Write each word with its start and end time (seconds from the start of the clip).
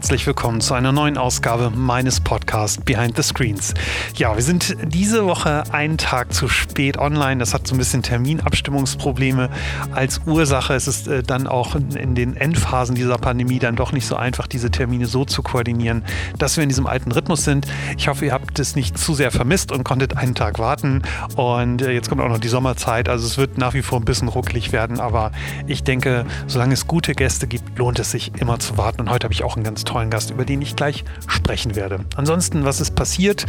herzlich 0.00 0.26
willkommen 0.26 0.62
zu 0.62 0.72
einer 0.72 0.92
neuen 0.92 1.18
Ausgabe 1.18 1.68
meines 1.68 2.20
Podcasts 2.20 2.82
Behind 2.82 3.14
the 3.16 3.22
Screens. 3.22 3.74
Ja, 4.16 4.34
wir 4.34 4.42
sind 4.42 4.74
diese 4.82 5.26
Woche 5.26 5.62
einen 5.72 5.98
Tag 5.98 6.32
zu 6.32 6.48
spät 6.48 6.96
online. 6.96 7.36
Das 7.36 7.52
hat 7.52 7.66
so 7.66 7.74
ein 7.74 7.78
bisschen 7.78 8.02
Terminabstimmungsprobleme 8.02 9.50
als 9.92 10.22
Ursache. 10.24 10.72
Es 10.72 10.88
ist 10.88 11.06
äh, 11.06 11.22
dann 11.22 11.46
auch 11.46 11.74
in 11.74 12.14
den 12.14 12.34
Endphasen 12.34 12.94
dieser 12.94 13.18
Pandemie 13.18 13.58
dann 13.58 13.76
doch 13.76 13.92
nicht 13.92 14.06
so 14.06 14.16
einfach, 14.16 14.46
diese 14.46 14.70
Termine 14.70 15.04
so 15.04 15.26
zu 15.26 15.42
koordinieren, 15.42 16.02
dass 16.38 16.56
wir 16.56 16.62
in 16.62 16.70
diesem 16.70 16.86
alten 16.86 17.12
Rhythmus 17.12 17.44
sind. 17.44 17.66
Ich 17.98 18.08
hoffe, 18.08 18.24
ihr 18.24 18.32
habt 18.32 18.58
es 18.58 18.76
nicht 18.76 18.96
zu 18.96 19.12
sehr 19.12 19.30
vermisst 19.30 19.70
und 19.70 19.84
konntet 19.84 20.16
einen 20.16 20.34
Tag 20.34 20.58
warten. 20.58 21.02
Und 21.36 21.82
äh, 21.82 21.90
jetzt 21.90 22.08
kommt 22.08 22.22
auch 22.22 22.30
noch 22.30 22.40
die 22.40 22.48
Sommerzeit. 22.48 23.10
Also 23.10 23.26
es 23.26 23.36
wird 23.36 23.58
nach 23.58 23.74
wie 23.74 23.82
vor 23.82 24.00
ein 24.00 24.06
bisschen 24.06 24.28
ruckelig 24.28 24.72
werden. 24.72 24.98
Aber 24.98 25.30
ich 25.66 25.84
denke, 25.84 26.24
solange 26.46 26.72
es 26.72 26.86
gute 26.86 27.12
Gäste 27.12 27.46
gibt, 27.46 27.78
lohnt 27.78 27.98
es 27.98 28.12
sich 28.12 28.32
immer 28.40 28.58
zu 28.58 28.78
warten. 28.78 29.02
Und 29.02 29.10
heute 29.10 29.24
habe 29.24 29.34
ich 29.34 29.44
auch 29.44 29.56
einen 29.56 29.64
ganz 29.64 29.84
tollen 29.90 30.10
Gast, 30.10 30.30
über 30.30 30.44
den 30.44 30.62
ich 30.62 30.76
gleich 30.76 31.04
sprechen 31.26 31.74
werde. 31.74 32.00
Ansonsten, 32.14 32.64
was 32.64 32.80
ist 32.80 32.94
passiert? 32.94 33.46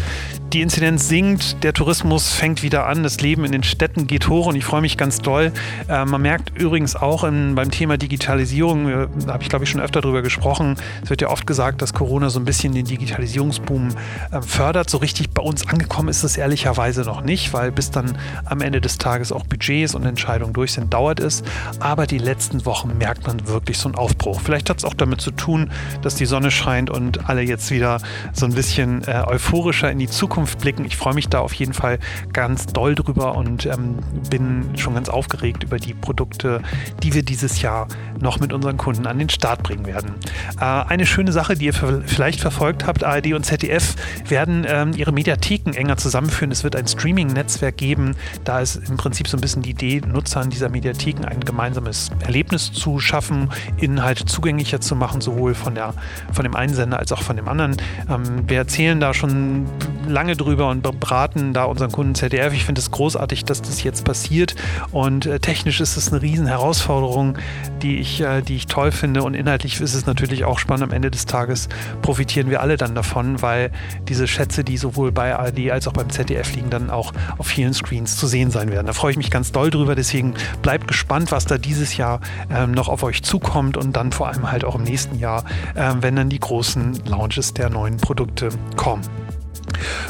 Die 0.54 0.62
Inzidenz 0.62 1.08
sinkt, 1.08 1.64
der 1.64 1.72
Tourismus 1.74 2.34
fängt 2.34 2.64
wieder 2.64 2.88
an, 2.88 3.04
das 3.04 3.22
Leben 3.22 3.46
in 3.46 3.52
den 3.52 3.64
Städten 3.64 4.08
geht 4.08 4.28
hoch 4.28 4.48
und 4.48 4.56
ich 4.56 4.66
freue 4.66 4.82
mich 4.82 4.98
ganz 4.98 5.20
doll. 5.20 5.52
Äh, 5.88 6.06
man 6.06 6.22
merkt 6.22 6.58
übrigens 6.58 6.96
auch 6.96 7.24
in, 7.24 7.54
beim 7.54 7.70
Thema 7.70 7.98
Digitalisierung, 7.98 8.90
äh, 8.90 9.08
da 9.26 9.34
habe 9.34 9.44
ich 9.44 9.50
glaube 9.50 9.66
ich 9.66 9.70
schon 9.70 9.82
öfter 9.82 10.02
drüber 10.02 10.24
gesprochen, 10.24 10.78
es 11.04 11.12
wird 11.12 11.22
ja 11.22 11.30
oft 11.30 11.46
gesagt, 11.46 11.82
dass 11.84 11.94
Corona 11.94 12.30
so 12.32 12.40
ein 12.40 12.46
bisschen 12.46 12.74
den 12.74 12.86
Digitalisierungsboom 12.86 13.90
äh, 14.32 14.42
fördert. 14.42 14.90
So 14.90 14.98
richtig 14.98 15.30
bei 15.30 15.44
uns 15.44 15.68
angekommen 15.68 16.10
ist 16.10 16.24
es 16.24 16.38
ehrlicherweise 16.38 17.02
noch 17.04 17.22
nicht, 17.22 17.54
weil 17.54 17.72
bis 17.72 17.92
dann 17.92 18.18
am 18.46 18.62
Ende 18.62 18.82
des 18.82 18.98
Tages 18.98 19.32
auch 19.32 19.46
Budgets 19.46 19.94
und 19.94 20.06
Entscheidungen 20.06 20.54
durch 20.54 20.74
sind, 20.74 20.92
dauert 20.92 21.20
es. 21.20 21.44
Aber 21.80 22.08
die 22.08 22.18
letzten 22.18 22.66
Wochen 22.66 22.98
merkt 22.98 23.28
man 23.28 23.48
wirklich 23.48 23.78
so 23.78 23.90
einen 23.90 23.96
Aufbruch. 23.96 24.42
Vielleicht 24.42 24.70
hat 24.72 24.80
es 24.80 24.86
auch 24.86 24.96
damit 24.96 25.22
zu 25.22 25.32
tun, 25.32 25.72
dass 26.02 26.16
die 26.16 26.26
Sonne 26.32 26.50
scheint 26.50 26.90
und 26.90 27.30
alle 27.30 27.42
jetzt 27.42 27.72
wieder 27.72 28.00
so 28.32 28.46
ein 28.46 28.54
bisschen 28.54 29.04
äh, 29.06 29.24
euphorischer 29.28 29.92
in 29.92 30.00
die 30.00 30.08
Zukunft 30.08 30.60
blicken. 30.60 30.86
Ich 30.86 30.96
freue 30.96 31.14
mich 31.14 31.28
da 31.28 31.40
auf 31.40 31.54
jeden 31.54 31.74
Fall 31.74 32.00
ganz 32.32 32.68
doll 32.68 32.96
drüber 32.96 33.36
und 33.36 33.66
ähm, 33.66 34.00
bin 34.30 34.78
schon 34.78 34.96
ganz 34.96 35.10
aufgeregt 35.10 35.64
über 35.64 35.78
die 35.78 35.94
Produkte, 35.94 36.62
die 37.04 37.14
wir 37.14 37.24
dieses 37.24 37.62
Jahr 37.62 37.88
noch 38.20 38.40
mit 38.40 38.54
unseren 38.54 38.78
Kunden 38.78 39.08
an 39.08 39.20
den 39.20 39.30
Start 39.30 39.62
bringen 39.62 39.86
werden. 39.86 40.16
Äh, 40.60 40.64
eine 40.64 41.06
schöne 41.06 41.34
Sache, 41.34 41.56
die 41.56 41.66
ihr 41.66 41.74
vielleicht 41.74 42.40
verfolgt 42.40 42.88
habt, 42.88 43.04
ARD 43.04 43.34
und 43.34 43.46
ZDF 43.46 43.96
werden 44.28 44.66
ähm, 44.68 44.94
ihre 44.96 45.12
Mediatheken 45.12 45.74
enger 45.74 45.98
zusammenführen. 45.98 46.52
Es 46.52 46.64
wird 46.64 46.78
ein 46.78 46.88
Streaming-Netzwerk 46.88 47.76
geben. 47.76 48.16
Da 48.46 48.62
ist 48.62 48.78
im 48.88 48.96
Prinzip 48.96 49.28
so 49.28 49.36
ein 49.36 49.42
bisschen 49.42 49.64
die 49.64 49.72
Idee, 49.72 50.02
Nutzern 50.08 50.50
dieser 50.50 50.70
Mediatheken 50.70 51.26
ein 51.26 51.42
gemeinsames 51.42 52.10
Erlebnis 52.22 52.72
zu 52.72 53.00
schaffen, 53.00 53.50
Inhalte 53.78 54.26
zugänglicher 54.26 54.80
zu 54.80 54.96
machen, 54.96 55.20
sowohl 55.20 55.56
von, 55.56 55.76
der, 55.76 55.94
von 56.32 56.44
dem 56.44 56.56
einen 56.56 56.74
Sender 56.74 57.00
als 57.00 57.12
auch 57.12 57.22
von 57.22 57.36
dem 57.36 57.48
anderen. 57.48 57.78
Ähm, 58.10 58.48
wir 58.48 58.58
erzählen 58.58 59.00
da 59.00 59.14
schon 59.14 59.66
lange 60.08 60.36
drüber 60.36 60.70
und 60.70 60.82
beraten 61.00 61.54
da 61.54 61.66
unseren 61.66 61.92
Kunden 61.92 62.16
ZDF. 62.16 62.54
Ich 62.54 62.66
finde 62.66 62.80
es 62.80 62.92
großartig, 62.92 63.46
dass 63.46 63.62
das 63.62 63.84
jetzt 63.84 64.06
passiert 64.06 64.56
und 64.92 65.26
äh, 65.26 65.40
technisch 65.40 65.82
ist 65.82 65.98
es 65.98 66.12
eine 66.12 66.22
riesen 66.22 66.48
Herausforderung, 66.48 67.38
die 67.82 67.98
ich, 67.98 68.22
äh, 68.22 68.42
die 68.42 68.56
ich 68.56 68.68
toll 68.68 68.92
finde 68.92 69.24
und 69.24 69.34
inhaltlich 69.34 69.80
ist 69.80 69.94
es 69.94 70.06
natürlich 70.06 70.46
auch 70.46 70.60
spannend. 70.60 70.84
Am 70.84 70.92
Ende 70.92 71.12
des 71.12 71.26
Tages 71.26 71.70
profitieren 72.02 72.50
wir 72.50 72.62
alle 72.62 72.78
dann 72.78 72.96
davon, 72.96 73.42
weil 73.42 73.72
diese 74.08 74.28
Schätze, 74.28 74.64
die 74.64 74.78
sowohl 74.78 75.12
bei 75.12 75.36
ARD 75.36 75.72
als 75.72 75.88
auch 75.88 75.94
beim 75.94 76.10
ZDF 76.10 76.54
liegen, 76.56 76.70
dann 76.70 76.90
auch 76.90 77.14
auf 77.38 77.48
vielen 77.48 77.74
Screens 77.74 78.18
zu 78.18 78.28
sehen 78.28 78.52
sein 78.52 78.72
werden. 78.72 78.88
Da 78.88 78.94
freue 78.94 79.12
ich 79.12 79.18
mich 79.18 79.32
ganz 79.32 79.52
doll 79.52 79.70
drüber. 79.70 79.96
Deswegen 79.96 80.34
bleibt 80.62 80.88
gespannt, 80.88 81.32
was 81.32 81.46
da 81.46 81.58
dieses 81.58 81.98
Jahr 81.98 82.22
ähm, 82.50 82.72
noch 82.72 82.88
auf 82.88 83.04
euch 83.04 83.24
zukommt 83.24 83.78
und 83.78 83.96
dann 83.96 84.12
vor 84.12 84.28
allem 84.28 84.52
halt 84.52 84.66
auch 84.66 84.76
im 84.76 84.84
nächsten 84.84 85.20
Jahr, 85.20 85.46
ähm, 85.76 86.01
wenn 86.02 86.16
dann 86.16 86.30
die 86.30 86.40
großen 86.40 87.06
Launches 87.06 87.54
der 87.54 87.70
neuen 87.70 87.98
Produkte 87.98 88.50
kommen. 88.76 89.04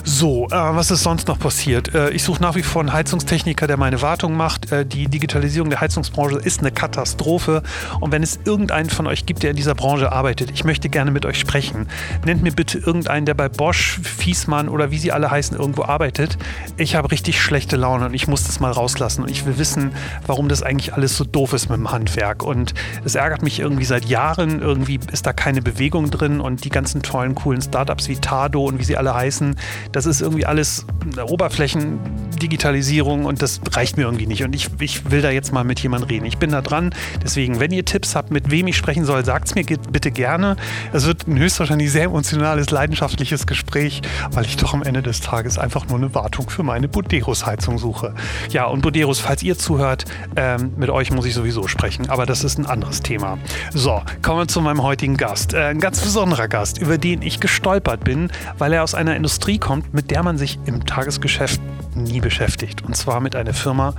So, 0.03 0.47
äh, 0.47 0.51
was 0.51 0.91
ist 0.91 1.03
sonst 1.03 1.27
noch 1.27 1.39
passiert? 1.39 1.93
Äh, 1.93 2.09
ich 2.11 2.23
suche 2.23 2.41
nach 2.41 2.55
wie 2.55 2.63
vor 2.63 2.81
einen 2.81 2.93
Heizungstechniker, 2.93 3.67
der 3.67 3.77
meine 3.77 4.01
Wartung 4.01 4.35
macht. 4.35 4.71
Äh, 4.71 4.85
die 4.85 5.07
Digitalisierung 5.07 5.69
der 5.69 5.81
Heizungsbranche 5.81 6.37
ist 6.37 6.59
eine 6.59 6.71
Katastrophe. 6.71 7.63
Und 7.99 8.11
wenn 8.11 8.23
es 8.23 8.39
irgendeinen 8.45 8.89
von 8.89 9.07
euch 9.07 9.25
gibt, 9.25 9.43
der 9.43 9.51
in 9.51 9.55
dieser 9.55 9.75
Branche 9.75 10.11
arbeitet, 10.11 10.51
ich 10.51 10.63
möchte 10.63 10.89
gerne 10.89 11.11
mit 11.11 11.25
euch 11.25 11.39
sprechen. 11.39 11.87
Nennt 12.25 12.43
mir 12.43 12.51
bitte 12.51 12.77
irgendeinen, 12.77 13.25
der 13.25 13.33
bei 13.33 13.49
Bosch, 13.49 13.99
Fiesmann 14.03 14.69
oder 14.69 14.91
wie 14.91 14.97
sie 14.97 15.11
alle 15.11 15.29
heißen, 15.29 15.57
irgendwo 15.57 15.83
arbeitet. 15.83 16.37
Ich 16.77 16.95
habe 16.95 17.11
richtig 17.11 17.41
schlechte 17.41 17.75
Laune 17.75 18.05
und 18.05 18.13
ich 18.13 18.27
muss 18.27 18.45
das 18.45 18.59
mal 18.59 18.71
rauslassen. 18.71 19.23
Und 19.23 19.31
ich 19.31 19.45
will 19.45 19.57
wissen, 19.57 19.91
warum 20.25 20.49
das 20.49 20.63
eigentlich 20.63 20.93
alles 20.93 21.17
so 21.17 21.23
doof 21.23 21.53
ist 21.53 21.69
mit 21.69 21.77
dem 21.77 21.91
Handwerk. 21.91 22.43
Und 22.43 22.73
es 23.03 23.15
ärgert 23.15 23.43
mich 23.43 23.59
irgendwie 23.59 23.85
seit 23.85 24.05
Jahren. 24.05 24.61
Irgendwie 24.61 24.99
ist 25.11 25.25
da 25.25 25.33
keine 25.33 25.61
Bewegung 25.61 26.09
drin 26.09 26.39
und 26.41 26.63
die 26.65 26.69
ganzen 26.69 27.01
tollen, 27.01 27.35
coolen 27.35 27.61
Startups 27.61 28.07
wie 28.07 28.17
Tado 28.17 28.65
und 28.65 28.79
wie 28.79 28.83
sie 28.83 28.97
alle 28.97 29.13
heißen, 29.13 29.50
das 29.91 30.05
ist 30.05 30.21
irgendwie 30.21 30.45
alles 30.45 30.85
Oberflächendigitalisierung 31.25 33.25
und 33.25 33.41
das 33.41 33.61
reicht 33.71 33.97
mir 33.97 34.03
irgendwie 34.03 34.27
nicht. 34.27 34.43
Und 34.43 34.55
ich, 34.55 34.69
ich 34.79 35.11
will 35.11 35.21
da 35.21 35.31
jetzt 35.31 35.53
mal 35.53 35.63
mit 35.63 35.79
jemandem 35.79 36.09
reden. 36.09 36.25
Ich 36.25 36.37
bin 36.37 36.51
da 36.51 36.61
dran. 36.61 36.93
Deswegen, 37.23 37.59
wenn 37.59 37.71
ihr 37.71 37.85
Tipps 37.85 38.15
habt, 38.15 38.31
mit 38.31 38.51
wem 38.51 38.67
ich 38.67 38.77
sprechen 38.77 39.05
soll, 39.05 39.25
sagt 39.25 39.47
es 39.47 39.55
mir 39.55 39.65
bitte 39.65 40.11
gerne. 40.11 40.55
Es 40.93 41.05
wird 41.05 41.27
ein 41.27 41.37
höchstwahrscheinlich 41.37 41.91
sehr 41.91 42.05
emotionales, 42.05 42.71
leidenschaftliches 42.71 43.47
Gespräch, 43.47 44.01
weil 44.31 44.45
ich 44.45 44.57
doch 44.57 44.73
am 44.73 44.83
Ende 44.83 45.01
des 45.01 45.21
Tages 45.21 45.57
einfach 45.57 45.87
nur 45.87 45.97
eine 45.97 46.13
Wartung 46.15 46.49
für 46.49 46.63
meine 46.63 46.87
Buderus-Heizung 46.87 47.77
suche. 47.77 48.13
Ja, 48.49 48.65
und 48.65 48.81
Buderus, 48.81 49.19
falls 49.19 49.43
ihr 49.43 49.57
zuhört, 49.57 50.05
ähm, 50.35 50.73
mit 50.77 50.89
euch 50.89 51.11
muss 51.11 51.25
ich 51.25 51.33
sowieso 51.33 51.67
sprechen, 51.67 52.09
aber 52.09 52.25
das 52.25 52.43
ist 52.43 52.57
ein 52.57 52.65
anderes 52.65 53.01
Thema. 53.01 53.37
So, 53.73 54.01
kommen 54.21 54.39
wir 54.39 54.47
zu 54.47 54.61
meinem 54.61 54.83
heutigen 54.83 55.17
Gast. 55.17 55.53
Äh, 55.53 55.65
ein 55.65 55.79
ganz 55.79 56.01
besonderer 56.01 56.47
Gast, 56.47 56.79
über 56.79 56.97
den 56.97 57.21
ich 57.21 57.39
gestolpert 57.39 58.03
bin, 58.03 58.31
weil 58.57 58.73
er 58.73 58.83
aus 58.83 58.95
einer 58.95 59.15
Industrie 59.15 59.40
kommt, 59.59 59.93
mit 59.93 60.11
der 60.11 60.23
man 60.23 60.37
sich 60.37 60.59
im 60.65 60.85
Tagesgeschäft 60.85 61.59
nie 61.95 62.21
beschäftigt. 62.21 62.83
Und 62.83 62.95
zwar 62.95 63.19
mit 63.19 63.35
einer 63.35 63.53
Firma, 63.53 63.93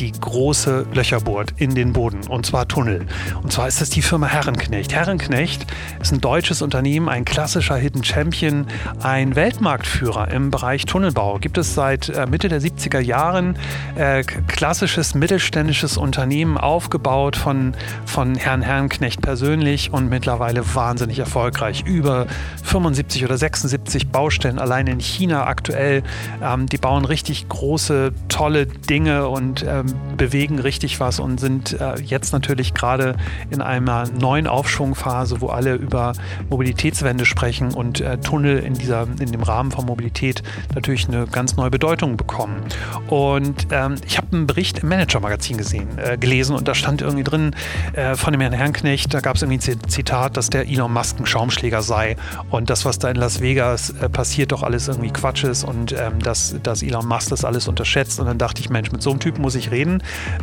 die 0.00 0.12
große 0.12 0.86
Löcher 0.92 1.20
bohrt 1.20 1.54
in 1.56 1.74
den 1.74 1.92
Boden. 1.92 2.20
Und 2.28 2.46
zwar 2.46 2.68
Tunnel. 2.68 3.06
Und 3.42 3.52
zwar 3.52 3.68
ist 3.68 3.80
das 3.80 3.90
die 3.90 4.02
Firma 4.02 4.26
Herrenknecht. 4.26 4.92
Herrenknecht 4.92 5.66
ist 6.00 6.12
ein 6.12 6.20
deutsches 6.20 6.62
Unternehmen, 6.62 7.08
ein 7.08 7.24
klassischer 7.24 7.76
Hidden 7.76 8.04
Champion, 8.04 8.66
ein 9.02 9.34
Weltmarktführer 9.34 10.30
im 10.30 10.50
Bereich 10.50 10.86
Tunnelbau. 10.86 11.38
Gibt 11.38 11.58
es 11.58 11.74
seit 11.74 12.08
äh, 12.08 12.26
Mitte 12.26 12.48
der 12.48 12.60
70er 12.60 13.00
Jahren. 13.00 13.56
Äh, 13.96 14.22
klassisches 14.22 15.14
mittelständisches 15.14 15.96
Unternehmen, 15.96 16.56
aufgebaut 16.56 17.36
von, 17.36 17.74
von 18.06 18.36
Herrn 18.36 18.62
Herrenknecht 18.62 19.20
persönlich 19.20 19.92
und 19.92 20.08
mittlerweile 20.08 20.74
wahnsinnig 20.74 21.18
erfolgreich. 21.18 21.84
Über 21.84 22.26
75 22.64 23.24
oder 23.24 23.36
76 23.36 24.08
Baustellen 24.08 24.58
allein 24.58 24.86
in 24.86 25.00
China 25.00 25.46
aktuell. 25.46 26.02
Ähm, 26.42 26.66
die 26.66 26.78
bauen 26.78 27.04
richtig 27.04 27.48
große, 27.48 28.12
tolle 28.28 28.66
Dinge 28.66 29.28
und 29.28 29.64
ähm, 29.66 29.87
bewegen 30.16 30.58
richtig 30.58 31.00
was 31.00 31.20
und 31.20 31.38
sind 31.38 31.78
äh, 31.80 32.00
jetzt 32.00 32.32
natürlich 32.32 32.74
gerade 32.74 33.16
in 33.50 33.60
einer 33.62 34.08
neuen 34.08 34.46
Aufschwungphase, 34.46 35.40
wo 35.40 35.48
alle 35.48 35.74
über 35.74 36.12
Mobilitätswende 36.50 37.24
sprechen 37.24 37.72
und 37.72 38.00
äh, 38.00 38.18
Tunnel 38.18 38.58
in, 38.58 38.74
dieser, 38.74 39.06
in 39.20 39.32
dem 39.32 39.42
Rahmen 39.42 39.70
von 39.70 39.86
Mobilität 39.86 40.42
natürlich 40.74 41.08
eine 41.08 41.26
ganz 41.26 41.56
neue 41.56 41.70
Bedeutung 41.70 42.16
bekommen. 42.16 42.62
Und 43.08 43.68
ähm, 43.70 43.96
ich 44.06 44.16
habe 44.16 44.28
einen 44.32 44.46
Bericht 44.46 44.80
im 44.80 44.88
Manager-Magazin 44.88 45.56
gesehen, 45.56 45.88
äh, 45.98 46.16
gelesen 46.18 46.54
und 46.54 46.68
da 46.68 46.74
stand 46.74 47.02
irgendwie 47.02 47.24
drin 47.24 47.54
äh, 47.92 48.14
von 48.14 48.32
dem 48.32 48.40
Herrn 48.40 48.52
Herrnknecht, 48.52 49.12
da 49.14 49.20
gab 49.20 49.36
es 49.36 49.42
irgendwie 49.42 49.70
ein 49.70 49.88
Zitat, 49.88 50.36
dass 50.36 50.50
der 50.50 50.68
Elon 50.68 50.92
Musk 50.92 51.18
ein 51.18 51.26
Schaumschläger 51.26 51.82
sei 51.82 52.16
und 52.50 52.70
das, 52.70 52.84
was 52.84 52.98
da 52.98 53.08
in 53.10 53.16
Las 53.16 53.40
Vegas 53.40 53.90
äh, 53.90 54.08
passiert, 54.08 54.52
doch 54.52 54.62
alles 54.62 54.88
irgendwie 54.88 55.10
Quatsch 55.10 55.44
ist 55.44 55.64
und 55.64 55.92
ähm, 55.92 56.18
dass, 56.22 56.56
dass 56.62 56.82
Elon 56.82 57.06
Musk 57.06 57.30
das 57.30 57.44
alles 57.44 57.68
unterschätzt. 57.68 58.20
Und 58.20 58.26
dann 58.26 58.38
dachte 58.38 58.60
ich, 58.60 58.70
Mensch, 58.70 58.92
mit 58.92 59.02
so 59.02 59.10
einem 59.10 59.20
Typen 59.20 59.42
muss 59.42 59.54
ich 59.54 59.70
reden. 59.70 59.77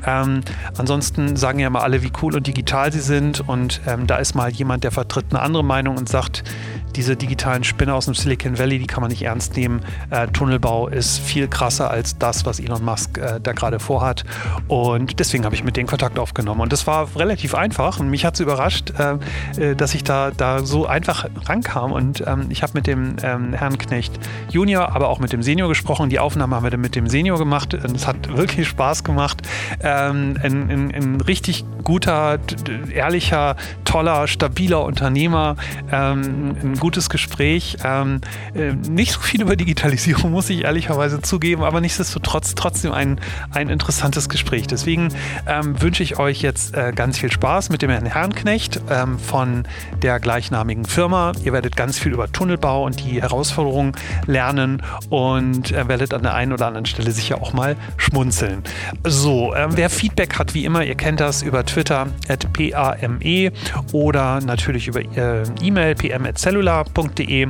Ähm, 0.05 0.41
ansonsten 0.77 1.35
sagen 1.35 1.59
ja 1.59 1.69
mal 1.69 1.81
alle, 1.81 2.03
wie 2.03 2.11
cool 2.21 2.35
und 2.35 2.47
digital 2.47 2.91
sie 2.91 2.99
sind. 2.99 3.47
Und 3.47 3.81
ähm, 3.87 4.07
da 4.07 4.17
ist 4.17 4.35
mal 4.35 4.51
jemand, 4.51 4.83
der 4.83 4.91
vertritt 4.91 5.25
eine 5.29 5.41
andere 5.41 5.63
Meinung 5.63 5.97
und 5.97 6.09
sagt, 6.09 6.43
diese 6.95 7.15
digitalen 7.15 7.63
Spinner 7.63 7.95
aus 7.95 8.05
dem 8.05 8.13
Silicon 8.13 8.57
Valley, 8.57 8.79
die 8.79 8.87
kann 8.87 9.01
man 9.01 9.11
nicht 9.11 9.21
ernst 9.21 9.55
nehmen. 9.55 9.81
Äh, 10.09 10.27
Tunnelbau 10.27 10.87
ist 10.87 11.19
viel 11.19 11.47
krasser 11.47 11.91
als 11.91 12.17
das, 12.17 12.45
was 12.45 12.59
Elon 12.59 12.83
Musk 12.83 13.17
äh, 13.17 13.39
da 13.41 13.51
gerade 13.53 13.79
vorhat. 13.79 14.23
Und 14.67 15.19
deswegen 15.19 15.45
habe 15.45 15.55
ich 15.55 15.63
mit 15.63 15.77
denen 15.77 15.87
Kontakt 15.87 16.17
aufgenommen. 16.19 16.61
Und 16.61 16.73
das 16.73 16.87
war 16.87 17.09
relativ 17.15 17.55
einfach. 17.55 17.99
Und 17.99 18.09
mich 18.09 18.25
hat 18.25 18.35
es 18.35 18.39
überrascht, 18.39 18.93
äh, 18.97 19.17
äh, 19.61 19.75
dass 19.75 19.93
ich 19.93 20.03
da, 20.03 20.31
da 20.31 20.63
so 20.63 20.85
einfach 20.85 21.25
rankam. 21.45 21.91
Und 21.91 22.23
ähm, 22.25 22.47
ich 22.49 22.63
habe 22.63 22.73
mit 22.75 22.87
dem 22.87 23.17
ähm, 23.23 23.53
Herrn 23.53 23.77
Knecht 23.77 24.19
Junior, 24.49 24.95
aber 24.95 25.09
auch 25.09 25.19
mit 25.19 25.33
dem 25.33 25.43
Senior 25.43 25.67
gesprochen. 25.67 26.09
Die 26.09 26.19
Aufnahme 26.19 26.55
haben 26.55 26.63
wir 26.63 26.71
dann 26.71 26.81
mit 26.81 26.95
dem 26.95 27.07
Senior 27.07 27.37
gemacht. 27.37 27.73
Und 27.73 27.95
es 27.95 28.07
hat 28.07 28.35
wirklich 28.35 28.67
Spaß 28.67 29.03
gemacht. 29.03 29.41
Ähm, 29.81 30.37
ein, 30.41 30.69
ein, 30.69 30.95
ein, 30.95 31.21
richtig 31.21 31.65
guter, 31.83 32.39
ehrlicher, 32.93 33.55
toller, 33.83 34.27
stabiler 34.27 34.83
Unternehmer. 34.83 35.55
Ähm, 35.91 36.55
ein 36.63 36.79
gutes 36.85 37.09
Gespräch. 37.09 37.77
Ähm, 37.83 38.21
äh, 38.53 38.73
nicht 38.73 39.11
so 39.13 39.19
viel 39.19 39.41
über 39.41 39.55
Digitalisierung, 39.55 40.29
muss 40.37 40.51
ich 40.51 40.65
ehrlicherweise 40.65 41.19
zugeben, 41.19 41.63
aber 41.63 41.81
nichtsdestotrotz 41.81 42.53
trotzdem 42.53 42.91
ein, 42.91 43.19
ein 43.49 43.69
interessantes 43.69 44.29
Gespräch. 44.29 44.67
Deswegen 44.67 45.07
ähm, 45.47 45.81
wünsche 45.81 46.03
ich 46.03 46.19
euch 46.19 46.43
jetzt 46.43 46.75
äh, 46.75 46.93
ganz 46.95 47.17
viel 47.17 47.31
Spaß 47.31 47.69
mit 47.69 47.81
dem 47.81 47.89
Herrn 47.89 48.05
Herrenknecht 48.05 48.81
ähm, 48.91 49.17
von 49.17 49.63
der 50.03 50.19
gleichnamigen 50.19 50.85
Firma. 50.85 51.31
Ihr 51.43 51.53
werdet 51.53 51.75
ganz 51.75 51.97
viel 51.97 52.13
über 52.13 52.31
Tunnelbau 52.31 52.85
und 52.85 53.03
die 53.03 53.19
Herausforderungen 53.19 53.93
lernen 54.27 54.83
und 55.09 55.71
äh, 55.71 55.87
werdet 55.87 56.13
an 56.13 56.21
der 56.21 56.35
einen 56.35 56.53
oder 56.53 56.67
anderen 56.67 56.85
Stelle 56.85 57.09
sicher 57.09 57.41
auch 57.41 57.51
mal 57.51 57.77
schmunzeln. 57.97 58.61
So, 59.03 59.55
äh, 59.55 59.69
wer 59.71 59.89
Feedback 59.89 60.37
hat, 60.37 60.53
wie 60.53 60.65
immer, 60.65 60.83
ihr 60.83 60.93
kennt 60.93 61.19
das 61.19 61.41
über 61.41 61.65
Twitter 61.65 62.09
at 62.27 62.45
PAME 62.53 63.51
oder 63.91 64.39
natürlich 64.41 64.87
über 64.87 65.01
äh, 65.01 65.45
E-Mail 65.63 65.95
pm.cellular.de. 66.83 67.47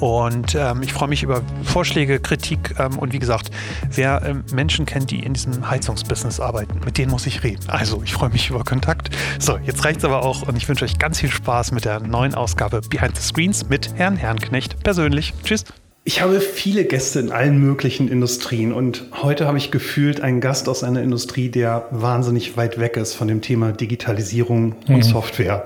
Und 0.00 0.54
ähm, 0.54 0.82
ich 0.82 0.92
freue 0.92 1.08
mich 1.08 1.24
über 1.24 1.42
Vorschläge, 1.64 2.20
Kritik 2.20 2.76
ähm, 2.78 2.98
und 2.98 3.12
wie 3.12 3.18
gesagt, 3.18 3.50
wer 3.90 4.22
ähm, 4.24 4.44
Menschen 4.52 4.86
kennt, 4.86 5.10
die 5.10 5.18
in 5.18 5.34
diesem 5.34 5.68
Heizungsbusiness 5.68 6.38
arbeiten, 6.38 6.80
mit 6.84 6.98
denen 6.98 7.10
muss 7.10 7.26
ich 7.26 7.42
reden. 7.42 7.64
Also 7.66 8.00
ich 8.04 8.12
freue 8.12 8.30
mich 8.30 8.48
über 8.48 8.62
Kontakt. 8.62 9.10
So, 9.40 9.58
jetzt 9.58 9.84
reicht 9.84 9.98
es 9.98 10.04
aber 10.04 10.22
auch 10.22 10.42
und 10.42 10.56
ich 10.56 10.68
wünsche 10.68 10.84
euch 10.84 10.98
ganz 10.98 11.18
viel 11.18 11.30
Spaß 11.30 11.72
mit 11.72 11.84
der 11.84 11.98
neuen 11.98 12.36
Ausgabe 12.36 12.80
Behind 12.80 13.16
the 13.16 13.22
Screens 13.22 13.68
mit 13.68 13.92
Herrn 13.96 14.16
Herrnknecht 14.16 14.84
persönlich. 14.84 15.34
Tschüss. 15.42 15.64
Ich 16.08 16.22
habe 16.22 16.40
viele 16.40 16.86
Gäste 16.86 17.20
in 17.20 17.32
allen 17.32 17.58
möglichen 17.58 18.08
Industrien 18.08 18.72
und 18.72 19.04
heute 19.22 19.46
habe 19.46 19.58
ich 19.58 19.70
gefühlt 19.70 20.22
einen 20.22 20.40
Gast 20.40 20.66
aus 20.66 20.82
einer 20.82 21.02
Industrie, 21.02 21.50
der 21.50 21.86
wahnsinnig 21.90 22.56
weit 22.56 22.80
weg 22.80 22.96
ist 22.96 23.12
von 23.12 23.28
dem 23.28 23.42
Thema 23.42 23.72
Digitalisierung 23.72 24.74
und 24.88 24.96
mhm. 24.96 25.02
Software. 25.02 25.64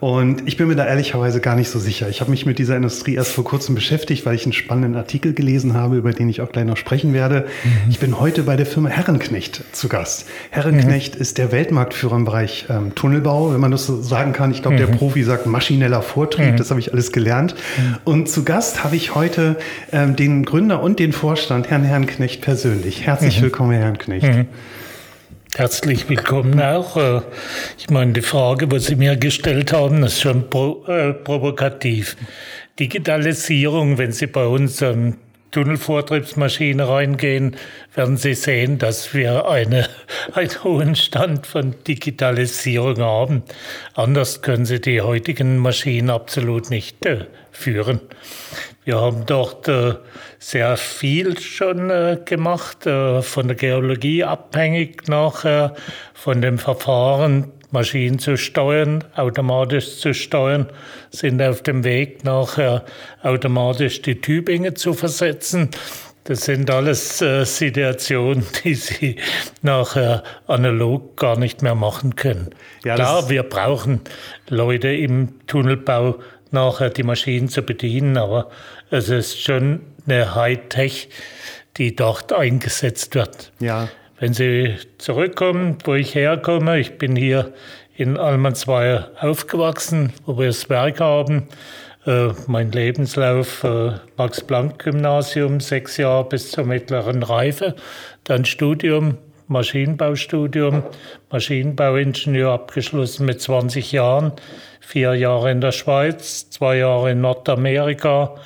Und 0.00 0.48
ich 0.48 0.56
bin 0.56 0.68
mir 0.68 0.76
da 0.76 0.86
ehrlicherweise 0.86 1.40
gar 1.40 1.56
nicht 1.56 1.68
so 1.68 1.78
sicher. 1.78 2.08
Ich 2.08 2.22
habe 2.22 2.30
mich 2.30 2.46
mit 2.46 2.58
dieser 2.58 2.74
Industrie 2.74 3.16
erst 3.16 3.32
vor 3.32 3.44
kurzem 3.44 3.74
beschäftigt, 3.74 4.24
weil 4.24 4.34
ich 4.34 4.44
einen 4.44 4.54
spannenden 4.54 4.96
Artikel 4.96 5.34
gelesen 5.34 5.74
habe, 5.74 5.98
über 5.98 6.12
den 6.12 6.30
ich 6.30 6.40
auch 6.40 6.50
gleich 6.50 6.64
noch 6.64 6.78
sprechen 6.78 7.12
werde. 7.12 7.46
Mhm. 7.62 7.90
Ich 7.90 7.98
bin 7.98 8.18
heute 8.18 8.44
bei 8.44 8.56
der 8.56 8.64
Firma 8.64 8.88
Herrenknecht 8.88 9.62
zu 9.72 9.88
Gast. 9.88 10.24
Herrenknecht 10.48 11.16
mhm. 11.16 11.20
ist 11.20 11.36
der 11.36 11.52
Weltmarktführer 11.52 12.16
im 12.16 12.24
Bereich 12.24 12.64
ähm, 12.70 12.94
Tunnelbau, 12.94 13.52
wenn 13.52 13.60
man 13.60 13.70
das 13.70 13.84
so 13.84 14.00
sagen 14.00 14.32
kann. 14.32 14.52
Ich 14.52 14.62
glaube, 14.62 14.78
der 14.78 14.88
mhm. 14.88 14.96
Profi 14.96 15.22
sagt 15.22 15.46
maschineller 15.46 16.00
Vortrieb. 16.00 16.52
Mhm. 16.52 16.56
Das 16.56 16.70
habe 16.70 16.80
ich 16.80 16.94
alles 16.94 17.12
gelernt. 17.12 17.54
Mhm. 17.76 17.96
Und 18.04 18.30
zu 18.30 18.42
Gast 18.42 18.82
habe 18.84 18.96
ich 18.96 19.14
heute 19.14 19.58
ähm, 19.90 20.16
den 20.16 20.44
Gründer 20.44 20.82
und 20.82 20.98
den 20.98 21.12
Vorstand, 21.12 21.70
Herrn 21.70 21.84
Herrenknecht, 21.84 22.40
persönlich. 22.40 23.06
Herzlich 23.06 23.40
willkommen, 23.42 23.72
Herr 23.72 23.82
Herrenknecht. 23.82 24.46
Herzlich 25.54 26.08
willkommen 26.08 26.58
auch. 26.60 26.96
Äh, 26.96 27.20
ich 27.76 27.90
meine, 27.90 28.12
die 28.12 28.22
Frage, 28.22 28.70
was 28.70 28.86
Sie 28.86 28.96
mir 28.96 29.16
gestellt 29.16 29.72
haben, 29.72 30.02
ist 30.02 30.20
schon 30.20 30.48
pro, 30.48 30.84
äh, 30.86 31.12
provokativ. 31.12 32.16
Digitalisierung, 32.80 33.98
wenn 33.98 34.12
Sie 34.12 34.26
bei 34.26 34.46
uns 34.46 34.82
an 34.82 35.18
Tunnelvortriebsmaschine 35.52 36.88
reingehen, 36.88 37.56
werden 37.94 38.16
Sie 38.16 38.34
sehen, 38.34 38.78
dass 38.78 39.14
wir 39.14 39.48
eine, 39.48 39.88
einen 40.34 40.64
hohen 40.64 40.96
Stand 40.96 41.46
von 41.46 41.74
Digitalisierung 41.86 42.98
haben. 42.98 43.42
Anders 43.94 44.42
können 44.42 44.64
Sie 44.64 44.80
die 44.80 45.00
heutigen 45.00 45.58
Maschinen 45.58 46.10
absolut 46.10 46.70
nicht 46.70 47.06
äh, 47.06 47.26
führen. 47.52 48.00
Wir 48.84 49.00
haben 49.00 49.26
dort 49.26 49.68
äh, 49.68 49.94
sehr 50.40 50.76
viel 50.76 51.38
schon 51.38 51.88
äh, 51.90 52.18
gemacht, 52.24 52.84
äh, 52.84 53.22
von 53.22 53.46
der 53.46 53.56
Geologie 53.56 54.24
abhängig 54.24 55.06
nachher, 55.06 55.76
von 56.14 56.42
dem 56.42 56.58
Verfahren, 56.58 57.52
Maschinen 57.72 58.18
zu 58.18 58.36
steuern, 58.36 59.04
automatisch 59.16 59.98
zu 59.98 60.14
steuern, 60.14 60.68
sind 61.10 61.42
auf 61.42 61.62
dem 61.62 61.84
Weg 61.84 62.24
nachher 62.24 62.84
automatisch 63.22 64.02
die 64.02 64.20
Tübingen 64.20 64.76
zu 64.76 64.94
versetzen. 64.94 65.70
Das 66.24 66.42
sind 66.42 66.70
alles 66.70 67.20
äh, 67.20 67.44
Situationen, 67.44 68.46
die 68.64 68.74
Sie 68.74 69.16
nachher 69.62 70.22
analog 70.46 71.16
gar 71.16 71.38
nicht 71.38 71.62
mehr 71.62 71.74
machen 71.74 72.14
können. 72.14 72.50
Ja, 72.84 72.94
Klar, 72.94 73.28
wir 73.28 73.42
brauchen 73.42 74.00
Leute 74.48 74.88
im 74.88 75.46
Tunnelbau 75.46 76.20
nachher 76.52 76.90
die 76.90 77.02
Maschinen 77.02 77.48
zu 77.48 77.62
bedienen, 77.62 78.16
aber 78.16 78.50
es 78.90 79.08
ist 79.08 79.42
schon 79.42 79.80
eine 80.06 80.34
Hightech, 80.34 81.08
die 81.76 81.96
dort 81.96 82.32
eingesetzt 82.32 83.14
wird. 83.14 83.52
Ja. 83.58 83.88
Wenn 84.22 84.34
Sie 84.34 84.76
zurückkommen, 84.98 85.78
wo 85.82 85.94
ich 85.94 86.14
herkomme, 86.14 86.78
ich 86.78 86.96
bin 86.96 87.16
hier 87.16 87.52
in 87.96 88.16
Almansweier 88.16 89.10
aufgewachsen, 89.18 90.12
wo 90.24 90.38
wir 90.38 90.46
das 90.46 90.70
Werk 90.70 91.00
haben. 91.00 91.48
Äh, 92.06 92.28
mein 92.46 92.70
Lebenslauf 92.70 93.64
äh, 93.64 93.94
Max-Planck-Gymnasium, 94.16 95.58
sechs 95.58 95.96
Jahre 95.96 96.28
bis 96.28 96.52
zur 96.52 96.66
mittleren 96.66 97.24
Reife, 97.24 97.74
dann 98.22 98.44
Studium, 98.44 99.18
Maschinenbaustudium, 99.48 100.84
Maschinenbauingenieur 101.32 102.52
abgeschlossen 102.52 103.26
mit 103.26 103.40
20 103.40 103.90
Jahren, 103.90 104.34
vier 104.78 105.14
Jahre 105.14 105.50
in 105.50 105.60
der 105.60 105.72
Schweiz, 105.72 106.48
zwei 106.48 106.76
Jahre 106.76 107.10
in 107.10 107.22
Nordamerika 107.22 108.36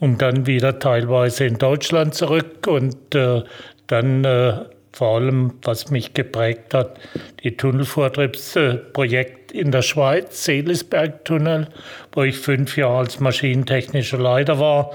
und 0.00 0.22
dann 0.22 0.46
wieder 0.46 0.78
teilweise 0.78 1.44
in 1.44 1.58
Deutschland 1.58 2.14
zurück 2.14 2.66
und 2.66 3.14
äh, 3.14 3.42
dann 3.88 4.24
äh, 4.24 4.54
vor 4.98 5.14
allem, 5.14 5.52
was 5.62 5.90
mich 5.90 6.12
geprägt 6.12 6.74
hat, 6.74 6.98
die 7.44 7.56
Tunnelvortriebsprojekt 7.56 9.52
in 9.52 9.70
der 9.70 9.82
Schweiz, 9.82 10.44
Seelisbergtunnel, 10.44 11.68
wo 12.10 12.24
ich 12.24 12.36
fünf 12.36 12.76
Jahre 12.76 12.98
als 12.98 13.20
maschinentechnischer 13.20 14.18
Leiter 14.18 14.58
war 14.58 14.90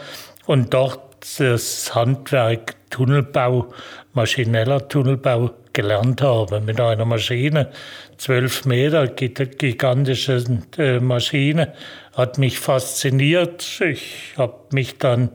und 0.46 0.74
dort 0.74 1.00
das 1.38 1.96
Handwerk 1.96 2.76
Tunnelbau, 2.90 3.70
maschineller 4.12 4.90
Tunnelbau 4.90 5.52
gelernt 5.72 6.22
habe 6.22 6.60
mit 6.60 6.82
einer 6.82 7.06
Maschine, 7.06 7.70
zwölf 8.18 8.66
Meter, 8.66 9.08
gigantische 9.08 10.44
äh, 10.78 11.00
Maschine, 11.00 11.72
hat 12.14 12.38
mich 12.40 12.60
fasziniert. 12.60 13.80
Ich 13.80 14.34
habe 14.36 14.60
mich 14.74 14.98
dann 14.98 15.30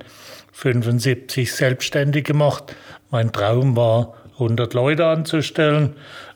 75 0.53 1.51
selbstständig 1.51 2.25
gemacht. 2.25 2.77
Mein 3.11 3.33
Traum 3.33 3.75
war, 3.75 4.18
100 4.39 4.75
Leute 4.75 5.07
anzustellen 5.07 5.95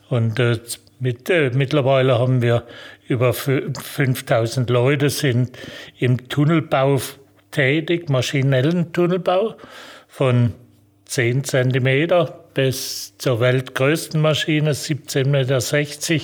und 0.09 0.39
äh, 0.39 0.59
mit, 0.99 1.29
äh, 1.29 1.51
mittlerweile 1.53 2.19
haben 2.19 2.41
wir 2.41 2.63
über 3.07 3.33
5000 3.33 4.69
Leute 4.69 5.09
sind 5.09 5.57
im 5.99 6.29
Tunnelbau 6.29 7.01
tätig, 7.51 8.09
maschinellen 8.09 8.93
Tunnelbau 8.93 9.55
von 10.07 10.53
10 11.05 11.43
cm 11.43 12.27
bis 12.53 13.17
zur 13.17 13.39
weltgrößten 13.39 14.21
Maschine, 14.21 14.71
17,60 14.71 16.11
Meter. 16.11 16.21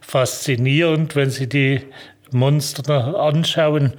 Faszinierend, 0.00 1.16
wenn 1.16 1.30
Sie 1.30 1.48
die 1.48 1.80
Monster 2.30 3.18
anschauen, 3.20 3.94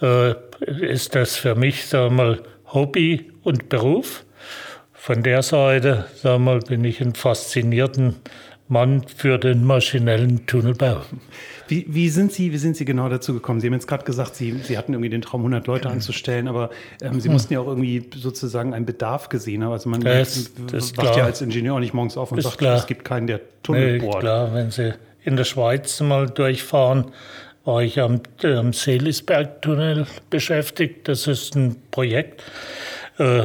äh, 0.00 0.34
ist 0.66 1.14
das 1.14 1.36
für 1.36 1.54
mich, 1.54 1.86
sagen 1.86 2.16
wir 2.16 2.24
mal, 2.24 2.42
Hobby 2.72 3.30
und 3.42 3.68
Beruf. 3.68 4.24
Von 4.98 5.22
der 5.22 5.42
Seite, 5.42 6.06
wir 6.22 6.38
mal, 6.38 6.58
bin 6.58 6.84
ich 6.84 7.00
ein 7.00 7.14
faszinierten 7.14 8.16
Mann 8.66 9.04
für 9.16 9.38
den 9.38 9.64
maschinellen 9.64 10.44
Tunnelbau. 10.46 11.02
Wie, 11.68 11.86
wie, 11.88 12.08
sind 12.08 12.32
Sie, 12.32 12.52
wie 12.52 12.58
sind 12.58 12.76
Sie 12.76 12.84
genau 12.84 13.08
dazu 13.08 13.32
gekommen? 13.32 13.60
Sie 13.60 13.68
haben 13.68 13.74
jetzt 13.74 13.86
gerade 13.86 14.04
gesagt, 14.04 14.34
Sie, 14.34 14.52
Sie 14.62 14.76
hatten 14.76 14.92
irgendwie 14.92 15.08
den 15.08 15.22
Traum, 15.22 15.42
100 15.42 15.66
Leute 15.66 15.88
anzustellen, 15.88 16.48
aber 16.48 16.70
ähm, 17.00 17.20
Sie 17.20 17.28
mussten 17.28 17.54
ja 17.54 17.60
auch 17.60 17.68
irgendwie 17.68 18.10
sozusagen 18.14 18.74
einen 18.74 18.86
Bedarf 18.86 19.28
gesehen 19.28 19.64
haben. 19.64 19.72
Also 19.72 19.88
man 19.88 20.00
das, 20.00 20.50
das 20.70 20.96
wacht 20.96 21.16
ja 21.16 21.24
als 21.24 21.40
Ingenieur 21.40 21.78
nicht 21.80 21.94
morgens 21.94 22.16
auf 22.16 22.32
und 22.32 22.42
sagt, 22.42 22.58
klar. 22.58 22.76
es 22.76 22.86
gibt 22.86 23.04
keinen, 23.04 23.26
der 23.26 23.40
Tunnel 23.62 23.92
nee, 23.92 23.98
bohrt. 23.98 24.20
Klar, 24.20 24.52
wenn 24.52 24.70
Sie 24.70 24.94
in 25.24 25.36
der 25.36 25.44
Schweiz 25.44 26.00
mal 26.00 26.28
durchfahren, 26.28 27.12
war 27.64 27.82
ich 27.82 28.00
am, 28.00 28.20
am 28.42 28.72
Seelisbergtunnel 28.72 30.06
beschäftigt. 30.30 31.06
Das 31.06 31.26
ist 31.26 31.54
ein 31.54 31.76
Projekt, 31.90 32.42
äh, 33.18 33.44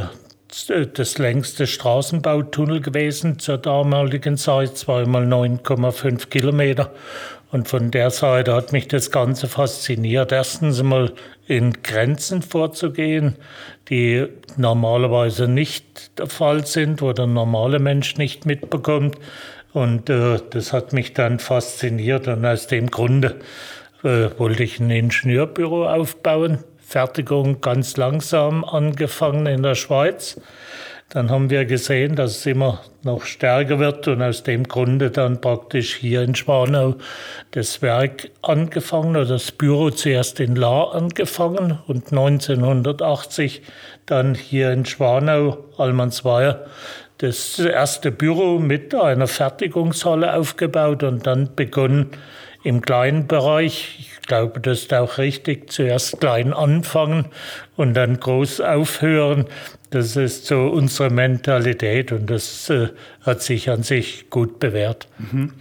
das 0.94 1.18
längste 1.18 1.66
Straßenbautunnel 1.66 2.80
gewesen 2.82 3.40
zur 3.40 3.58
damaligen 3.58 4.38
Zeit, 4.38 4.78
zweimal 4.78 5.26
9,5 5.26 6.28
Kilometer. 6.28 6.92
Und 7.52 7.68
von 7.68 7.92
der 7.92 8.10
Seite 8.10 8.54
hat 8.54 8.72
mich 8.72 8.88
das 8.88 9.12
Ganze 9.12 9.48
fasziniert. 9.48 10.32
Erstens 10.32 10.82
mal 10.82 11.12
in 11.48 11.74
Grenzen 11.84 12.42
vorzugehen, 12.42 13.36
die 13.90 14.28
normalerweise 14.58 15.48
nicht 15.48 16.18
der 16.20 16.28
Fall 16.28 16.66
sind, 16.66 17.02
wo 17.02 17.14
der 17.14 17.28
normale 17.28 17.80
Mensch 17.80 18.18
nicht 18.18 18.46
mitbekommt. 18.46 19.18
Und 19.72 20.10
äh, 20.10 20.40
das 20.52 20.72
hat 20.72 20.94
mich 20.94 21.14
dann 21.14 21.40
fasziniert. 21.40 22.28
Und 22.28 22.46
aus 22.46 22.68
dem 22.68 22.92
Grunde 22.92 23.40
äh, 24.04 24.30
wollte 24.38 24.64
ich 24.64 24.80
ein 24.80 24.90
Ingenieurbüro 24.90 25.88
aufbauen. 25.88 26.60
Fertigung 26.94 27.60
ganz 27.60 27.98
langsam 27.98 28.64
angefangen 28.64 29.48
in 29.48 29.64
der 29.64 29.74
Schweiz. 29.74 30.40
dann 31.10 31.32
haben 31.32 31.50
wir 31.50 31.66
gesehen, 31.66 32.16
dass 32.16 32.38
es 32.38 32.46
immer 32.46 32.82
noch 33.02 33.26
stärker 33.26 33.80
wird 33.80 34.08
und 34.08 34.22
aus 34.22 34.44
dem 34.44 34.64
Grunde 34.68 35.10
dann 35.10 35.42
praktisch 35.42 35.96
hier 35.96 36.22
in 36.22 36.36
Schwanau 36.36 36.94
das 37.50 37.82
Werk 37.82 38.30
angefangen 38.44 39.16
oder 39.16 39.26
das 39.26 39.52
Büro 39.52 39.90
zuerst 39.90 40.40
in 40.40 40.56
Lahr 40.56 40.94
angefangen 40.94 41.80
und 41.88 42.12
1980 42.12 43.64
dann 44.06 44.36
hier 44.36 44.72
in 44.72 44.86
Schwanau, 44.86 45.66
Almansweier, 45.80 46.68
das 47.18 47.58
erste 47.58 48.12
Büro 48.12 48.60
mit 48.60 48.94
einer 48.94 49.28
Fertigungshalle 49.28 50.36
aufgebaut 50.36 51.02
und 51.02 51.26
dann 51.26 51.56
begonnen 51.56 52.12
im 52.64 52.82
kleinen 52.82 53.26
Bereich. 53.26 54.13
Ich 54.24 54.28
glaube, 54.28 54.62
das 54.62 54.84
ist 54.84 54.94
auch 54.94 55.18
richtig, 55.18 55.70
zuerst 55.70 56.22
klein 56.22 56.54
anfangen 56.54 57.26
und 57.76 57.94
dann 57.94 58.22
groß 58.22 58.62
aufhören. 58.62 59.48
Das 59.90 60.16
ist 60.16 60.46
so 60.46 60.68
unsere 60.68 61.10
Mentalität 61.10 62.14
und 62.14 62.30
das 62.30 62.70
äh, 62.70 62.88
hat 63.20 63.42
sich 63.42 63.70
an 63.70 63.84
sich 63.84 64.30
gut 64.30 64.60
bewährt. 64.60 65.10
Mhm. 65.20 65.52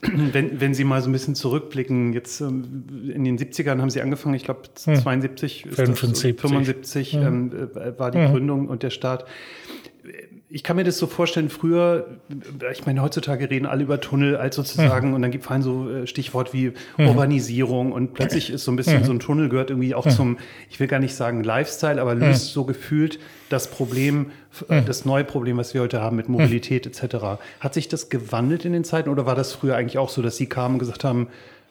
Wenn, 0.32 0.60
wenn 0.60 0.74
Sie 0.74 0.84
mal 0.84 1.02
so 1.02 1.10
ein 1.10 1.12
bisschen 1.12 1.34
zurückblicken, 1.34 2.12
jetzt 2.12 2.40
ähm, 2.40 2.84
in 3.12 3.24
den 3.24 3.36
70ern 3.36 3.80
haben 3.80 3.90
Sie 3.90 4.00
angefangen, 4.00 4.36
ich 4.36 4.44
glaube 4.44 4.62
72, 4.72 5.64
hm. 5.64 5.72
75, 5.72 6.40
75 6.40 7.12
hm. 7.14 7.26
ähm, 7.26 7.52
äh, 7.74 7.98
war 7.98 8.12
die 8.12 8.20
hm. 8.20 8.30
Gründung 8.30 8.68
und 8.68 8.84
der 8.84 8.90
Start 8.90 9.26
ich 10.50 10.64
kann 10.64 10.76
mir 10.76 10.84
das 10.84 10.96
so 10.96 11.06
vorstellen, 11.06 11.50
früher, 11.50 12.06
ich 12.72 12.86
meine, 12.86 13.02
heutzutage 13.02 13.50
reden 13.50 13.66
alle 13.66 13.82
über 13.82 14.00
Tunnel 14.00 14.36
als 14.36 14.56
sozusagen, 14.56 15.08
mhm. 15.08 15.14
und 15.14 15.22
dann 15.22 15.30
gibt 15.30 15.48
es 15.50 15.64
so 15.64 15.90
äh, 15.90 16.06
Stichwort 16.06 16.54
wie 16.54 16.72
mhm. 16.96 17.08
Urbanisierung 17.08 17.92
und 17.92 18.14
plötzlich 18.14 18.48
ist 18.50 18.64
so 18.64 18.72
ein 18.72 18.76
bisschen 18.76 19.00
mhm. 19.00 19.04
so 19.04 19.12
ein 19.12 19.20
Tunnel 19.20 19.50
gehört 19.50 19.68
irgendwie 19.68 19.94
auch 19.94 20.08
zum, 20.08 20.38
ich 20.70 20.80
will 20.80 20.86
gar 20.86 21.00
nicht 21.00 21.14
sagen 21.14 21.44
Lifestyle, 21.44 22.00
aber 22.00 22.14
löst 22.14 22.52
so 22.52 22.64
gefühlt 22.64 23.18
das 23.50 23.70
Problem, 23.70 24.30
äh, 24.68 24.80
das 24.82 25.04
neue 25.04 25.24
Problem, 25.24 25.58
was 25.58 25.74
wir 25.74 25.82
heute 25.82 26.00
haben 26.00 26.16
mit 26.16 26.30
Mobilität 26.30 26.86
etc. 26.86 27.40
Hat 27.60 27.74
sich 27.74 27.88
das 27.88 28.08
gewandelt 28.08 28.64
in 28.64 28.72
den 28.72 28.84
Zeiten 28.84 29.10
oder 29.10 29.26
war 29.26 29.34
das 29.34 29.52
früher 29.52 29.76
eigentlich 29.76 29.98
auch 29.98 30.08
so, 30.08 30.22
dass 30.22 30.38
Sie 30.38 30.46
kamen 30.46 30.76
und 30.76 30.78
gesagt 30.78 31.04
haben, 31.04 31.28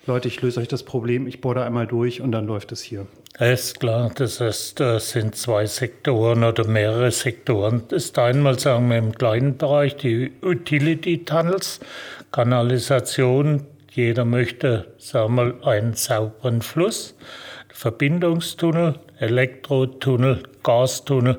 Leute, 0.08 0.28
ich 0.30 0.42
löse 0.42 0.60
euch 0.60 0.68
das 0.68 0.84
Problem, 0.84 1.28
ich 1.28 1.42
bohre 1.42 1.64
einmal 1.64 1.86
durch 1.86 2.22
und 2.22 2.32
dann 2.32 2.48
läuft 2.48 2.72
es 2.72 2.82
hier. 2.82 3.08
Ist 3.40 3.80
klar, 3.80 4.10
das, 4.16 4.42
ist, 4.42 4.80
das 4.80 5.12
sind 5.12 5.36
zwei 5.36 5.66
Sektoren 5.68 6.44
oder 6.44 6.66
mehrere 6.66 7.12
Sektoren. 7.12 7.84
Das 7.90 8.06
ist 8.06 8.18
einmal, 8.18 8.58
sagen 8.58 8.90
wir, 8.90 8.98
im 8.98 9.12
kleinen 9.12 9.58
Bereich 9.58 9.96
die 9.98 10.32
Utility 10.42 11.24
Tunnels, 11.24 11.80
Kanalisation. 12.32 13.68
Jeder 13.92 14.26
möchte, 14.26 14.94
sagen 14.98 15.36
wir 15.36 15.68
einen 15.68 15.94
sauberen 15.94 16.62
Fluss. 16.62 17.16
Verbindungstunnel, 17.72 18.96
Elektrotunnel, 19.20 20.42
Gastunnel. 20.64 21.38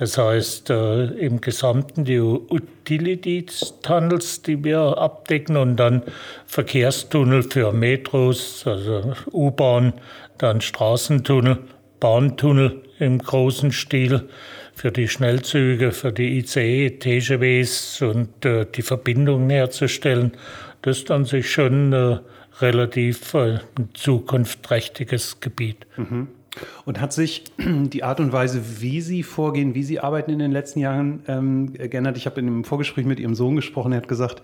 Das 0.00 0.16
heißt, 0.16 0.70
äh, 0.70 1.04
im 1.04 1.40
Gesamten 1.42 2.06
die 2.06 2.20
Utility-Tunnels, 2.20 4.40
die 4.40 4.64
wir 4.64 4.96
abdecken 4.96 5.58
und 5.58 5.76
dann 5.76 6.04
Verkehrstunnel 6.46 7.42
für 7.42 7.70
Metros, 7.72 8.66
also 8.66 9.12
U-Bahn, 9.30 9.92
dann 10.38 10.62
Straßentunnel, 10.62 11.58
Bahntunnel 12.00 12.80
im 12.98 13.18
großen 13.18 13.72
Stil 13.72 14.26
für 14.72 14.90
die 14.90 15.06
Schnellzüge, 15.06 15.92
für 15.92 16.12
die 16.12 16.38
ICE, 16.38 16.98
TGWs 16.98 18.00
und 18.00 18.46
äh, 18.46 18.64
die 18.74 18.80
Verbindungen 18.80 19.50
herzustellen. 19.50 20.32
Das 20.80 20.96
ist 20.96 21.10
an 21.10 21.26
sich 21.26 21.52
schon 21.52 21.92
äh, 21.92 22.20
relativ 22.62 23.34
äh, 23.34 23.58
ein 23.76 23.90
zukunftsträchtiges 23.92 25.40
Gebiet. 25.40 25.86
Mhm. 25.98 26.28
Und 26.84 27.00
hat 27.00 27.12
sich 27.12 27.44
die 27.58 28.02
Art 28.02 28.20
und 28.20 28.32
Weise, 28.32 28.80
wie 28.80 29.00
Sie 29.00 29.22
vorgehen, 29.22 29.74
wie 29.74 29.82
Sie 29.82 30.00
arbeiten 30.00 30.30
in 30.30 30.38
den 30.38 30.52
letzten 30.52 30.80
Jahren 30.80 31.22
ähm, 31.28 31.72
geändert? 31.72 32.16
Ich 32.16 32.26
habe 32.26 32.40
in 32.40 32.46
einem 32.46 32.64
Vorgespräch 32.64 33.04
mit 33.04 33.20
Ihrem 33.20 33.34
Sohn 33.34 33.56
gesprochen. 33.56 33.92
Er 33.92 33.98
hat 33.98 34.08
gesagt, 34.08 34.42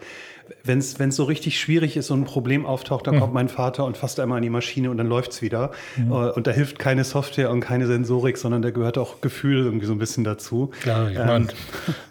wenn 0.64 0.78
es 0.78 0.96
so 1.10 1.24
richtig 1.24 1.58
schwierig 1.58 1.96
ist 1.96 2.10
und 2.10 2.22
ein 2.22 2.24
Problem 2.24 2.66
auftaucht, 2.66 3.06
dann 3.06 3.16
mhm. 3.16 3.20
kommt 3.20 3.34
mein 3.34 3.48
Vater 3.48 3.84
und 3.84 3.96
fasst 3.96 4.20
einmal 4.20 4.38
an 4.38 4.42
die 4.42 4.50
Maschine 4.50 4.90
und 4.90 4.96
dann 4.96 5.08
läuft 5.08 5.32
es 5.32 5.42
wieder. 5.42 5.70
Mhm. 5.96 6.12
Und 6.12 6.46
da 6.46 6.50
hilft 6.50 6.78
keine 6.78 7.04
Software 7.04 7.50
und 7.50 7.60
keine 7.60 7.86
Sensorik, 7.86 8.36
sondern 8.36 8.62
da 8.62 8.70
gehört 8.70 8.98
auch 8.98 9.20
Gefühl 9.20 9.64
irgendwie 9.64 9.86
so 9.86 9.92
ein 9.92 9.98
bisschen 9.98 10.24
dazu. 10.24 10.70
Klar, 10.82 11.10
ich 11.10 11.18
ähm, 11.18 11.26
meine, 11.26 11.46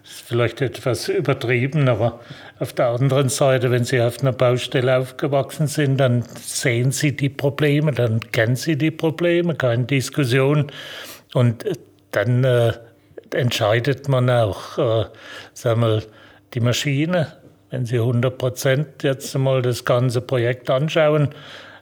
ist 0.04 0.22
vielleicht 0.26 0.62
etwas 0.62 1.08
übertrieben, 1.10 1.88
aber 1.88 2.20
auf 2.60 2.74
der 2.74 2.88
anderen 2.88 3.30
Seite, 3.30 3.72
wenn 3.72 3.84
Sie 3.84 4.02
auf 4.02 4.22
einer 4.22 4.32
Baustelle 4.32 4.98
aufgewachsen 4.98 5.68
sind, 5.68 5.98
dann 5.98 6.24
sehen 6.40 6.92
Sie 6.92 7.16
die 7.16 7.30
Probleme, 7.30 7.92
dann 7.92 8.20
kennen 8.32 8.56
Sie 8.56 8.78
die 8.78 8.92
Probleme, 8.92 9.56
keine 9.56 9.84
Diskussion. 9.84 10.72
Und 11.34 11.66
dann 12.12 12.44
äh, 12.44 12.74
entscheidet 13.32 14.08
man 14.08 14.30
auch, 14.30 14.78
äh, 14.78 15.06
sagen 15.54 15.82
wir, 15.82 16.04
die 16.54 16.62
Maschine 16.62 17.34
wenn 17.76 17.86
Sie 17.86 17.98
100 17.98 18.38
Prozent 18.38 19.04
jetzt 19.04 19.38
mal 19.38 19.62
das 19.62 19.84
ganze 19.84 20.22
Projekt 20.22 20.70
anschauen, 20.70 21.36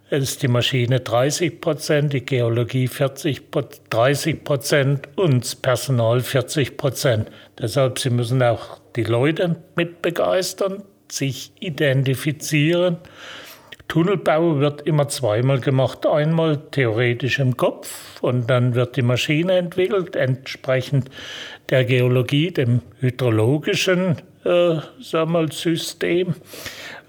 ist 0.10 0.42
die 0.42 0.48
Maschine 0.48 1.02
30 1.02 1.62
Prozent, 1.62 2.14
die 2.14 2.26
Geologie 2.26 2.88
40, 2.88 3.44
30 3.92 4.44
Prozent 4.44 5.08
und 5.16 5.44
das 5.44 5.56
Personal 5.56 6.22
40 6.22 6.78
Prozent. 6.78 7.30
Deshalb 7.60 8.00
Sie 8.00 8.10
müssen 8.10 8.42
auch 8.42 8.80
die 8.96 9.04
Leute 9.04 9.58
mit 9.76 10.02
begeistern, 10.02 10.82
sich 11.12 11.52
identifizieren. 11.60 12.98
Tunnelbau 13.88 14.58
wird 14.58 14.82
immer 14.88 15.10
zweimal 15.10 15.60
gemacht. 15.60 16.08
Einmal 16.08 16.58
theoretisch 16.72 17.38
im 17.38 17.56
Kopf 17.56 18.20
und 18.24 18.50
dann 18.50 18.74
wird 18.74 18.96
die 18.96 19.04
Maschine 19.04 19.58
entwickelt, 19.58 20.16
entsprechend 20.16 21.12
der 21.70 21.86
Geologie, 21.86 22.50
dem 22.50 22.82
hydrologischen 23.00 24.24
äh, 24.46 24.78
sag 25.02 25.30
mal, 25.30 25.52
System. 25.52 26.36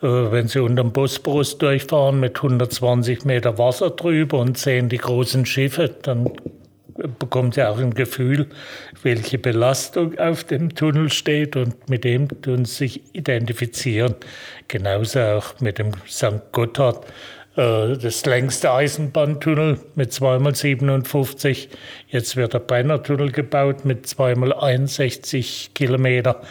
Äh, 0.03 0.07
wenn 0.07 0.49
Sie 0.49 0.61
unter 0.61 0.83
dem 0.83 0.93
Bosporus 0.93 1.59
durchfahren 1.59 2.21
mit 2.21 2.37
120 2.37 3.25
Meter 3.25 3.59
Wasser 3.59 3.91
drüber 3.91 4.39
und 4.39 4.59
sehen 4.59 4.89
die 4.89 4.99
großen 4.99 5.47
Schiffe, 5.47 5.91
dann 6.03 6.31
bekommt 7.19 7.57
ihr 7.57 7.71
auch 7.71 7.79
ein 7.79 7.95
Gefühl, 7.95 8.47
welche 9.03 9.39
Belastung 9.39 10.19
auf 10.19 10.45
dem 10.45 10.75
Tunnel 10.75 11.11
steht 11.11 11.57
und 11.57 11.89
mit 11.89 12.05
dem 12.05 12.29
tun 12.43 12.65
sie 12.65 12.89
sich 12.89 13.15
identifizieren. 13.15 14.15
Genauso 14.69 15.21
auch 15.21 15.61
mit 15.61 15.79
dem 15.79 15.93
St. 16.09 16.53
Gotthard, 16.53 17.05
äh, 17.57 17.97
das 17.97 18.25
längste 18.27 18.73
Eisenbahntunnel 18.73 19.79
mit 19.95 20.13
2x57. 20.13 21.69
Jetzt 22.09 22.37
wird 22.37 22.55
der 22.55 22.61
Brennertunnel 22.61 23.33
gebaut 23.33 23.85
mit 23.85 24.07
2x61 24.07 25.71
Kilometer. 25.75 26.43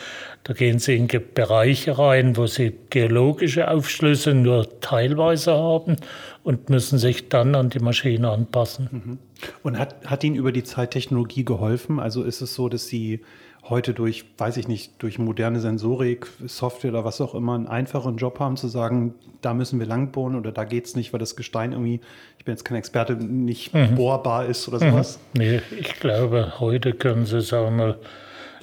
Da 0.44 0.54
gehen 0.54 0.80
Sie 0.80 0.98
in 0.98 1.08
Bereiche 1.08 1.98
rein, 1.98 2.36
wo 2.36 2.48
Sie 2.48 2.74
geologische 2.90 3.72
Aufschlüsse 3.72 4.34
nur 4.34 4.82
teilweise 4.82 5.54
haben 5.54 5.96
und 6.44 6.70
müssen 6.70 7.00
sich 7.00 7.30
dann 7.30 7.56
an 7.56 7.70
die 7.70 7.80
Maschine 7.80 8.30
anpassen. 8.30 8.90
Mhm. 8.92 9.18
Und 9.64 9.80
hat, 9.80 10.06
hat 10.06 10.24
Ihnen 10.24 10.36
über 10.36 10.52
die 10.52 10.64
Zeit 10.64 10.92
Technologie 10.92 11.46
geholfen? 11.46 12.00
Also 12.00 12.24
ist 12.24 12.42
es 12.42 12.56
so, 12.56 12.68
dass 12.68 12.88
Sie 12.88 13.22
heute 13.70 13.94
durch, 13.94 14.26
weiß 14.38 14.58
ich 14.58 14.68
nicht, 14.68 15.02
durch 15.02 15.18
moderne 15.18 15.62
Sensorik, 15.62 16.28
Software 16.46 16.92
oder 16.92 17.06
was 17.06 17.22
auch 17.22 17.34
immer 17.34 17.56
einen 17.56 17.68
einfachen 17.68 18.18
Job 18.18 18.40
haben, 18.40 18.58
zu 18.58 18.68
sagen, 18.68 19.16
da 19.42 19.54
müssen 19.54 19.80
wir 19.80 19.88
langbohren 19.88 20.36
oder 20.36 20.52
da 20.52 20.66
geht 20.66 20.86
es 20.86 20.98
nicht, 20.98 21.14
weil 21.14 21.20
das 21.22 21.38
Gestein 21.38 21.72
irgendwie, 21.72 22.02
ich 22.38 22.44
bin 22.44 22.54
jetzt 22.54 22.66
kein 22.66 22.78
Experte, 22.78 23.16
nicht 23.16 23.74
mhm. 23.74 23.96
bohrbar 23.96 24.48
ist 24.48 24.68
oder 24.68 24.80
sowas? 24.80 25.20
Mhm. 25.34 25.42
Nee, 25.42 25.62
ich 25.80 25.94
glaube, 26.02 26.60
heute 26.60 26.92
können 26.92 27.26
Sie, 27.26 27.40
sagen 27.40 27.78
wir 27.78 27.86
mal, 27.86 28.00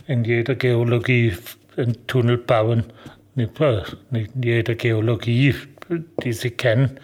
in 0.06 0.24
jeder 0.24 0.54
Geologie 0.54 1.32
einen 1.80 2.06
Tunnel 2.06 2.38
bauen. 2.38 2.84
Nicht, 3.34 3.60
nicht 4.10 4.34
in 4.34 4.42
jeder 4.42 4.74
Geologie, 4.74 5.54
die 6.22 6.32
Sie 6.32 6.50
kennen, 6.50 7.00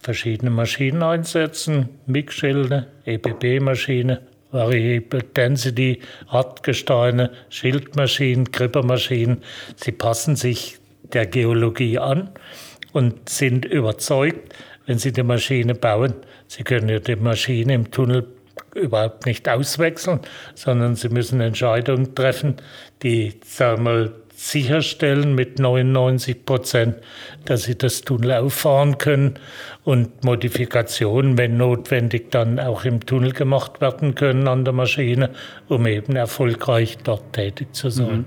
verschiedene 0.00 0.50
Maschinen 0.50 1.02
einsetzen, 1.02 1.88
Mixschilde, 2.06 2.86
EPB-Maschine, 3.04 4.20
Variable 4.50 5.22
Density, 5.22 6.00
Radgesteine, 6.28 7.30
Schildmaschinen, 7.50 8.46
Grippermaschinen. 8.46 9.42
Sie 9.76 9.92
passen 9.92 10.36
sich 10.36 10.78
der 11.12 11.26
Geologie 11.26 11.98
an 11.98 12.30
und 12.92 13.28
sind 13.28 13.64
überzeugt, 13.64 14.54
wenn 14.86 14.98
Sie 14.98 15.12
die 15.12 15.22
Maschine 15.22 15.74
bauen, 15.74 16.14
Sie 16.46 16.64
können 16.64 16.88
ja 16.88 16.98
die 16.98 17.16
Maschine 17.16 17.74
im 17.74 17.90
Tunnel 17.90 18.26
überhaupt 18.78 19.26
nicht 19.26 19.48
auswechseln, 19.48 20.20
sondern 20.54 20.96
sie 20.96 21.08
müssen 21.08 21.40
Entscheidungen 21.40 22.14
treffen, 22.14 22.56
die, 23.02 23.34
mal, 23.78 24.12
sicherstellen 24.38 25.34
mit 25.34 25.58
99 25.58 26.46
Prozent, 26.46 26.94
dass 27.44 27.64
sie 27.64 27.76
das 27.76 28.02
Tunnel 28.02 28.32
auffahren 28.34 28.96
können 28.96 29.34
und 29.82 30.22
Modifikationen, 30.22 31.36
wenn 31.36 31.56
notwendig, 31.56 32.30
dann 32.30 32.60
auch 32.60 32.84
im 32.84 33.04
Tunnel 33.04 33.32
gemacht 33.32 33.80
werden 33.80 34.14
können 34.14 34.46
an 34.46 34.64
der 34.64 34.72
Maschine, 34.72 35.30
um 35.66 35.86
eben 35.86 36.14
erfolgreich 36.14 36.98
dort 37.02 37.32
tätig 37.32 37.74
zu 37.74 37.90
sein. 37.90 38.18
Mhm. 38.18 38.24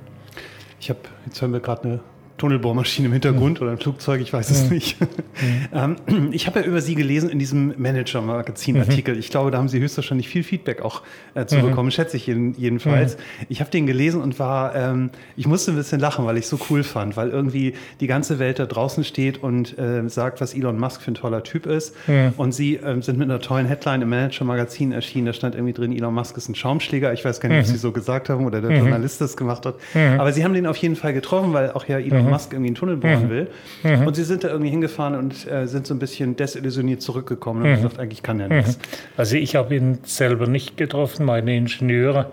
Ich 0.82 0.90
habe, 0.90 1.00
jetzt 1.26 1.42
hören 1.42 1.54
wir 1.54 1.62
gerade 1.62 1.84
eine 1.84 2.00
Tunnelbohrmaschine 2.42 3.06
im 3.06 3.12
Hintergrund 3.12 3.60
mhm. 3.60 3.64
oder 3.64 3.72
ein 3.72 3.78
Flugzeug, 3.78 4.20
ich 4.20 4.34
weiß 4.34 4.50
es 4.50 4.64
mhm. 4.64 4.70
nicht. 4.70 4.98
Mhm. 5.00 6.30
ich 6.32 6.48
habe 6.48 6.62
ja 6.62 6.66
über 6.66 6.82
Sie 6.82 6.96
gelesen 6.96 7.30
in 7.30 7.38
diesem 7.38 7.76
Manager-Magazin-Artikel. 7.78 9.14
Mhm. 9.14 9.20
Ich 9.20 9.30
glaube, 9.30 9.52
da 9.52 9.60
haben 9.60 9.68
Sie 9.68 9.80
höchstwahrscheinlich 9.80 10.28
viel 10.28 10.44
Feedback 10.44 10.82
auch 10.82 11.04
äh, 11.36 11.46
zu 11.46 11.58
mhm. 11.58 11.70
bekommen, 11.70 11.92
schätze 11.92 12.18
ich 12.18 12.26
jeden, 12.26 12.56
jedenfalls. 12.58 13.16
Mhm. 13.16 13.46
Ich 13.50 13.60
habe 13.60 13.70
den 13.70 13.86
gelesen 13.86 14.24
und 14.24 14.40
war, 14.40 14.76
ähm, 14.76 15.12
ich 15.38 15.46
musste 15.46 15.72
ein 15.72 15.78
bisschen 15.78 16.00
lachen, 16.00 16.26
weil 16.26 16.36
ich 16.38 16.46
es 16.46 16.50
so 16.50 16.60
cool 16.72 16.82
fand, 16.84 17.16
weil 17.16 17.30
irgendwie 17.30 17.76
die 18.00 18.08
ganze 18.08 18.40
Welt 18.40 18.58
da 18.58 18.66
draußen 18.66 19.04
steht 19.04 19.44
und 19.44 19.78
äh, 19.78 20.10
sagt, 20.10 20.42
was 20.42 20.56
Elon 20.56 20.80
Musk 20.80 21.04
für 21.04 21.12
ein 21.12 21.16
toller 21.16 21.44
Typ 21.44 21.68
ist. 21.68 21.96
Und 22.38 22.54
Sie 22.54 22.78
äh, 22.78 23.02
sind 23.04 23.20
mit 23.20 23.30
einer 23.30 23.40
tollen 23.40 23.68
Headline 23.68 24.02
im 24.02 24.10
Manager-Magazin 24.10 24.94
erschienen. 24.94 25.28
Da 25.28 25.34
stand 25.34 25.54
irgendwie 25.54 25.74
drin, 25.74 25.96
Elon 25.96 26.14
Musk 26.14 26.38
ist 26.38 26.50
ein 26.50 26.56
Schaumschläger. 26.56 27.14
Ich 27.14 27.24
weiß 27.24 27.40
gar 27.40 27.50
nicht, 27.50 27.60
ob 27.60 27.66
Sie 27.66 27.78
so 27.78 27.92
gesagt 27.92 28.30
haben 28.30 28.46
oder 28.46 28.62
der 28.62 28.76
Journalist 28.76 29.22
das 29.22 29.38
gemacht 29.38 29.68
hat. 29.68 29.76
Aber 30.18 30.34
Sie 30.34 30.44
haben 30.44 30.56
den 30.56 30.66
auf 30.66 30.78
jeden 30.78 30.96
Fall 30.96 31.14
getroffen, 31.14 31.54
weil 31.54 31.70
auch 31.74 31.88
ja 31.88 32.00
Elon 32.00 32.31
Musk 32.32 32.54
irgendwie 32.54 32.70
einen 32.70 32.76
Tunnel 32.76 32.98
bauen 32.98 33.26
mhm. 33.26 33.30
will. 33.30 33.48
Mhm. 33.84 34.08
Und 34.08 34.16
sie 34.16 34.24
sind 34.24 34.44
da 34.44 34.50
irgendwie 34.50 34.72
hingefahren 34.72 35.16
und 35.16 35.50
äh, 35.50 35.68
sind 35.68 35.88
so 35.88 35.94
ein 35.94 36.00
bisschen 36.00 36.36
desillusioniert 36.36 37.02
zurückgekommen 37.02 37.64
und 37.64 37.70
mhm. 37.70 37.76
gesagt, 37.76 38.00
eigentlich 38.00 38.24
kann 38.24 38.40
er 38.40 38.50
nichts. 38.50 38.80
Also 39.18 39.36
ich 39.38 39.56
habe 39.56 39.76
ihn 39.76 40.00
selber 40.04 40.48
nicht 40.48 40.78
getroffen, 40.78 41.26
meine 41.26 41.56
Ingenieure. 41.56 42.32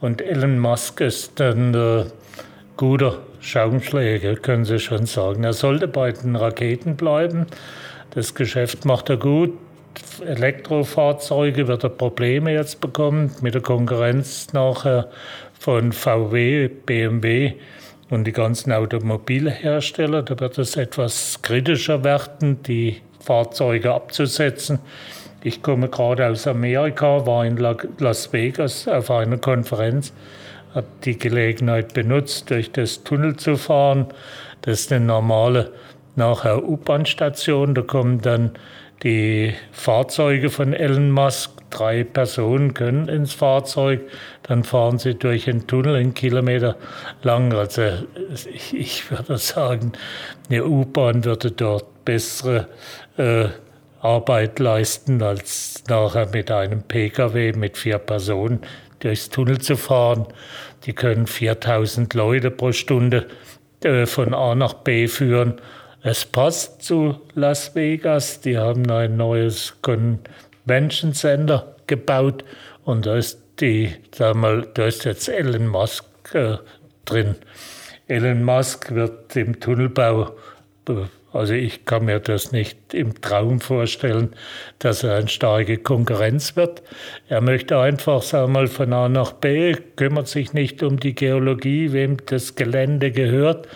Und 0.00 0.20
Elon 0.20 0.58
Musk 0.58 1.00
ist 1.00 1.40
ein 1.40 1.74
äh, 1.74 2.04
guter 2.76 3.20
Schaumschläger, 3.40 4.36
können 4.36 4.64
Sie 4.64 4.78
schon 4.78 5.06
sagen. 5.06 5.44
Er 5.44 5.52
sollte 5.52 5.88
bei 5.88 6.12
den 6.12 6.36
Raketen 6.36 6.96
bleiben. 6.96 7.46
Das 8.14 8.34
Geschäft 8.34 8.84
macht 8.84 9.10
er 9.10 9.16
gut. 9.16 9.52
Elektrofahrzeuge 10.24 11.68
wird 11.68 11.84
er 11.84 11.90
Probleme 11.90 12.52
jetzt 12.52 12.80
bekommen 12.80 13.30
mit 13.40 13.54
der 13.54 13.62
Konkurrenz 13.62 14.52
nachher 14.52 15.08
von 15.58 15.92
VW, 15.92 16.68
BMW 16.68 17.54
und 18.10 18.24
die 18.24 18.32
ganzen 18.32 18.72
Automobilhersteller. 18.72 20.22
Da 20.22 20.38
wird 20.38 20.58
es 20.58 20.76
etwas 20.76 21.40
kritischer 21.42 22.04
werden, 22.04 22.62
die 22.62 23.00
Fahrzeuge 23.20 23.92
abzusetzen. 23.92 24.78
Ich 25.42 25.62
komme 25.62 25.88
gerade 25.88 26.26
aus 26.26 26.46
Amerika, 26.46 27.26
war 27.26 27.44
in 27.44 27.56
Las 27.56 28.32
Vegas 28.32 28.88
auf 28.88 29.10
einer 29.10 29.38
Konferenz, 29.38 30.12
habe 30.74 30.86
die 31.04 31.18
Gelegenheit 31.18 31.92
benutzt, 31.94 32.50
durch 32.50 32.72
das 32.72 33.04
Tunnel 33.04 33.36
zu 33.36 33.56
fahren. 33.56 34.06
Das 34.62 34.80
ist 34.80 34.92
eine 34.92 35.04
normale 35.04 35.72
nachher 36.16 36.64
U-Bahn-Station. 36.64 37.74
Da 37.74 37.82
kommen 37.82 38.20
dann 38.22 38.52
die 39.04 39.54
Fahrzeuge 39.70 40.50
von 40.50 40.72
Elon 40.72 41.10
Musk. 41.10 41.52
Drei 41.70 42.04
Personen 42.04 42.72
können 42.72 43.08
ins 43.08 43.32
Fahrzeug, 43.32 44.00
dann 44.44 44.62
fahren 44.62 44.98
sie 44.98 45.14
durch 45.14 45.48
einen 45.48 45.66
Tunnel 45.66 45.96
einen 45.96 46.14
Kilometer 46.14 46.76
lang. 47.22 47.52
Also 47.52 47.82
ich, 48.52 48.74
ich 48.74 49.10
würde 49.10 49.38
sagen, 49.38 49.92
eine 50.48 50.64
U-Bahn 50.64 51.24
würde 51.24 51.50
dort 51.50 52.04
bessere 52.04 52.68
äh, 53.16 53.46
Arbeit 54.00 54.58
leisten, 54.58 55.20
als 55.22 55.82
nachher 55.88 56.28
mit 56.32 56.50
einem 56.50 56.82
Pkw 56.82 57.52
mit 57.54 57.76
vier 57.76 57.98
Personen 57.98 58.60
durchs 59.00 59.28
Tunnel 59.28 59.60
zu 59.60 59.76
fahren. 59.76 60.26
Die 60.86 60.92
können 60.92 61.26
4000 61.26 62.14
Leute 62.14 62.50
pro 62.50 62.72
Stunde 62.72 63.26
äh, 63.82 64.06
von 64.06 64.32
A 64.32 64.54
nach 64.54 64.74
B 64.74 65.08
führen. 65.08 65.60
Es 66.06 66.26
passt 66.26 66.82
zu 66.82 67.18
Las 67.34 67.74
Vegas. 67.74 68.42
Die 68.42 68.58
haben 68.58 68.90
ein 68.90 69.16
neues 69.16 69.72
Convention 69.80 71.14
Center 71.14 71.76
gebaut 71.86 72.44
und 72.84 73.06
da 73.06 73.16
ist 73.16 73.40
die, 73.58 73.90
sag 74.14 74.36
mal, 74.36 74.68
da 74.74 74.84
ist 74.84 75.06
jetzt 75.06 75.30
Elon 75.30 75.66
Musk 75.66 76.04
äh, 76.34 76.58
drin. 77.06 77.36
Elon 78.06 78.44
Musk 78.44 78.94
wird 78.94 79.34
im 79.34 79.58
Tunnelbau, 79.58 80.32
also 81.32 81.54
ich 81.54 81.86
kann 81.86 82.04
mir 82.04 82.20
das 82.20 82.52
nicht 82.52 82.92
im 82.92 83.20
Traum 83.22 83.60
vorstellen, 83.60 84.36
dass 84.80 85.04
er 85.04 85.16
eine 85.16 85.28
starke 85.28 85.78
Konkurrenz 85.78 86.54
wird. 86.54 86.82
Er 87.28 87.40
möchte 87.40 87.78
einfach, 87.78 88.20
sagen 88.20 88.52
wir 88.52 88.60
mal, 88.60 88.66
von 88.66 88.92
A 88.92 89.08
nach 89.08 89.32
B, 89.32 89.74
kümmert 89.96 90.28
sich 90.28 90.52
nicht 90.52 90.82
um 90.82 91.00
die 91.00 91.14
Geologie, 91.14 91.92
wem 91.92 92.18
das 92.26 92.56
Gelände 92.56 93.10
gehört, 93.10 93.68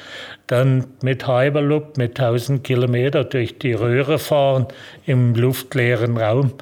dann 0.48 0.86
mit 1.02 1.28
Hyperloop 1.28 1.96
mit 1.96 2.18
1000 2.18 2.64
Kilometer 2.64 3.22
durch 3.22 3.58
die 3.58 3.74
Röhre 3.74 4.18
fahren 4.18 4.66
im 5.06 5.34
luftleeren 5.34 6.16
Raum. 6.16 6.54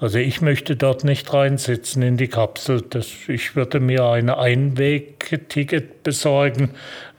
Also 0.00 0.18
ich 0.18 0.40
möchte 0.40 0.76
dort 0.76 1.02
nicht 1.04 1.32
reinsitzen 1.32 2.02
in 2.02 2.16
die 2.16 2.28
Kapsel. 2.28 2.82
Das, 2.82 3.08
ich 3.26 3.56
würde 3.56 3.80
mir 3.80 4.04
ein 4.04 4.28
Einwegticket 4.28 6.02
besorgen, 6.02 6.70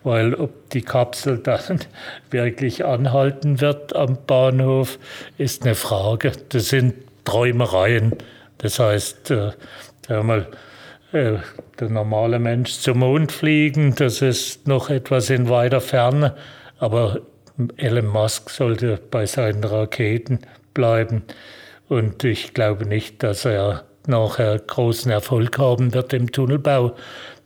weil 0.03 0.33
ob 0.33 0.69
die 0.69 0.81
Kapsel 0.81 1.37
dann 1.43 1.79
wirklich 2.31 2.85
anhalten 2.85 3.59
wird 3.59 3.95
am 3.95 4.17
Bahnhof, 4.27 4.99
ist 5.37 5.65
eine 5.65 5.75
Frage. 5.75 6.31
Das 6.49 6.69
sind 6.69 6.93
Träumereien. 7.25 8.15
Das 8.59 8.79
heißt, 8.79 9.31
äh, 9.31 10.23
mal, 10.23 10.47
der 11.11 11.89
normale 11.89 12.39
Mensch 12.39 12.73
zum 12.79 12.99
Mond 12.99 13.31
fliegen, 13.31 13.95
das 13.95 14.21
ist 14.21 14.67
noch 14.67 14.89
etwas 14.89 15.29
in 15.29 15.49
weiter 15.49 15.81
Ferne, 15.81 16.35
aber 16.77 17.21
Elon 17.77 18.07
Musk 18.07 18.49
sollte 18.49 18.99
bei 19.09 19.25
seinen 19.25 19.63
Raketen 19.63 20.39
bleiben. 20.73 21.23
Und 21.87 22.23
ich 22.23 22.53
glaube 22.53 22.85
nicht, 22.85 23.23
dass 23.23 23.45
er 23.45 23.85
nachher 24.07 24.59
großen 24.59 25.11
Erfolg 25.11 25.57
haben 25.57 25.93
wird 25.93 26.13
im 26.13 26.31
Tunnelbau. 26.31 26.95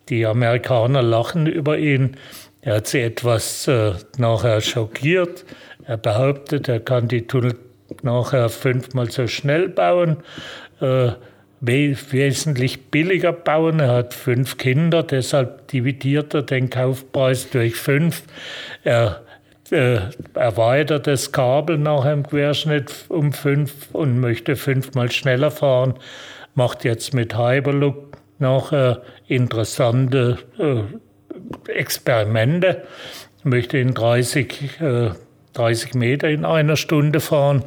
Die 0.09 0.25
Amerikaner 0.25 1.01
lachen 1.01 1.47
über 1.47 1.77
ihn. 1.77 2.17
Er 2.61 2.75
hat 2.75 2.87
sie 2.87 3.01
etwas 3.01 3.67
äh, 3.67 3.93
nachher 4.17 4.61
schockiert. 4.61 5.45
Er 5.85 5.97
behauptet, 5.97 6.67
er 6.67 6.79
kann 6.79 7.07
die 7.07 7.25
Tunnel 7.25 7.55
nachher 8.01 8.49
fünfmal 8.49 9.09
so 9.09 9.27
schnell 9.27 9.69
bauen. 9.69 10.17
Äh, 10.79 11.13
wesentlich 11.65 12.87
billiger 12.87 13.31
bauen. 13.31 13.79
Er 13.79 13.93
hat 13.93 14.13
fünf 14.13 14.57
Kinder, 14.57 15.03
deshalb 15.03 15.67
dividiert 15.69 16.33
er 16.33 16.41
den 16.41 16.69
Kaufpreis 16.69 17.49
durch 17.49 17.75
fünf. 17.75 18.23
Er 18.83 19.21
äh, 19.71 19.99
erweitert 20.33 21.07
das 21.07 21.31
Kabel 21.31 21.77
nach 21.77 22.03
einem 22.03 22.27
Querschnitt 22.27 23.05
um 23.07 23.31
fünf 23.31 23.89
und 23.93 24.19
möchte 24.19 24.55
fünfmal 24.55 25.11
schneller 25.11 25.51
fahren. 25.51 25.95
Macht 26.53 26.83
jetzt 26.83 27.13
mit 27.13 27.37
Hyperloop 27.37 28.17
noch 28.39 28.73
interessante 29.27 30.39
äh, 30.59 31.71
Experimente. 31.71 32.83
Möchte 33.43 33.77
in 33.77 33.93
30, 33.93 34.81
äh, 34.81 35.09
30 35.53 35.93
Meter 35.93 36.29
in 36.29 36.43
einer 36.43 36.75
Stunde 36.75 37.19
fahren 37.21 37.63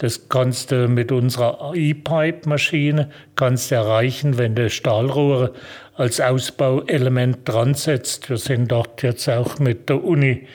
das 0.00 0.30
kannst 0.30 0.72
du 0.72 0.88
mit 0.88 1.12
unserer 1.12 1.72
E-Pipe-Maschine 1.74 3.10
erreichen, 3.38 4.38
wenn 4.38 4.54
du 4.54 4.70
Stahlrohre 4.70 5.52
als 5.94 6.22
Ausbauelement 6.22 7.46
dran 7.46 7.74
setzt. 7.74 8.30
Wir 8.30 8.38
sind 8.38 8.72
dort 8.72 9.02
jetzt 9.02 9.28
auch 9.28 9.58
mit 9.58 9.90
der 9.90 10.02
Uni 10.02 10.46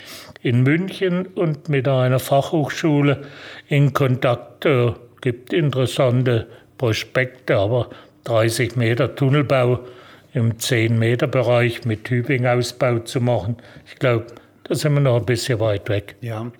in 0.42 0.64
München 0.64 1.28
und 1.28 1.70
mit 1.70 1.88
einer 1.88 2.18
Fachhochschule 2.18 3.22
in 3.68 3.94
Kontakt. 3.94 4.66
Es 4.66 4.94
gibt 5.22 5.54
interessante 5.54 6.48
Prospekte, 6.80 7.58
aber 7.58 7.92
30 8.24 8.76
Meter 8.76 9.14
Tunnelbau 9.14 9.82
im 10.34 10.54
10-Meter-Bereich 10.54 11.86
mit 11.86 12.06
Tübingen-Ausbau 12.06 13.00
zu 13.00 13.22
machen, 13.22 13.58
ich 13.86 14.00
glaube, 14.00 14.26
da 14.64 14.74
sind 14.74 14.96
wir 14.96 15.02
noch 15.02 15.18
ein 15.18 15.26
bisschen 15.26 15.60
weit 15.60 15.88
weg. 15.90 16.16
Ja, 16.22 16.52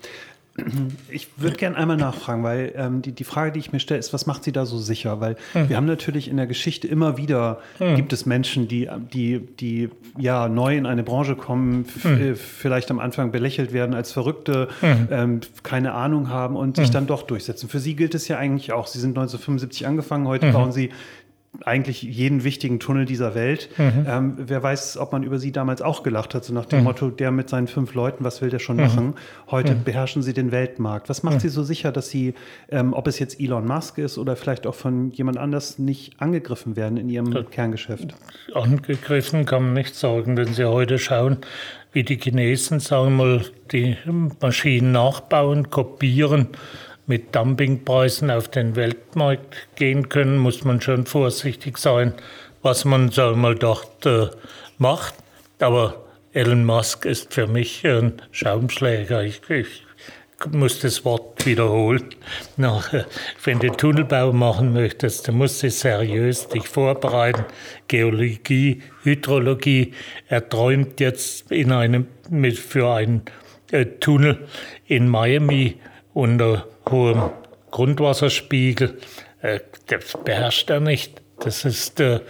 ich 1.10 1.28
würde 1.36 1.56
gerne 1.56 1.76
einmal 1.76 1.96
nachfragen, 1.96 2.42
weil 2.42 2.72
ähm, 2.76 3.02
die, 3.02 3.12
die 3.12 3.24
Frage, 3.24 3.52
die 3.52 3.60
ich 3.60 3.72
mir 3.72 3.80
stelle, 3.80 3.98
ist, 4.00 4.12
was 4.12 4.26
macht 4.26 4.44
Sie 4.44 4.52
da 4.52 4.66
so 4.66 4.78
sicher? 4.78 5.20
Weil 5.20 5.36
mhm. 5.54 5.68
wir 5.68 5.76
haben 5.76 5.86
natürlich 5.86 6.28
in 6.28 6.36
der 6.36 6.46
Geschichte 6.46 6.88
immer 6.88 7.16
wieder, 7.16 7.60
mhm. 7.78 7.96
gibt 7.96 8.12
es 8.12 8.26
Menschen, 8.26 8.68
die, 8.68 8.88
die, 9.12 9.40
die 9.40 9.90
ja 10.18 10.48
neu 10.48 10.76
in 10.76 10.86
eine 10.86 11.02
Branche 11.02 11.36
kommen, 11.36 11.86
mhm. 12.02 12.36
vielleicht 12.36 12.90
am 12.90 12.98
Anfang 12.98 13.32
belächelt 13.32 13.72
werden 13.72 13.94
als 13.94 14.12
Verrückte, 14.12 14.68
hm. 14.80 15.08
ähm, 15.10 15.40
keine 15.62 15.92
Ahnung 15.92 16.30
haben 16.30 16.56
und 16.56 16.76
sich 16.76 16.86
hm. 16.86 16.92
dann 16.92 17.06
doch 17.06 17.22
durchsetzen. 17.22 17.68
Für 17.68 17.78
Sie 17.78 17.94
gilt 17.94 18.14
es 18.14 18.28
ja 18.28 18.38
eigentlich 18.38 18.72
auch. 18.72 18.86
Sie 18.86 18.98
sind 18.98 19.10
1975 19.10 19.86
angefangen, 19.86 20.26
heute 20.26 20.46
hm. 20.46 20.52
bauen 20.52 20.72
Sie 20.72 20.90
eigentlich 21.64 22.02
jeden 22.02 22.44
wichtigen 22.44 22.80
Tunnel 22.80 23.04
dieser 23.04 23.34
Welt. 23.34 23.68
Mhm. 23.78 24.06
Ähm, 24.08 24.34
wer 24.36 24.62
weiß, 24.62 24.98
ob 24.98 25.12
man 25.12 25.22
über 25.22 25.38
sie 25.38 25.52
damals 25.52 25.82
auch 25.82 26.02
gelacht 26.02 26.34
hat, 26.34 26.44
so 26.44 26.52
nach 26.52 26.66
dem 26.66 26.80
mhm. 26.80 26.84
Motto, 26.84 27.10
der 27.10 27.30
mit 27.30 27.48
seinen 27.48 27.66
fünf 27.66 27.94
Leuten, 27.94 28.24
was 28.24 28.42
will 28.42 28.50
der 28.50 28.58
schon 28.58 28.76
mhm. 28.76 28.82
machen? 28.82 29.14
Heute 29.50 29.74
mhm. 29.74 29.84
beherrschen 29.84 30.22
sie 30.22 30.32
den 30.32 30.52
Weltmarkt. 30.52 31.08
Was 31.08 31.22
macht 31.22 31.36
mhm. 31.36 31.40
sie 31.40 31.48
so 31.48 31.62
sicher, 31.62 31.92
dass 31.92 32.08
sie, 32.08 32.34
ähm, 32.70 32.92
ob 32.92 33.06
es 33.06 33.18
jetzt 33.18 33.40
Elon 33.40 33.66
Musk 33.66 33.98
ist 33.98 34.18
oder 34.18 34.36
vielleicht 34.36 34.66
auch 34.66 34.74
von 34.74 35.10
jemand 35.12 35.38
anders, 35.38 35.78
nicht 35.78 36.20
angegriffen 36.20 36.76
werden 36.76 36.96
in 36.96 37.08
ihrem 37.08 37.32
ja. 37.32 37.42
Kerngeschäft? 37.42 38.14
Angegriffen 38.54 39.44
kann 39.44 39.64
man 39.64 39.72
nicht 39.74 39.94
sagen, 39.94 40.36
wenn 40.36 40.52
Sie 40.52 40.64
heute 40.64 40.98
schauen, 40.98 41.38
wie 41.92 42.02
die 42.02 42.18
Chinesen, 42.18 42.80
sagen 42.80 43.16
wir 43.16 43.24
mal, 43.24 43.44
die 43.72 43.96
Maschinen 44.40 44.92
nachbauen, 44.92 45.70
kopieren 45.70 46.48
mit 47.06 47.34
Dumpingpreisen 47.34 48.30
auf 48.30 48.48
den 48.48 48.76
Weltmarkt 48.76 49.68
gehen 49.76 50.08
können, 50.08 50.38
muss 50.38 50.64
man 50.64 50.80
schon 50.80 51.06
vorsichtig 51.06 51.78
sein, 51.78 52.14
was 52.62 52.84
man 52.84 53.10
sagen 53.10 53.36
wir 53.36 53.42
mal 53.42 53.54
dort 53.54 54.06
äh, 54.06 54.28
macht. 54.78 55.14
Aber 55.60 56.04
Elon 56.32 56.64
Musk 56.64 57.04
ist 57.04 57.32
für 57.32 57.46
mich 57.46 57.86
ein 57.86 58.20
Schaumschläger. 58.32 59.22
Ich, 59.22 59.40
ich 59.48 59.84
muss 60.50 60.80
das 60.80 61.04
Wort 61.04 61.46
wiederholen. 61.46 62.04
Nachher, 62.56 63.06
wenn 63.44 63.58
du 63.60 63.70
Tunnelbau 63.70 64.32
machen 64.32 64.72
möchtest, 64.72 65.28
dann 65.28 65.36
musst 65.36 65.62
du 65.62 65.70
seriös 65.70 66.48
dich 66.48 66.68
vorbereiten. 66.68 67.44
Geologie, 67.88 68.82
Hydrologie. 69.02 69.94
Er 70.28 70.48
träumt 70.48 71.00
jetzt 71.00 71.50
in 71.52 71.72
einem, 71.72 72.08
für 72.54 72.92
einen 72.92 73.22
äh, 73.70 73.86
Tunnel 73.86 74.46
in 74.86 75.08
Miami 75.08 75.76
unter 76.12 76.66
hohem 76.90 77.30
Grundwasserspiegel. 77.70 78.98
Äh, 79.42 79.60
das 79.86 80.16
beherrscht 80.24 80.70
er 80.70 80.80
nicht. 80.80 81.20
Das 81.38 81.64
ist 81.64 82.00
äh, 82.00 82.20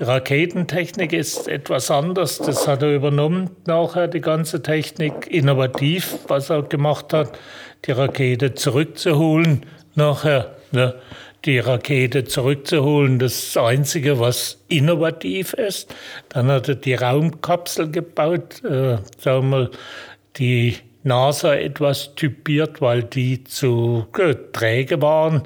Raketentechnik 0.00 1.12
ist 1.12 1.48
etwas 1.48 1.90
anders. 1.90 2.38
Das 2.38 2.66
hat 2.66 2.82
er 2.82 2.94
übernommen 2.94 3.50
nachher, 3.66 4.08
die 4.08 4.20
ganze 4.20 4.62
Technik. 4.62 5.26
Innovativ, 5.28 6.18
was 6.28 6.50
er 6.50 6.62
gemacht 6.62 7.12
hat, 7.12 7.38
die 7.84 7.92
Rakete 7.92 8.54
zurückzuholen 8.54 9.66
nachher. 9.94 10.56
Ne? 10.72 10.94
Die 11.44 11.58
Rakete 11.58 12.24
zurückzuholen, 12.24 13.18
das 13.18 13.56
Einzige, 13.56 14.18
was 14.18 14.64
innovativ 14.68 15.52
ist. 15.52 15.94
Dann 16.30 16.48
hat 16.48 16.68
er 16.68 16.74
die 16.74 16.94
Raumkapsel 16.94 17.90
gebaut, 17.90 18.62
äh, 18.64 18.98
sagen 19.18 19.42
wir 19.42 19.42
mal, 19.42 19.70
die 20.36 20.76
NASA 21.08 21.54
etwas 21.54 22.14
typiert, 22.14 22.80
weil 22.80 23.02
die 23.02 23.42
zu 23.44 24.06
äh, 24.16 24.34
träge 24.52 25.02
waren. 25.02 25.42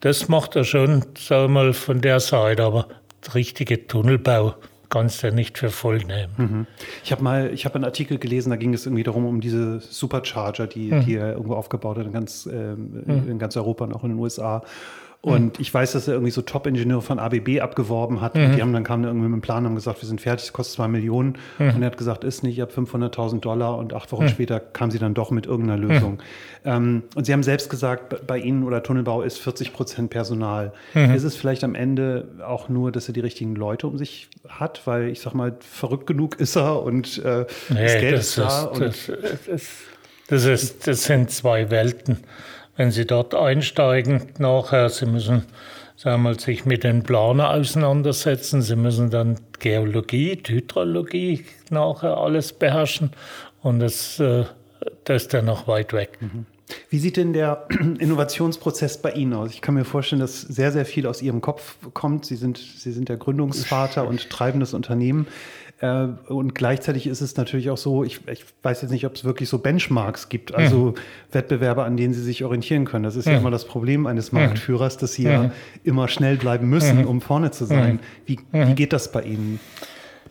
Das 0.00 0.28
macht 0.28 0.56
er 0.56 0.64
schon, 0.64 1.04
sagen 1.18 1.42
wir 1.42 1.48
mal, 1.48 1.72
von 1.74 2.00
der 2.00 2.20
Seite. 2.20 2.64
Aber 2.64 2.88
richtige 3.34 3.86
Tunnelbau 3.86 4.54
kannst 4.88 5.22
du 5.22 5.32
nicht 5.32 5.58
für 5.58 5.70
voll 5.70 5.98
nehmen. 5.98 6.32
Mhm. 6.36 6.66
Ich 7.04 7.12
habe 7.12 7.22
mal, 7.22 7.50
ich 7.52 7.64
habe 7.64 7.76
einen 7.76 7.84
Artikel 7.84 8.18
gelesen, 8.18 8.50
da 8.50 8.56
ging 8.56 8.74
es 8.74 8.86
irgendwie 8.86 9.04
darum, 9.04 9.24
um 9.26 9.40
diese 9.40 9.80
Supercharger, 9.80 10.66
die, 10.66 10.92
mhm. 10.92 11.04
die 11.04 11.16
er 11.16 11.32
irgendwo 11.32 11.54
aufgebaut 11.54 11.98
hat 11.98 12.06
in 12.06 12.12
ganz, 12.12 12.46
äh, 12.46 12.74
mhm. 12.74 13.28
in 13.28 13.38
ganz 13.38 13.56
Europa 13.56 13.84
und 13.84 13.94
auch 13.94 14.04
in 14.04 14.10
den 14.10 14.18
USA. 14.18 14.62
Und 15.22 15.58
mhm. 15.58 15.62
ich 15.62 15.72
weiß, 15.72 15.92
dass 15.92 16.08
er 16.08 16.14
irgendwie 16.14 16.30
so 16.30 16.40
Top-Ingenieure 16.40 17.02
von 17.02 17.18
ABB 17.18 17.60
abgeworben 17.60 18.22
hat. 18.22 18.34
Mhm. 18.34 18.56
Die 18.56 18.62
haben 18.62 18.72
dann 18.72 18.84
kamen 18.84 19.04
irgendwie 19.04 19.28
mit 19.28 19.40
dem 19.40 19.42
Plan 19.42 19.58
und 19.58 19.66
haben 19.66 19.74
gesagt, 19.74 20.00
wir 20.00 20.08
sind 20.08 20.20
fertig, 20.20 20.46
es 20.46 20.52
kostet 20.54 20.76
zwei 20.76 20.88
Millionen. 20.88 21.36
Mhm. 21.58 21.74
Und 21.74 21.82
er 21.82 21.86
hat 21.86 21.98
gesagt, 21.98 22.24
ist 22.24 22.42
nicht, 22.42 22.56
ich 22.56 22.62
habe 22.62 22.72
500.000 22.72 23.40
Dollar. 23.40 23.76
Und 23.76 23.92
acht 23.92 24.12
Wochen 24.12 24.24
mhm. 24.24 24.28
später 24.28 24.60
kam 24.60 24.90
sie 24.90 24.98
dann 24.98 25.12
doch 25.12 25.30
mit 25.30 25.44
irgendeiner 25.44 25.76
Lösung. 25.76 26.12
Mhm. 26.12 26.18
Ähm, 26.64 27.02
und 27.14 27.26
sie 27.26 27.34
haben 27.34 27.42
selbst 27.42 27.68
gesagt, 27.68 28.26
bei 28.26 28.38
Ihnen 28.38 28.64
oder 28.64 28.82
Tunnelbau 28.82 29.20
ist 29.20 29.38
40 29.38 29.74
Prozent 29.74 30.08
Personal. 30.08 30.72
Mhm. 30.94 31.12
Ist 31.12 31.24
es 31.24 31.36
vielleicht 31.36 31.64
am 31.64 31.74
Ende 31.74 32.28
auch 32.46 32.70
nur, 32.70 32.90
dass 32.90 33.06
er 33.06 33.12
die 33.12 33.20
richtigen 33.20 33.54
Leute 33.54 33.88
um 33.88 33.98
sich 33.98 34.30
hat? 34.48 34.86
Weil 34.86 35.08
ich 35.08 35.20
sag 35.20 35.34
mal, 35.34 35.54
verrückt 35.60 36.06
genug 36.06 36.40
ist 36.40 36.56
er 36.56 36.82
und 36.82 37.22
äh, 37.24 37.44
nee, 37.68 37.82
das 37.82 37.92
Geld 37.92 38.14
das 38.14 38.28
ist 38.28 38.38
da. 38.38 38.70
Ist, 38.70 38.80
das, 38.80 39.06
das, 39.46 39.68
das, 40.28 40.44
ist, 40.46 40.86
das 40.86 41.04
sind 41.04 41.30
zwei 41.30 41.70
Welten 41.70 42.18
wenn 42.80 42.92
Sie 42.92 43.04
dort 43.04 43.34
einsteigen, 43.34 44.22
nachher, 44.38 44.88
Sie 44.88 45.04
müssen 45.04 45.44
sagen 45.96 46.22
wir, 46.22 46.40
sich 46.40 46.64
mit 46.64 46.82
den 46.82 47.02
Planer 47.02 47.50
auseinandersetzen, 47.50 48.62
Sie 48.62 48.74
müssen 48.74 49.10
dann 49.10 49.38
Geologie, 49.58 50.40
Hydrologie 50.46 51.44
nachher 51.68 52.16
alles 52.16 52.54
beherrschen 52.54 53.10
und 53.60 53.80
das, 53.80 54.18
äh, 54.18 54.44
das 55.04 55.24
ist 55.24 55.34
dann 55.34 55.44
noch 55.44 55.68
weit 55.68 55.92
weg. 55.92 56.16
Mhm. 56.20 56.46
Wie 56.88 56.98
sieht 56.98 57.18
denn 57.18 57.34
der 57.34 57.66
Innovationsprozess 57.98 59.02
bei 59.02 59.12
Ihnen 59.12 59.34
aus? 59.34 59.50
Ich 59.52 59.60
kann 59.60 59.74
mir 59.74 59.84
vorstellen, 59.84 60.20
dass 60.20 60.40
sehr, 60.40 60.72
sehr 60.72 60.86
viel 60.86 61.06
aus 61.06 61.20
Ihrem 61.20 61.42
Kopf 61.42 61.76
kommt. 61.92 62.24
Sie 62.24 62.36
sind, 62.36 62.56
Sie 62.56 62.92
sind 62.92 63.10
der 63.10 63.18
Gründungsvater 63.18 64.08
und 64.08 64.30
treibendes 64.30 64.72
Unternehmen. 64.72 65.26
Äh, 65.80 66.08
und 66.28 66.54
gleichzeitig 66.54 67.06
ist 67.06 67.20
es 67.22 67.36
natürlich 67.36 67.70
auch 67.70 67.78
so, 67.78 68.04
ich, 68.04 68.20
ich 68.28 68.44
weiß 68.62 68.82
jetzt 68.82 68.90
nicht, 68.90 69.06
ob 69.06 69.14
es 69.14 69.24
wirklich 69.24 69.48
so 69.48 69.58
Benchmarks 69.58 70.28
gibt, 70.28 70.54
also 70.54 70.76
mhm. 70.76 70.94
Wettbewerbe, 71.32 71.84
an 71.84 71.96
denen 71.96 72.12
sie 72.12 72.22
sich 72.22 72.44
orientieren 72.44 72.84
können. 72.84 73.04
Das 73.04 73.16
ist 73.16 73.26
mhm. 73.26 73.32
ja 73.32 73.38
immer 73.38 73.50
das 73.50 73.64
Problem 73.64 74.06
eines 74.06 74.30
Marktführers, 74.32 74.98
dass 74.98 75.14
sie 75.14 75.24
mhm. 75.24 75.30
ja 75.30 75.50
immer 75.82 76.08
schnell 76.08 76.36
bleiben 76.36 76.68
müssen, 76.68 77.02
mhm. 77.02 77.06
um 77.06 77.20
vorne 77.20 77.50
zu 77.50 77.64
sein. 77.64 77.94
Mhm. 77.94 77.98
Wie, 78.26 78.38
wie 78.52 78.74
geht 78.74 78.92
das 78.92 79.10
bei 79.10 79.22
Ihnen? 79.22 79.58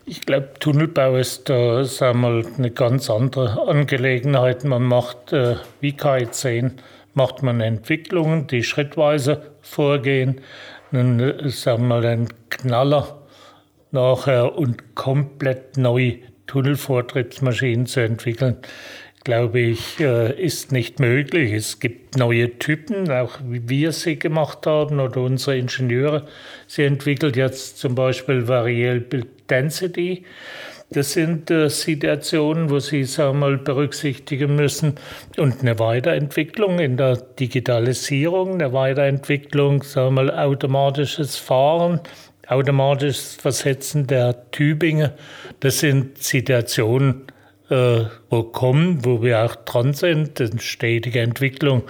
Ich 0.06 0.22
glaube, 0.22 0.50
Tunnelbau 0.58 1.16
ist 1.16 1.50
äh, 1.50 1.84
sagen 1.84 2.20
wir, 2.20 2.44
eine 2.58 2.70
ganz 2.70 3.10
andere 3.10 3.68
Angelegenheit. 3.68 4.64
Man 4.64 4.82
macht, 4.82 5.32
äh, 5.32 5.56
wie 5.80 5.92
KI10, 5.92 6.72
macht 7.14 7.42
man 7.42 7.60
Entwicklungen, 7.60 8.46
die 8.46 8.62
schrittweise 8.62 9.50
vorgehen. 9.60 10.40
Nun, 10.90 11.20
äh, 11.20 11.48
sagen 11.50 11.82
wir 11.82 12.00
mal, 12.00 12.06
ein 12.06 12.28
Knaller 12.48 13.19
nachher 13.92 14.56
und 14.56 14.94
komplett 14.94 15.76
neu 15.76 16.18
Tunnelvortriebsmaschinen 16.46 17.86
zu 17.86 18.00
entwickeln, 18.00 18.56
glaube 19.22 19.60
ich, 19.60 20.00
äh, 20.00 20.32
ist 20.32 20.72
nicht 20.72 20.98
möglich. 20.98 21.52
Es 21.52 21.78
gibt 21.78 22.16
neue 22.16 22.58
Typen, 22.58 23.10
auch 23.10 23.38
wie 23.44 23.68
wir 23.68 23.92
sie 23.92 24.18
gemacht 24.18 24.66
haben 24.66 24.98
oder 24.98 25.20
unsere 25.20 25.58
Ingenieure. 25.58 26.26
Sie 26.66 26.84
entwickelt 26.84 27.36
jetzt 27.36 27.78
zum 27.78 27.94
Beispiel 27.94 28.48
Variable 28.48 29.26
Density. 29.48 30.24
Das 30.92 31.12
sind 31.12 31.52
äh, 31.52 31.68
Situationen, 31.68 32.68
wo 32.68 32.80
Sie 32.80 33.04
sagen 33.04 33.38
wir 33.38 33.50
mal 33.50 33.58
berücksichtigen 33.58 34.56
müssen 34.56 34.96
und 35.36 35.60
eine 35.60 35.78
Weiterentwicklung 35.78 36.80
in 36.80 36.96
der 36.96 37.16
Digitalisierung, 37.16 38.54
eine 38.54 38.72
Weiterentwicklung, 38.72 39.84
sagen 39.84 40.16
wir 40.16 40.24
mal 40.24 40.30
automatisches 40.36 41.36
Fahren, 41.36 42.00
automatisches 42.50 43.36
Versetzen 43.36 44.06
der 44.06 44.50
Tübingen. 44.50 45.10
Das 45.60 45.80
sind 45.80 46.18
Situationen, 46.18 47.22
äh, 47.70 48.04
wo 48.28 48.42
kommen, 48.42 49.04
wo 49.04 49.22
wir 49.22 49.44
auch 49.44 49.54
dran 49.56 49.94
sind, 49.94 50.40
eine 50.40 50.60
stetige 50.60 51.20
Entwicklung. 51.20 51.84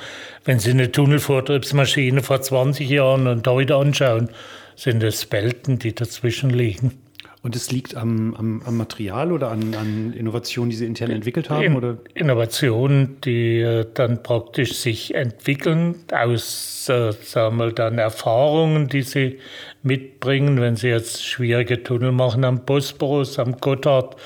Wenn 0.44 0.58
Sie 0.58 0.70
eine 0.70 0.92
Tunnelvortriebsmaschine 0.92 2.22
vor 2.22 2.42
20 2.42 2.88
Jahren 2.88 3.26
und 3.26 3.46
heute 3.46 3.76
anschauen, 3.76 4.28
sind 4.76 5.02
es 5.02 5.30
Welten, 5.32 5.78
die 5.78 5.94
dazwischen 5.94 6.50
liegen. 6.50 7.00
Und 7.42 7.56
es 7.56 7.70
liegt 7.70 7.96
am, 7.96 8.34
am, 8.34 8.62
am 8.66 8.76
Material 8.76 9.32
oder 9.32 9.50
an, 9.50 9.74
an, 9.74 10.12
Innovationen, 10.12 10.68
die 10.68 10.76
Sie 10.76 10.84
intern 10.84 11.10
entwickelt 11.10 11.48
haben? 11.48 11.64
In, 11.64 11.76
oder? 11.76 11.96
Innovationen, 12.12 13.18
die 13.22 13.60
äh, 13.60 13.86
dann 13.94 14.22
praktisch 14.22 14.74
sich 14.74 15.14
entwickeln 15.14 15.94
aus, 16.12 16.86
äh, 16.90 17.12
sagen 17.12 17.56
wir, 17.56 17.72
dann 17.72 17.96
Erfahrungen, 17.96 18.88
die 18.88 19.02
Sie 19.02 19.38
mitbringen, 19.82 20.60
wenn 20.60 20.76
Sie 20.76 20.88
jetzt 20.88 21.24
schwierige 21.24 21.82
Tunnel 21.82 22.12
machen 22.12 22.44
am 22.44 22.64
Bosporus, 22.64 23.38
am 23.38 23.56
Gotthard 23.58 24.16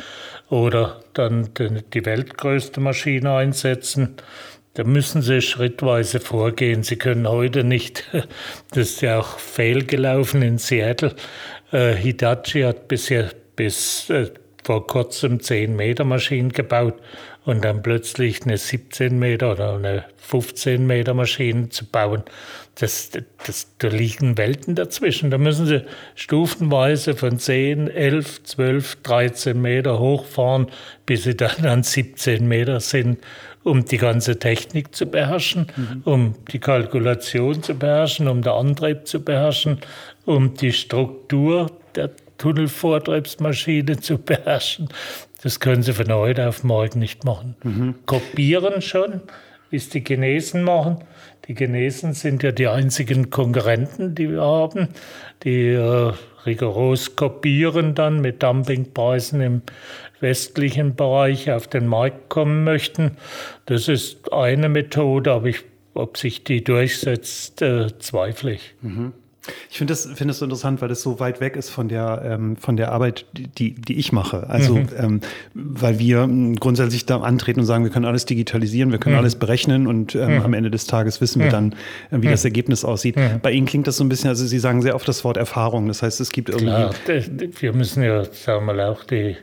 oder 0.51 1.01
dann 1.15 1.51
die 1.55 2.05
weltgrößte 2.05 2.81
Maschine 2.81 3.35
einsetzen. 3.35 4.17
Da 4.75 4.83
müssen 4.83 5.23
Sie 5.23 5.41
schrittweise 5.41 6.19
vorgehen. 6.19 6.83
Sie 6.83 6.97
können 6.97 7.29
heute 7.29 7.63
nicht, 7.63 8.05
das 8.71 8.91
ist 8.91 9.03
ja 9.03 9.21
auch 9.21 9.39
fehlgelaufen 9.39 10.43
in 10.43 10.59
Seattle, 10.59 11.15
äh, 11.73 11.95
Hitachi 11.95 12.63
hat 12.63 12.89
bisher 12.89 13.31
bis 13.57 14.11
äh, 14.11 14.31
vor 14.63 14.87
kurzem 14.87 15.41
10 15.41 15.77
Meter 15.77 16.05
Maschinen 16.05 16.51
gebaut 16.51 16.95
und 17.45 17.65
dann 17.65 17.83
plötzlich 17.83 18.43
eine 18.45 18.57
17 18.57 19.19
Meter 19.19 19.53
oder 19.53 19.75
eine 19.75 20.05
15 20.17 20.87
Meter 20.87 21.15
Maschine 21.15 21.69
zu 21.69 21.85
bauen. 21.85 22.23
Das, 22.77 23.11
das, 23.47 23.69
da 23.79 23.89
liegen 23.89 24.37
Welten 24.37 24.75
dazwischen. 24.75 25.31
Da 25.31 25.39
müssen 25.39 25.67
sie 25.67 25.85
stufenweise 26.17 27.15
von 27.15 27.39
10, 27.39 27.89
11, 27.89 28.43
12, 28.43 28.97
13 29.03 29.61
Meter 29.61 30.01
hochfahren, 30.01 30.67
bis 31.07 31.23
sie 31.23 31.37
dann 31.37 31.65
an 31.67 31.83
17 31.85 32.47
Meter 32.49 32.81
sind, 32.81 33.19
um 33.63 33.85
die 33.85 33.97
ganze 33.97 34.39
Technik 34.39 34.95
zu 34.95 35.07
beherrschen, 35.07 35.69
mhm. 35.77 36.03
um 36.05 36.35
die 36.53 36.59
Kalkulation 36.59 37.63
zu 37.63 37.75
beherrschen, 37.75 38.29
um 38.29 38.43
den 38.43 38.53
Antrieb 38.53 39.07
zu 39.07 39.23
beherrschen, 39.23 39.79
um 40.25 40.55
die 40.55 40.73
Struktur 40.73 41.71
der 41.95 42.11
Tunnelvortriebsmaschine 42.39 44.01
zu 44.01 44.19
beherrschen. 44.19 44.89
Das 45.43 45.61
können 45.61 45.83
Sie 45.83 45.93
von 45.93 46.11
heute 46.13 46.49
auf 46.49 46.65
morgen 46.65 46.99
nicht 46.99 47.25
machen. 47.25 47.55
Mhm. 47.63 47.95
Kopieren 48.07 48.83
schon, 48.83 49.21
wie 49.71 49.77
es 49.77 49.89
die 49.91 50.03
Chinesen 50.03 50.63
machen. 50.63 51.05
Die 51.47 51.55
Chinesen 51.55 52.15
sind 52.15 52.43
ja 52.43 52.53
die 52.53 52.69
einzigen 52.69 53.31
Konkurrenten, 53.31 54.15
die 54.15 54.31
wir 54.31 54.41
haben, 54.41 54.89
die 55.43 55.69
äh, 55.69 56.13
rigoros 56.47 57.17
kopieren 57.17 57.95
dann 57.95 58.21
mit 58.21 58.43
Dumpingpreisen 58.43 59.41
im 59.41 59.63
westlichen 60.21 60.95
Bereich 60.95 61.51
auf 61.51 61.67
den 61.67 61.87
Markt 61.87 62.31
kommen 62.31 62.65
möchten. 62.65 63.17
Das 63.67 63.89
ist 63.89 64.33
eine 64.33 64.69
Methode, 64.69 65.33
aber 65.33 65.49
ich, 65.49 65.65
ob 65.93 66.17
sich 66.17 66.45
die 66.45 66.65
durchsetzt, 66.65 67.61
äh, 67.61 67.99
zweifle 67.99 68.53
ich. 68.53 68.75
Mhm. 68.81 69.13
Ich 69.71 69.79
finde 69.79 69.93
das, 69.93 70.07
finde 70.07 70.29
das 70.29 70.39
so 70.39 70.47
interessant, 70.47 70.81
weil 70.81 70.89
das 70.89 71.03
so 71.03 71.21
weit 71.21 71.41
weg 71.41 71.57
ist 71.57 71.69
von 71.69 71.89
der, 71.89 72.23
ähm, 72.25 72.57
von 72.57 72.77
der 72.77 72.93
Arbeit, 72.93 73.27
die, 73.33 73.75
die 73.75 73.99
ich 73.99 74.13
mache. 74.13 74.49
Also, 74.49 74.77
mhm. 74.77 74.89
ähm, 74.99 75.21
weil 75.53 75.99
wir 75.99 76.23
ähm, 76.23 76.57
grundsätzlich 76.57 77.05
da 77.05 77.21
antreten 77.21 77.61
und 77.61 77.67
sagen, 77.67 77.85
wir 77.85 77.91
können 77.91 78.07
alles 78.07 78.25
digitalisieren, 78.25 78.91
wir 78.91 78.99
können 78.99 79.17
mhm. 79.17 79.21
alles 79.21 79.37
berechnen 79.37 79.87
und 79.87 80.15
ähm, 80.15 80.37
mhm. 80.37 80.43
am 80.43 80.55
Ende 80.55 80.71
des 80.71 80.87
Tages 80.87 81.21
wissen 81.21 81.41
wir 81.41 81.49
mhm. 81.49 81.53
dann, 81.53 81.73
äh, 81.73 82.23
wie 82.23 82.27
mhm. 82.27 82.31
das 82.31 82.45
Ergebnis 82.45 82.85
aussieht. 82.85 83.17
Mhm. 83.17 83.41
Bei 83.43 83.53
Ihnen 83.53 83.67
klingt 83.67 83.87
das 83.87 83.99
so 83.99 84.05
ein 84.05 84.09
bisschen, 84.09 84.29
also 84.29 84.47
Sie 84.47 84.59
sagen 84.59 84.81
sehr 84.81 84.95
oft 84.95 85.07
das 85.07 85.25
Wort 85.25 85.37
Erfahrung. 85.37 85.89
Das 85.89 86.03
heißt, 86.03 86.21
es 86.21 86.31
gibt 86.31 86.49
irgendwie. 86.49 86.67
Klar, 86.67 86.95
wir 87.61 87.73
müssen 87.75 88.03
ja, 88.03 88.25
sagen 88.25 88.67
wir 88.67 88.75
mal, 88.75 88.81
auch 88.81 89.05
die 89.05 89.37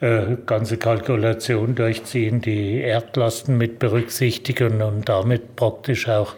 äh, 0.00 0.36
ganze 0.44 0.76
Kalkulation 0.76 1.74
durchziehen, 1.74 2.42
die 2.42 2.80
Erdlasten 2.80 3.56
mit 3.56 3.78
berücksichtigen 3.78 4.82
und 4.82 5.08
damit 5.08 5.56
praktisch 5.56 6.08
auch 6.08 6.34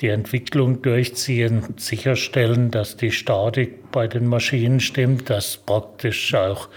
die 0.00 0.08
Entwicklung 0.08 0.82
durchziehen, 0.82 1.62
sicherstellen, 1.76 2.70
dass 2.70 2.96
die 2.96 3.10
Statik 3.10 3.90
bei 3.92 4.06
den 4.06 4.26
Maschinen 4.26 4.80
stimmt, 4.80 5.28
dass 5.30 5.56
praktisch 5.58 6.34
auch 6.34 6.68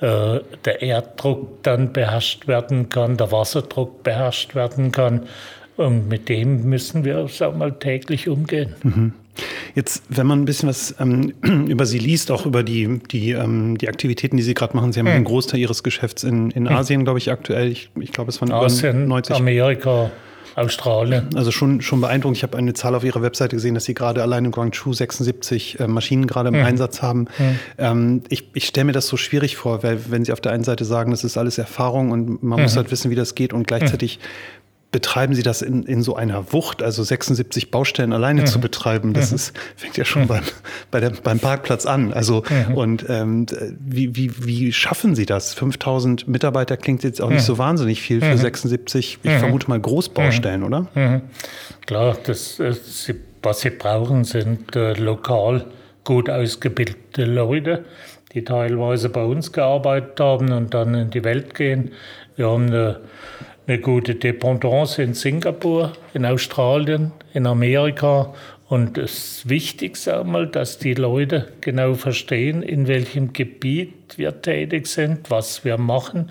äh, 0.00 0.40
der 0.64 0.82
Erddruck 0.82 1.62
dann 1.62 1.92
beherrscht 1.92 2.46
werden 2.46 2.88
kann, 2.88 3.16
der 3.16 3.32
Wasserdruck 3.32 4.02
beherrscht 4.02 4.54
werden 4.54 4.92
kann. 4.92 5.26
Und 5.76 6.08
mit 6.08 6.28
dem 6.28 6.64
müssen 6.68 7.04
wir 7.04 7.26
sag 7.28 7.56
mal, 7.56 7.72
täglich 7.72 8.28
umgehen. 8.28 8.74
Mhm. 8.82 9.12
Jetzt, 9.74 10.02
wenn 10.08 10.26
man 10.26 10.42
ein 10.42 10.44
bisschen 10.44 10.68
was 10.68 10.94
ähm, 11.00 11.32
über 11.68 11.86
Sie 11.86 11.98
liest, 11.98 12.30
auch 12.30 12.46
über 12.46 12.62
die, 12.62 13.00
die, 13.10 13.32
ähm, 13.32 13.78
die 13.78 13.88
Aktivitäten, 13.88 14.36
die 14.36 14.42
Sie 14.42 14.54
gerade 14.54 14.76
machen, 14.76 14.92
Sie 14.92 15.00
haben 15.00 15.06
hm. 15.06 15.14
einen 15.14 15.24
Großteil 15.24 15.60
Ihres 15.60 15.82
Geschäfts 15.82 16.24
in, 16.24 16.50
in 16.50 16.68
hm. 16.68 16.76
Asien, 16.76 17.04
glaube 17.04 17.18
ich, 17.18 17.30
aktuell. 17.30 17.70
Ich, 17.70 17.90
ich 18.00 18.12
glaube, 18.12 18.30
es 18.30 18.40
waren 18.40 18.52
Asien, 18.52 19.04
über 19.04 19.08
90. 19.08 19.36
Amerika. 19.36 20.10
Australien. 20.60 21.28
Also 21.34 21.50
schon, 21.50 21.80
schon 21.80 22.00
beeindruckend. 22.00 22.36
Ich 22.36 22.42
habe 22.42 22.56
eine 22.56 22.74
Zahl 22.74 22.94
auf 22.94 23.04
Ihrer 23.04 23.22
Webseite 23.22 23.56
gesehen, 23.56 23.74
dass 23.74 23.84
Sie 23.84 23.94
gerade 23.94 24.22
allein 24.22 24.44
in 24.44 24.50
Guangzhou 24.50 24.92
76 24.92 25.80
äh, 25.80 25.86
Maschinen 25.86 26.26
gerade 26.26 26.48
im 26.48 26.56
mhm. 26.56 26.64
Einsatz 26.64 27.02
haben. 27.02 27.26
Mhm. 27.38 27.58
Ähm, 27.78 28.22
ich 28.28 28.50
ich 28.54 28.66
stelle 28.66 28.86
mir 28.86 28.92
das 28.92 29.06
so 29.06 29.16
schwierig 29.16 29.56
vor, 29.56 29.82
weil 29.82 29.98
wenn 30.10 30.24
Sie 30.24 30.32
auf 30.32 30.40
der 30.40 30.52
einen 30.52 30.64
Seite 30.64 30.84
sagen, 30.84 31.10
das 31.10 31.24
ist 31.24 31.36
alles 31.36 31.58
Erfahrung 31.58 32.10
und 32.10 32.42
man 32.42 32.58
mhm. 32.58 32.64
muss 32.64 32.76
halt 32.76 32.90
wissen, 32.90 33.10
wie 33.10 33.16
das 33.16 33.34
geht 33.34 33.52
und 33.52 33.66
gleichzeitig 33.66 34.18
betreiben 34.90 35.34
Sie 35.34 35.42
das 35.42 35.62
in, 35.62 35.84
in 35.84 36.02
so 36.02 36.16
einer 36.16 36.52
Wucht, 36.52 36.82
also 36.82 37.02
76 37.02 37.70
Baustellen 37.70 38.12
alleine 38.12 38.42
mhm. 38.42 38.46
zu 38.46 38.60
betreiben? 38.60 39.12
Das 39.12 39.30
mhm. 39.30 39.36
ist, 39.36 39.58
fängt 39.76 39.96
ja 39.96 40.04
schon 40.04 40.22
mhm. 40.22 40.28
beim, 40.28 40.42
bei 40.90 41.00
der, 41.00 41.10
beim 41.10 41.38
Parkplatz 41.38 41.86
an. 41.86 42.12
Also, 42.12 42.42
mhm. 42.48 42.74
und 42.74 43.06
ähm, 43.08 43.46
wie, 43.78 44.16
wie, 44.16 44.32
wie 44.44 44.72
schaffen 44.72 45.14
Sie 45.14 45.26
das? 45.26 45.54
5000 45.54 46.26
Mitarbeiter 46.28 46.76
klingt 46.76 47.04
jetzt 47.04 47.20
auch 47.20 47.30
nicht 47.30 47.44
so 47.44 47.58
wahnsinnig 47.58 48.02
viel 48.02 48.20
für 48.20 48.36
76, 48.36 49.18
ich 49.22 49.32
vermute 49.32 49.68
mal 49.68 49.80
Großbaustellen, 49.80 50.62
oder? 50.64 50.86
Klar, 51.86 52.16
das, 52.24 52.58
äh, 52.58 52.74
was 53.42 53.60
Sie 53.60 53.70
brauchen, 53.70 54.24
sind 54.24 54.74
äh, 54.76 54.92
lokal 54.94 55.66
gut 56.04 56.28
ausgebildete 56.28 57.24
Leute, 57.24 57.84
die 58.32 58.44
teilweise 58.44 59.08
bei 59.08 59.24
uns 59.24 59.52
gearbeitet 59.52 60.18
haben 60.20 60.52
und 60.52 60.74
dann 60.74 60.94
in 60.94 61.10
die 61.10 61.24
Welt 61.24 61.54
gehen. 61.54 61.92
Wir 62.36 62.48
haben 62.48 62.66
eine 62.66 63.00
eine 63.70 63.78
gute 63.78 64.16
Dependance 64.16 65.00
in 65.00 65.14
Singapur, 65.14 65.92
in 66.12 66.26
Australien, 66.26 67.12
in 67.32 67.46
Amerika. 67.46 68.34
Und 68.68 68.98
das 68.98 69.48
Wichtigste 69.48 70.18
einmal, 70.18 70.48
dass 70.48 70.78
die 70.78 70.94
Leute 70.94 71.52
genau 71.60 71.94
verstehen, 71.94 72.64
in 72.64 72.88
welchem 72.88 73.32
Gebiet 73.32 74.18
wir 74.18 74.42
tätig 74.42 74.88
sind, 74.88 75.30
was 75.30 75.64
wir 75.64 75.78
machen 75.78 76.30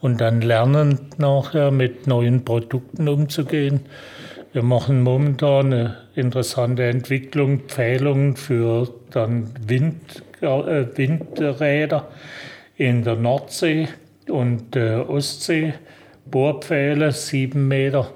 und 0.00 0.20
dann 0.20 0.40
lernen 0.40 0.98
nachher 1.16 1.70
mit 1.70 2.08
neuen 2.08 2.44
Produkten 2.44 3.08
umzugehen. 3.08 3.82
Wir 4.52 4.64
machen 4.64 5.02
momentan 5.02 5.72
eine 5.72 5.96
interessante 6.16 6.82
Entwicklung, 6.86 7.60
Pfählungen 7.68 8.34
für 8.34 8.92
dann 9.10 9.54
Wind, 9.64 10.24
äh, 10.40 10.46
Windräder 10.96 12.08
in 12.76 13.04
der 13.04 13.14
Nordsee 13.14 13.86
und 14.26 14.74
äh, 14.74 14.96
Ostsee 14.96 15.74
Bohrpfähle 16.30 17.12
sieben 17.12 17.68
Meter 17.68 18.10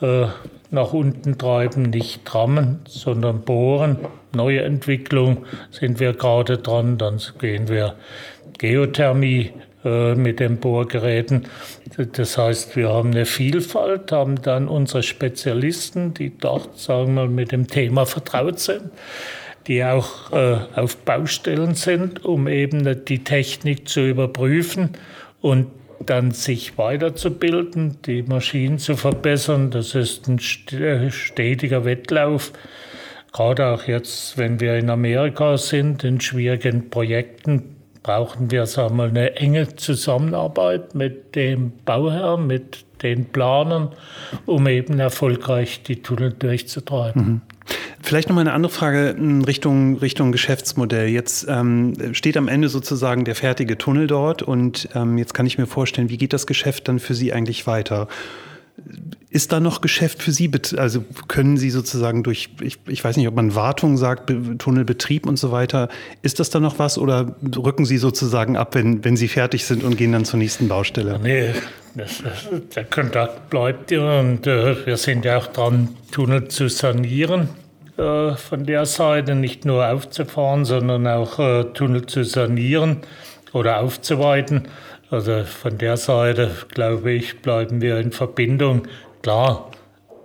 äh, 0.00 0.26
nach 0.70 0.92
unten 0.92 1.36
treiben, 1.36 1.84
nicht 1.84 2.24
trammen, 2.24 2.80
sondern 2.86 3.42
bohren. 3.42 3.98
Neue 4.34 4.62
Entwicklung 4.62 5.44
sind 5.70 5.98
wir 6.00 6.12
gerade 6.12 6.58
dran. 6.58 6.98
Dann 6.98 7.20
gehen 7.40 7.68
wir 7.68 7.96
Geothermie 8.58 9.52
äh, 9.84 10.14
mit 10.14 10.40
den 10.40 10.58
Bohrgeräten. 10.58 11.46
Das 12.12 12.38
heißt, 12.38 12.76
wir 12.76 12.90
haben 12.90 13.10
eine 13.10 13.26
Vielfalt, 13.26 14.12
haben 14.12 14.40
dann 14.42 14.68
unsere 14.68 15.02
Spezialisten, 15.02 16.14
die 16.14 16.36
dort, 16.38 16.78
sagen 16.78 17.14
wir, 17.14 17.26
mit 17.26 17.52
dem 17.52 17.66
Thema 17.66 18.06
vertraut 18.06 18.60
sind 18.60 18.90
die 19.66 19.84
auch 19.84 20.32
äh, 20.32 20.56
auf 20.74 20.96
Baustellen 20.98 21.74
sind, 21.74 22.24
um 22.24 22.48
eben 22.48 23.04
die 23.04 23.22
Technik 23.24 23.88
zu 23.88 24.00
überprüfen 24.00 24.90
und 25.40 25.66
dann 26.06 26.30
sich 26.30 26.78
weiterzubilden, 26.78 27.98
die 28.06 28.22
Maschinen 28.22 28.78
zu 28.78 28.96
verbessern. 28.96 29.70
Das 29.70 29.94
ist 29.94 30.28
ein 30.28 30.38
stetiger 30.40 31.84
Wettlauf. 31.84 32.52
Gerade 33.32 33.66
auch 33.68 33.84
jetzt, 33.84 34.38
wenn 34.38 34.60
wir 34.60 34.76
in 34.76 34.90
Amerika 34.90 35.56
sind, 35.56 36.02
in 36.02 36.20
schwierigen 36.20 36.90
Projekten, 36.90 37.76
brauchen 38.02 38.50
wir 38.50 38.66
sagen 38.66 38.96
wir, 38.96 39.04
eine 39.04 39.36
enge 39.36 39.76
Zusammenarbeit 39.76 40.94
mit 40.94 41.34
dem 41.34 41.72
Bauherr, 41.84 42.36
mit 42.36 42.84
den 43.02 43.26
Planern, 43.26 43.92
um 44.46 44.66
eben 44.66 44.98
erfolgreich 44.98 45.82
die 45.82 46.02
Tunnel 46.02 46.32
durchzutreiben. 46.32 47.22
Mhm. 47.22 47.40
Vielleicht 48.02 48.28
nochmal 48.28 48.42
eine 48.42 48.54
andere 48.54 48.72
Frage 48.72 49.10
in 49.10 49.44
Richtung, 49.44 49.98
Richtung 49.98 50.32
Geschäftsmodell. 50.32 51.08
Jetzt 51.08 51.46
ähm, 51.48 51.94
steht 52.12 52.36
am 52.36 52.48
Ende 52.48 52.68
sozusagen 52.68 53.24
der 53.24 53.34
fertige 53.34 53.76
Tunnel 53.78 54.06
dort 54.06 54.42
und 54.42 54.88
ähm, 54.94 55.18
jetzt 55.18 55.34
kann 55.34 55.46
ich 55.46 55.58
mir 55.58 55.66
vorstellen, 55.66 56.08
wie 56.08 56.16
geht 56.16 56.32
das 56.32 56.46
Geschäft 56.46 56.88
dann 56.88 56.98
für 56.98 57.14
Sie 57.14 57.32
eigentlich 57.32 57.66
weiter? 57.66 58.08
Ist 59.30 59.52
da 59.52 59.60
noch 59.60 59.80
Geschäft 59.80 60.22
für 60.22 60.32
Sie? 60.32 60.50
Also 60.76 61.04
können 61.28 61.56
Sie 61.56 61.70
sozusagen 61.70 62.22
durch, 62.22 62.48
ich, 62.60 62.78
ich 62.88 63.04
weiß 63.04 63.16
nicht, 63.16 63.28
ob 63.28 63.36
man 63.36 63.54
Wartung 63.54 63.96
sagt, 63.96 64.32
Tunnelbetrieb 64.58 65.26
und 65.26 65.38
so 65.38 65.52
weiter, 65.52 65.88
ist 66.22 66.40
das 66.40 66.50
da 66.50 66.58
noch 66.58 66.78
was 66.78 66.98
oder 66.98 67.36
rücken 67.56 67.84
Sie 67.84 67.98
sozusagen 67.98 68.56
ab, 68.56 68.74
wenn, 68.74 69.04
wenn 69.04 69.16
Sie 69.16 69.28
fertig 69.28 69.64
sind 69.64 69.84
und 69.84 69.96
gehen 69.96 70.12
dann 70.12 70.24
zur 70.24 70.38
nächsten 70.38 70.66
Baustelle? 70.68 71.20
Nee, 71.22 71.50
das, 71.94 72.22
der 72.74 72.84
Kontakt 72.84 73.50
bleibt 73.50 73.92
und 73.92 74.46
äh, 74.46 74.86
wir 74.86 74.96
sind 74.96 75.24
ja 75.24 75.38
auch 75.38 75.46
dran, 75.46 75.90
Tunnel 76.10 76.48
zu 76.48 76.68
sanieren. 76.68 77.48
Äh, 78.00 78.36
von 78.36 78.64
der 78.64 78.86
Seite 78.86 79.34
nicht 79.34 79.64
nur 79.64 79.86
aufzufahren, 79.86 80.64
sondern 80.64 81.06
auch 81.06 81.38
äh, 81.38 81.64
Tunnel 81.74 82.06
zu 82.06 82.24
sanieren 82.24 82.98
oder 83.52 83.80
aufzuweiten. 83.80 84.68
Also 85.10 85.42
von 85.42 85.76
der 85.76 85.96
Seite, 85.96 86.50
glaube 86.72 87.10
ich, 87.10 87.42
bleiben 87.42 87.80
wir 87.80 87.98
in 87.98 88.12
Verbindung. 88.12 88.86
Klar, 89.22 89.70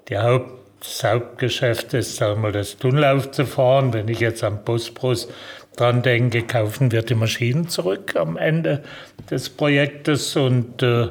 die 0.08 0.18
Haupt, 0.18 0.52
das 0.80 1.04
Hauptgeschäft 1.04 1.96
ist, 1.96 2.18
sagen 2.18 2.44
wir, 2.44 2.52
das 2.52 2.78
Tunnel 2.78 3.04
aufzufahren. 3.06 3.94
Wenn 3.94 4.08
ich 4.08 4.20
jetzt 4.20 4.44
am 4.44 4.64
Bosporus 4.64 5.28
dran 5.76 6.04
denke, 6.04 6.44
kaufen 6.44 6.92
wir 6.92 7.02
die 7.02 7.16
Maschinen 7.16 7.68
zurück 7.68 8.16
am 8.16 8.38
Ende 8.38 8.84
des 9.30 9.50
Projektes 9.50 10.36
und 10.36 10.84
äh, 10.84 11.08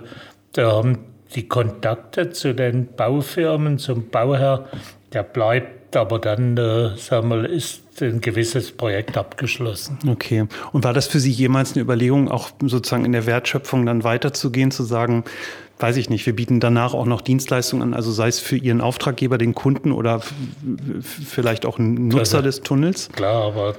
da 0.53 0.73
haben 0.73 1.07
die 1.35 1.49
Kontakte 1.49 2.31
zu 2.31 2.55
den 2.55 2.95
Baufirmen, 2.95 3.79
zum 3.79 4.09
Bauherr, 4.09 4.69
der 5.13 5.25
bleibt 5.25 5.97
aber 5.97 6.21
dann, 6.21 6.57
äh, 6.57 6.97
sagen 6.97 7.29
wir, 7.29 7.49
ist 7.49 7.84
ein 8.03 8.21
gewisses 8.21 8.73
Projekt 8.73 9.17
abgeschlossen. 9.17 9.99
Okay. 10.09 10.47
Und 10.73 10.85
war 10.85 10.93
das 10.93 11.07
für 11.07 11.21
Sie 11.21 11.31
jemals 11.31 11.73
eine 11.73 11.83
Überlegung, 11.83 12.31
auch 12.31 12.51
sozusagen 12.63 13.05
in 13.05 13.13
der 13.13 13.27
Wertschöpfung 13.27 13.87
dann 13.87 14.05
weiterzugehen, 14.05 14.71
zu 14.71 14.85
sagen, 14.85 15.25
weiß 15.79 15.97
ich 15.97 16.09
nicht, 16.09 16.25
wir 16.27 16.35
bieten 16.35 16.61
danach 16.61 16.95
auch 16.95 17.07
noch 17.07 17.21
Dienstleistungen 17.21 17.83
an, 17.83 17.95
also 17.95 18.13
sei 18.13 18.29
es 18.29 18.41
für 18.41 18.57
Ihren 18.57 18.81
Auftraggeber, 18.81 19.39
den 19.39 19.55
Kunden 19.55 19.93
oder 19.93 20.23
vielleicht 21.11 21.67
auch 21.67 21.79
einen 21.79 22.09
Nutzer 22.09 22.39
also, 22.39 22.43
des 22.43 22.61
Tunnels? 22.63 23.09
Klar, 23.13 23.45
aber 23.45 23.75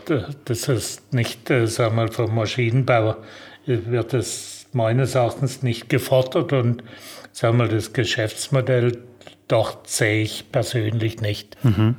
das 0.46 0.68
ist 0.68 1.14
nicht, 1.14 1.50
äh, 1.50 1.68
sagen 1.68 1.96
wir, 1.96 2.12
vom 2.12 2.36
Maschinenbauer 2.36 3.18
wird 3.66 4.14
das 4.14 4.68
meines 4.74 5.16
Erachtens 5.16 5.64
nicht 5.64 5.90
gefordert 5.90 6.54
und 6.54 6.84
sagen 7.32 7.58
wir, 7.58 7.68
das 7.68 7.94
Geschäftsmodell 7.94 8.98
dort 9.48 9.88
sehe 9.88 10.22
ich 10.22 10.52
persönlich 10.52 11.22
nicht. 11.22 11.58
Mhm. 11.64 11.96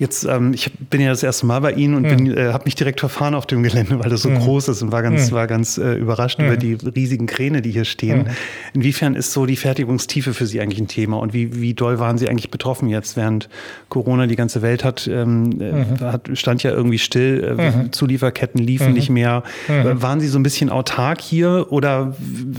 Jetzt, 0.00 0.24
ähm, 0.24 0.54
ich 0.54 0.72
bin 0.88 1.02
ja 1.02 1.10
das 1.10 1.22
erste 1.22 1.44
Mal 1.44 1.60
bei 1.60 1.72
Ihnen 1.72 1.94
und 1.94 2.04
mhm. 2.04 2.34
äh, 2.34 2.52
habe 2.54 2.64
mich 2.64 2.74
direkt 2.74 3.00
verfahren 3.00 3.34
auf 3.34 3.46
dem 3.46 3.62
Gelände, 3.62 3.98
weil 3.98 4.08
das 4.08 4.22
so 4.22 4.30
mhm. 4.30 4.38
groß 4.38 4.68
ist 4.68 4.80
und 4.80 4.92
war 4.92 5.02
ganz, 5.02 5.30
mhm. 5.30 5.34
war 5.34 5.46
ganz 5.46 5.76
äh, 5.76 5.92
überrascht 5.92 6.38
über 6.38 6.52
mhm. 6.52 6.58
die 6.58 6.72
riesigen 6.72 7.26
Kräne, 7.26 7.60
die 7.60 7.70
hier 7.70 7.84
stehen. 7.84 8.20
Mhm. 8.20 8.26
Inwiefern 8.72 9.14
ist 9.14 9.32
so 9.32 9.44
die 9.44 9.56
Fertigungstiefe 9.56 10.32
für 10.32 10.46
Sie 10.46 10.58
eigentlich 10.60 10.80
ein 10.80 10.88
Thema 10.88 11.18
und 11.18 11.34
wie, 11.34 11.60
wie 11.60 11.74
doll 11.74 11.98
waren 11.98 12.16
Sie 12.16 12.30
eigentlich 12.30 12.50
betroffen 12.50 12.88
jetzt, 12.88 13.18
während 13.18 13.50
Corona 13.90 14.26
die 14.26 14.36
ganze 14.36 14.62
Welt 14.62 14.84
hat, 14.84 15.06
ähm, 15.06 15.60
äh, 15.60 15.72
mhm. 15.72 16.00
hat 16.00 16.30
stand 16.32 16.62
ja 16.62 16.70
irgendwie 16.70 16.98
still, 16.98 17.58
äh, 17.58 17.90
Zulieferketten 17.90 18.60
liefen 18.60 18.94
nicht 18.94 19.10
mehr. 19.10 19.42
Waren 19.68 20.20
Sie 20.20 20.28
so 20.28 20.38
ein 20.38 20.42
bisschen 20.42 20.70
autark 20.70 21.20
hier 21.20 21.66
oder 21.70 22.16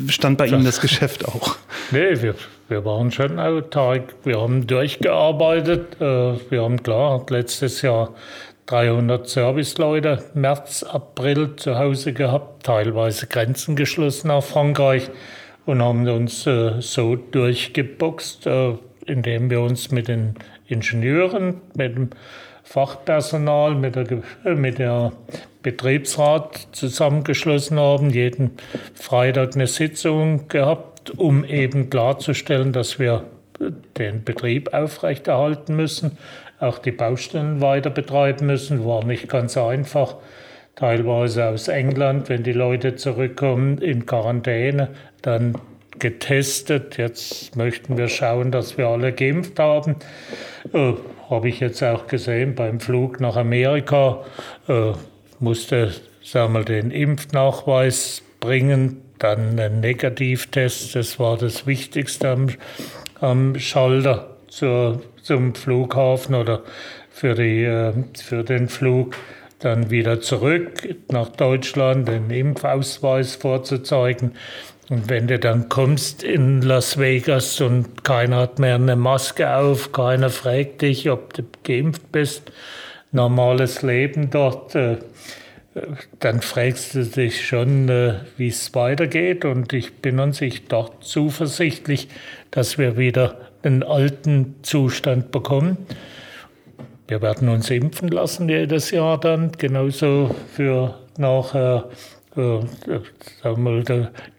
stand 0.07 0.37
bei 0.37 0.45
Ihnen 0.45 0.63
das 0.63 0.79
Geschäft 0.79 1.27
auch? 1.27 1.57
Nee, 1.91 2.21
wir 2.21 2.35
wir 2.71 2.85
waren 2.85 3.11
schon 3.11 3.37
autark. 3.37 4.15
Wir 4.23 4.41
haben 4.41 4.65
durchgearbeitet. 4.65 5.97
Äh, 5.99 6.39
wir 6.49 6.63
haben 6.63 6.81
klar 6.81 7.23
letztes 7.29 7.81
Jahr 7.81 8.15
300 8.67 9.27
Serviceleute 9.27 10.23
März, 10.33 10.83
April 10.83 11.57
zu 11.57 11.77
Hause 11.77 12.13
gehabt, 12.13 12.63
teilweise 12.63 13.27
Grenzen 13.27 13.75
geschlossen 13.75 14.29
nach 14.29 14.41
Frankreich 14.41 15.09
und 15.65 15.81
haben 15.81 16.07
uns 16.07 16.47
äh, 16.47 16.79
so 16.79 17.17
durchgeboxt, 17.17 18.47
äh, 18.47 18.75
indem 19.05 19.49
wir 19.49 19.59
uns 19.59 19.91
mit 19.91 20.07
den 20.07 20.35
Ingenieuren, 20.67 21.61
mit 21.75 21.97
dem 21.97 22.09
Fachpersonal, 22.63 23.75
mit 23.75 23.97
der, 23.97 24.23
mit 24.55 24.79
der 24.79 25.11
Betriebsrat 25.61 26.69
zusammengeschlossen 26.71 27.77
haben, 27.79 28.09
jeden 28.11 28.51
Freitag 28.93 29.55
eine 29.55 29.67
Sitzung 29.67 30.47
gehabt, 30.47 30.90
um 31.09 31.43
eben 31.43 31.89
klarzustellen, 31.89 32.73
dass 32.73 32.99
wir 32.99 33.25
den 33.97 34.23
Betrieb 34.23 34.73
aufrechterhalten 34.73 35.75
müssen, 35.75 36.17
auch 36.59 36.77
die 36.77 36.91
Baustellen 36.91 37.61
weiter 37.61 37.89
betreiben 37.89 38.47
müssen. 38.47 38.85
War 38.85 39.03
nicht 39.03 39.27
ganz 39.27 39.57
einfach. 39.57 40.17
Teilweise 40.75 41.47
aus 41.47 41.67
England, 41.67 42.29
wenn 42.29 42.43
die 42.43 42.53
Leute 42.53 42.95
zurückkommen 42.95 43.77
in 43.79 44.05
Quarantäne, 44.05 44.89
dann 45.21 45.55
getestet. 45.99 46.97
Jetzt 46.97 47.55
möchten 47.55 47.97
wir 47.97 48.07
schauen, 48.07 48.51
dass 48.51 48.77
wir 48.77 48.87
alle 48.87 49.11
geimpft 49.11 49.59
haben. 49.59 49.97
Äh, 50.73 50.93
Habe 51.29 51.49
ich 51.49 51.59
jetzt 51.59 51.83
auch 51.83 52.07
gesehen 52.07 52.55
beim 52.55 52.79
Flug 52.79 53.19
nach 53.19 53.35
Amerika. 53.35 54.23
Äh, 54.67 54.93
musste 55.39 55.91
sagen 56.23 56.53
wir, 56.53 56.63
den 56.63 56.91
Impfnachweis 56.91 58.23
bringen, 58.39 59.01
dann 59.23 59.59
einen 59.59 59.79
Negativtest. 59.79 60.95
Das 60.95 61.19
war 61.19 61.37
das 61.37 61.67
Wichtigste 61.67 62.29
am, 62.29 62.47
am 63.19 63.57
Schalter 63.59 64.37
zur, 64.47 65.01
zum 65.21 65.55
Flughafen 65.55 66.35
oder 66.35 66.61
für, 67.09 67.35
die, 67.35 67.63
äh, 67.63 67.93
für 68.21 68.43
den 68.43 68.67
Flug. 68.69 69.15
Dann 69.59 69.91
wieder 69.91 70.21
zurück 70.21 70.95
nach 71.11 71.29
Deutschland, 71.29 72.07
den 72.07 72.31
Impfausweis 72.31 73.35
vorzuzeigen. 73.35 74.31
Und 74.89 75.09
wenn 75.09 75.27
du 75.27 75.39
dann 75.39 75.69
kommst 75.69 76.23
in 76.23 76.61
Las 76.61 76.97
Vegas 76.97 77.61
und 77.61 78.03
keiner 78.03 78.37
hat 78.37 78.59
mehr 78.59 78.75
eine 78.75 78.95
Maske 78.95 79.55
auf, 79.55 79.91
keiner 79.91 80.29
fragt 80.29 80.81
dich, 80.81 81.09
ob 81.09 81.33
du 81.33 81.43
geimpft 81.63 82.11
bist, 82.11 82.51
normales 83.11 83.83
Leben 83.83 84.31
dort, 84.31 84.75
äh, 84.75 84.97
dann 86.19 86.41
fragst 86.41 86.95
du 86.95 87.05
dich 87.05 87.45
schon, 87.45 87.87
äh, 87.89 88.15
wie 88.37 88.47
es 88.49 88.73
weitergeht. 88.75 89.45
Und 89.45 89.73
ich 89.73 89.93
bin 89.95 90.19
an 90.19 90.33
sich 90.33 90.67
dort 90.67 91.03
zuversichtlich, 91.03 92.09
dass 92.51 92.77
wir 92.77 92.97
wieder 92.97 93.37
den 93.63 93.81
alten 93.83 94.55
Zustand 94.63 95.31
bekommen. 95.31 95.77
Wir 97.07 97.21
werden 97.21 97.47
uns 97.49 97.69
impfen 97.69 98.09
lassen 98.09 98.49
jedes 98.49 98.91
Jahr 98.91 99.19
dann, 99.19 99.51
genauso 99.53 100.35
für 100.55 100.95
nachher 101.17 101.89
äh, 102.37 102.59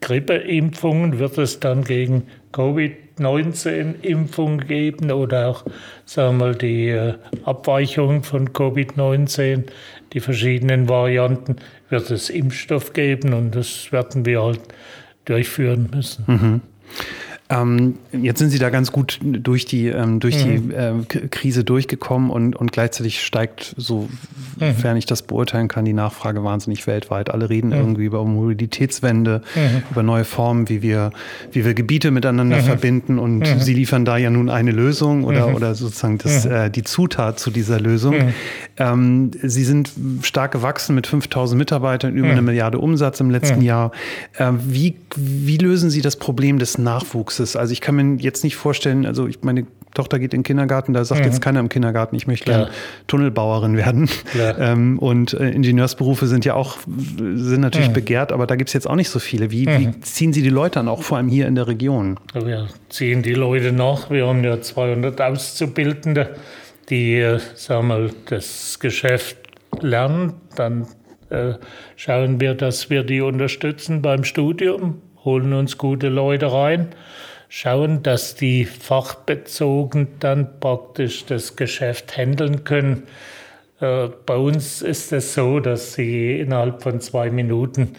Grippeimpfungen 0.00 1.18
wird 1.18 1.36
es 1.38 1.58
dann 1.60 1.84
gegen 1.84 2.26
Covid-19-Impfung 2.52 4.60
geben 4.60 5.12
oder 5.12 5.48
auch 5.48 5.64
sagen 6.06 6.38
wir, 6.38 6.54
die 6.54 6.88
äh, 6.88 7.12
Abweichung 7.44 8.22
von 8.22 8.48
Covid-19, 8.50 9.64
die 10.12 10.20
verschiedenen 10.20 10.88
Varianten, 10.88 11.56
wird 11.88 12.10
es 12.10 12.30
Impfstoff 12.30 12.92
geben 12.92 13.32
und 13.32 13.54
das 13.54 13.92
werden 13.92 14.26
wir 14.26 14.42
halt 14.42 14.60
durchführen 15.24 15.88
müssen. 15.94 16.24
Mhm. 16.26 16.60
Ähm, 17.52 17.96
jetzt 18.12 18.38
sind 18.38 18.48
Sie 18.48 18.58
da 18.58 18.70
ganz 18.70 18.92
gut 18.92 19.18
durch 19.22 19.66
die, 19.66 19.88
ähm, 19.88 20.20
durch 20.20 20.44
mhm. 20.44 20.70
die 20.70 20.74
äh, 20.74 21.28
Krise 21.28 21.64
durchgekommen 21.64 22.30
und, 22.30 22.56
und 22.56 22.72
gleichzeitig 22.72 23.22
steigt, 23.22 23.74
sofern 23.76 24.08
mhm. 24.58 24.96
ich 24.96 25.04
das 25.04 25.22
beurteilen 25.22 25.68
kann, 25.68 25.84
die 25.84 25.92
Nachfrage 25.92 26.42
wahnsinnig 26.44 26.86
weltweit. 26.86 27.30
Alle 27.30 27.50
reden 27.50 27.68
mhm. 27.68 27.76
irgendwie 27.76 28.04
über 28.04 28.24
Mobilitätswende, 28.24 29.42
mhm. 29.54 29.82
über 29.90 30.02
neue 30.02 30.24
Formen, 30.24 30.70
wie 30.70 30.80
wir, 30.80 31.12
wie 31.50 31.64
wir 31.64 31.74
Gebiete 31.74 32.10
miteinander 32.10 32.58
mhm. 32.58 32.62
verbinden 32.62 33.18
und 33.18 33.40
mhm. 33.40 33.60
Sie 33.60 33.74
liefern 33.74 34.06
da 34.06 34.16
ja 34.16 34.30
nun 34.30 34.48
eine 34.48 34.70
Lösung 34.70 35.24
oder, 35.24 35.54
oder 35.54 35.74
sozusagen 35.74 36.18
das, 36.18 36.46
äh, 36.46 36.70
die 36.70 36.84
Zutat 36.84 37.38
zu 37.38 37.50
dieser 37.50 37.78
Lösung. 37.80 38.32
Ähm, 38.78 39.30
Sie 39.42 39.64
sind 39.64 39.92
stark 40.22 40.52
gewachsen 40.52 40.94
mit 40.94 41.06
5000 41.06 41.58
Mitarbeitern, 41.58 42.14
über 42.14 42.30
eine 42.30 42.42
Milliarde 42.42 42.78
Umsatz 42.78 43.20
im 43.20 43.30
letzten 43.30 43.60
Jahr. 43.60 43.92
Äh, 44.38 44.52
wie, 44.64 44.96
wie 45.16 45.58
lösen 45.58 45.90
Sie 45.90 46.00
das 46.00 46.16
Problem 46.16 46.58
des 46.58 46.78
Nachwuchses? 46.78 47.41
Praxis. 47.42 47.56
Also 47.56 47.72
ich 47.72 47.80
kann 47.80 47.94
mir 47.96 48.16
jetzt 48.22 48.44
nicht 48.44 48.56
vorstellen, 48.56 49.06
also 49.06 49.26
ich, 49.26 49.42
meine 49.42 49.66
Tochter 49.94 50.18
geht 50.18 50.32
in 50.32 50.40
den 50.40 50.44
Kindergarten, 50.44 50.92
da 50.92 51.04
sagt 51.04 51.20
mhm. 51.20 51.26
jetzt 51.26 51.40
keiner 51.40 51.60
im 51.60 51.68
Kindergarten, 51.68 52.16
ich 52.16 52.26
möchte 52.26 52.46
gerne 52.46 52.70
Tunnelbauerin 53.06 53.76
werden. 53.76 54.08
Ähm, 54.58 54.98
und 54.98 55.34
äh, 55.34 55.50
Ingenieursberufe 55.50 56.26
sind 56.26 56.44
ja 56.44 56.54
auch, 56.54 56.78
sind 57.16 57.60
natürlich 57.60 57.88
mhm. 57.88 57.94
begehrt, 57.94 58.32
aber 58.32 58.46
da 58.46 58.56
gibt 58.56 58.68
es 58.68 58.74
jetzt 58.74 58.88
auch 58.88 58.96
nicht 58.96 59.08
so 59.08 59.18
viele. 59.18 59.50
Wie, 59.50 59.66
mhm. 59.66 59.78
wie, 59.78 60.00
ziehen 60.00 60.32
Sie 60.32 60.42
die 60.42 60.50
Leute 60.50 60.80
an, 60.80 60.88
auch 60.88 61.02
vor 61.02 61.16
allem 61.16 61.28
hier 61.28 61.46
in 61.46 61.54
der 61.54 61.68
Region? 61.68 62.18
Wir 62.34 62.68
ziehen 62.88 63.22
die 63.22 63.34
Leute 63.34 63.72
nach. 63.72 64.10
Wir 64.10 64.26
haben 64.26 64.42
ja 64.42 64.60
200 64.60 65.20
Auszubildende, 65.20 66.36
die, 66.90 67.18
äh, 67.18 67.38
sagen 67.54 67.88
wir 67.88 67.94
mal, 67.94 68.10
das 68.26 68.78
Geschäft 68.78 69.36
lernen. 69.80 70.34
Dann 70.56 70.86
äh, 71.30 71.54
schauen 71.96 72.40
wir, 72.40 72.54
dass 72.54 72.90
wir 72.90 73.04
die 73.04 73.20
unterstützen 73.20 74.02
beim 74.02 74.24
Studium, 74.24 75.00
holen 75.24 75.52
uns 75.52 75.78
gute 75.78 76.08
Leute 76.08 76.52
rein 76.52 76.88
schauen, 77.54 78.02
dass 78.02 78.34
die 78.34 78.64
fachbezogen 78.64 80.08
dann 80.20 80.58
praktisch 80.58 81.26
das 81.26 81.54
Geschäft 81.54 82.16
handeln 82.16 82.64
können. 82.64 83.02
Äh, 83.78 84.08
bei 84.24 84.36
uns 84.36 84.80
ist 84.80 85.12
es 85.12 85.34
so, 85.34 85.60
dass 85.60 85.92
sie 85.92 86.40
innerhalb 86.40 86.82
von 86.82 86.98
zwei 87.02 87.30
Minuten 87.30 87.92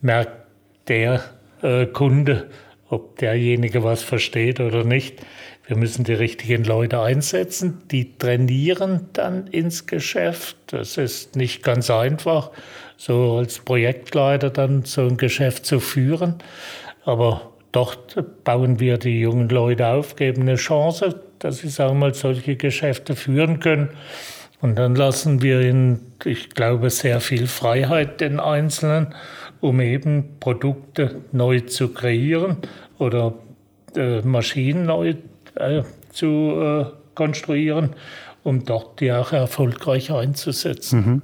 merkt 0.00 0.46
der 0.86 1.24
äh, 1.60 1.86
Kunde, 1.86 2.50
ob 2.88 3.18
derjenige 3.18 3.82
was 3.82 4.04
versteht 4.04 4.60
oder 4.60 4.84
nicht. 4.84 5.18
Wir 5.66 5.76
müssen 5.76 6.04
die 6.04 6.14
richtigen 6.14 6.62
Leute 6.62 7.00
einsetzen, 7.00 7.82
die 7.90 8.16
trainieren 8.16 9.08
dann 9.12 9.48
ins 9.48 9.86
Geschäft. 9.86 10.56
Das 10.68 10.98
ist 10.98 11.34
nicht 11.34 11.64
ganz 11.64 11.90
einfach, 11.90 12.52
so 12.96 13.38
als 13.38 13.58
Projektleiter 13.58 14.50
dann 14.50 14.84
so 14.84 15.00
ein 15.02 15.16
Geschäft 15.16 15.66
zu 15.66 15.80
führen. 15.80 16.36
Aber 17.04 17.49
Dort 17.72 18.44
bauen 18.44 18.80
wir 18.80 18.98
die 18.98 19.20
jungen 19.20 19.48
Leute 19.48 19.86
auf, 19.86 20.16
geben 20.16 20.42
eine 20.42 20.56
Chance, 20.56 21.20
dass 21.38 21.58
sie 21.58 21.68
sagen 21.68 21.98
mal 21.98 22.14
solche 22.14 22.56
Geschäfte 22.56 23.14
führen 23.14 23.60
können. 23.60 23.90
Und 24.60 24.78
dann 24.78 24.94
lassen 24.94 25.40
wir 25.40 25.60
ihnen, 25.62 26.12
ich 26.24 26.50
glaube, 26.50 26.90
sehr 26.90 27.20
viel 27.20 27.46
Freiheit 27.46 28.20
den 28.20 28.40
Einzelnen, 28.40 29.14
um 29.60 29.80
eben 29.80 30.36
Produkte 30.40 31.20
neu 31.32 31.60
zu 31.60 31.88
kreieren 31.88 32.58
oder 32.98 33.34
äh, 33.96 34.20
Maschinen 34.20 34.86
neu 34.86 35.14
äh, 35.54 35.82
zu 36.12 36.26
äh, 36.26 36.84
konstruieren, 37.14 37.90
um 38.42 38.64
dort 38.64 39.00
die 39.00 39.12
auch 39.12 39.32
erfolgreich 39.32 40.12
einzusetzen. 40.12 41.00
Mhm. 41.00 41.22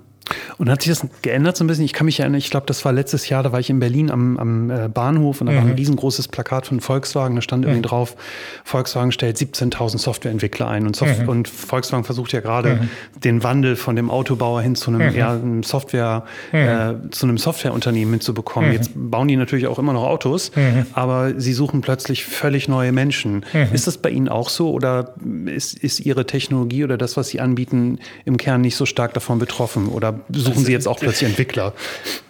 Und 0.59 0.71
hat 0.71 0.83
sich 0.83 0.91
das 0.91 1.07
geändert 1.23 1.57
so 1.57 1.65
ein 1.65 1.67
bisschen? 1.67 1.85
Ich 1.85 1.93
kann 1.93 2.07
mich 2.07 2.21
erinnern, 2.21 2.39
ich 2.39 2.51
glaube, 2.51 2.67
das 2.67 2.85
war 2.85 2.93
letztes 2.93 3.29
Jahr, 3.29 3.43
da 3.43 3.53
war 3.53 3.61
ich 3.61 3.71
in 3.71 3.79
Berlin 3.79 4.11
am, 4.11 4.37
am 4.39 4.71
äh, 4.71 4.89
Bahnhof 4.89 5.41
und 5.41 5.47
da 5.47 5.53
mhm. 5.53 5.57
war 5.57 5.65
ein 5.65 5.71
mhm. 5.71 5.77
riesengroßes 5.77 6.29
Plakat 6.29 6.67
von 6.67 6.81
Volkswagen, 6.81 7.37
da 7.37 7.43
stand 7.43 7.65
irgendwie 7.65 7.79
mhm. 7.79 7.89
drauf, 7.89 8.17
Volkswagen 8.65 9.13
stellt 9.13 9.37
17.000 9.37 9.99
Softwareentwickler 9.99 10.69
ein 10.69 10.87
und, 10.87 10.97
Soft 10.97 11.23
mhm. 11.23 11.29
und, 11.29 11.49
Volkswagen 11.49 12.05
versucht 12.05 12.33
ja 12.33 12.41
gerade 12.41 12.77
mhm. 12.77 13.21
den 13.21 13.43
Wandel 13.43 13.77
von 13.77 13.97
dem 13.97 14.11
Autobauer 14.11 14.63
hin 14.63 14.75
zu 14.75 14.91
einem, 14.91 15.15
eher 15.15 15.31
einem 15.31 15.63
Software, 15.63 16.25
äh, 16.53 16.95
zu 17.11 17.27
einem 17.27 17.39
Softwareunternehmen 17.39 18.15
hinzubekommen. 18.15 18.73
Jetzt 18.73 18.91
bauen 18.95 19.29
die 19.29 19.37
natürlich 19.37 19.67
auch 19.67 19.79
immer 19.79 19.93
noch 19.93 20.05
Autos, 20.05 20.51
aber 20.93 21.39
sie 21.39 21.53
suchen 21.53 21.81
plötzlich 21.81 22.25
völlig 22.25 22.69
neue 22.69 22.93
Menschen. 22.93 23.45
Ist 23.73 23.87
das 23.87 23.99
bei 23.99 24.11
Ihnen 24.11 24.29
auch 24.29 24.49
so 24.49 24.71
oder 24.71 25.15
ist, 25.47 25.79
ist 25.79 26.01
Ihre 26.01 26.27
Technologie 26.27 26.85
oder 26.85 26.97
das, 26.97 27.17
was 27.17 27.29
Sie 27.29 27.41
anbieten, 27.41 27.99
im 28.25 28.37
Kern 28.37 28.61
nicht 28.61 28.77
so 28.77 28.87
stark 28.87 29.15
davon 29.15 29.39
betroffen 29.39 29.89
oder 29.89 30.16
suchen 30.31 30.65
Sie 30.65 30.73
jetzt 30.73 30.87
auch 30.87 30.99
plötzlich 30.99 31.31
Entwickler? 31.31 31.75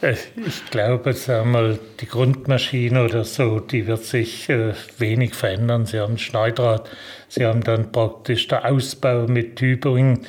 Äh, 0.00 0.14
ich 0.46 0.70
glaube, 0.70 1.12
sagen 1.12 1.52
wir 1.52 1.60
mal, 1.60 1.78
die 2.00 2.06
Grundmaschine 2.06 3.04
oder 3.04 3.24
so, 3.24 3.60
die 3.60 3.86
wird 3.86 4.04
sich 4.04 4.48
äh, 4.48 4.74
wenig 4.98 5.34
verändern. 5.34 5.86
Sie 5.86 5.98
haben 5.98 6.18
Schneidrad, 6.18 6.88
Sie 7.28 7.44
haben 7.44 7.62
dann 7.64 7.90
praktisch 7.90 8.46
der 8.48 8.64
Ausbau 8.70 9.26
mit 9.26 9.56
Tübingen. 9.56 10.20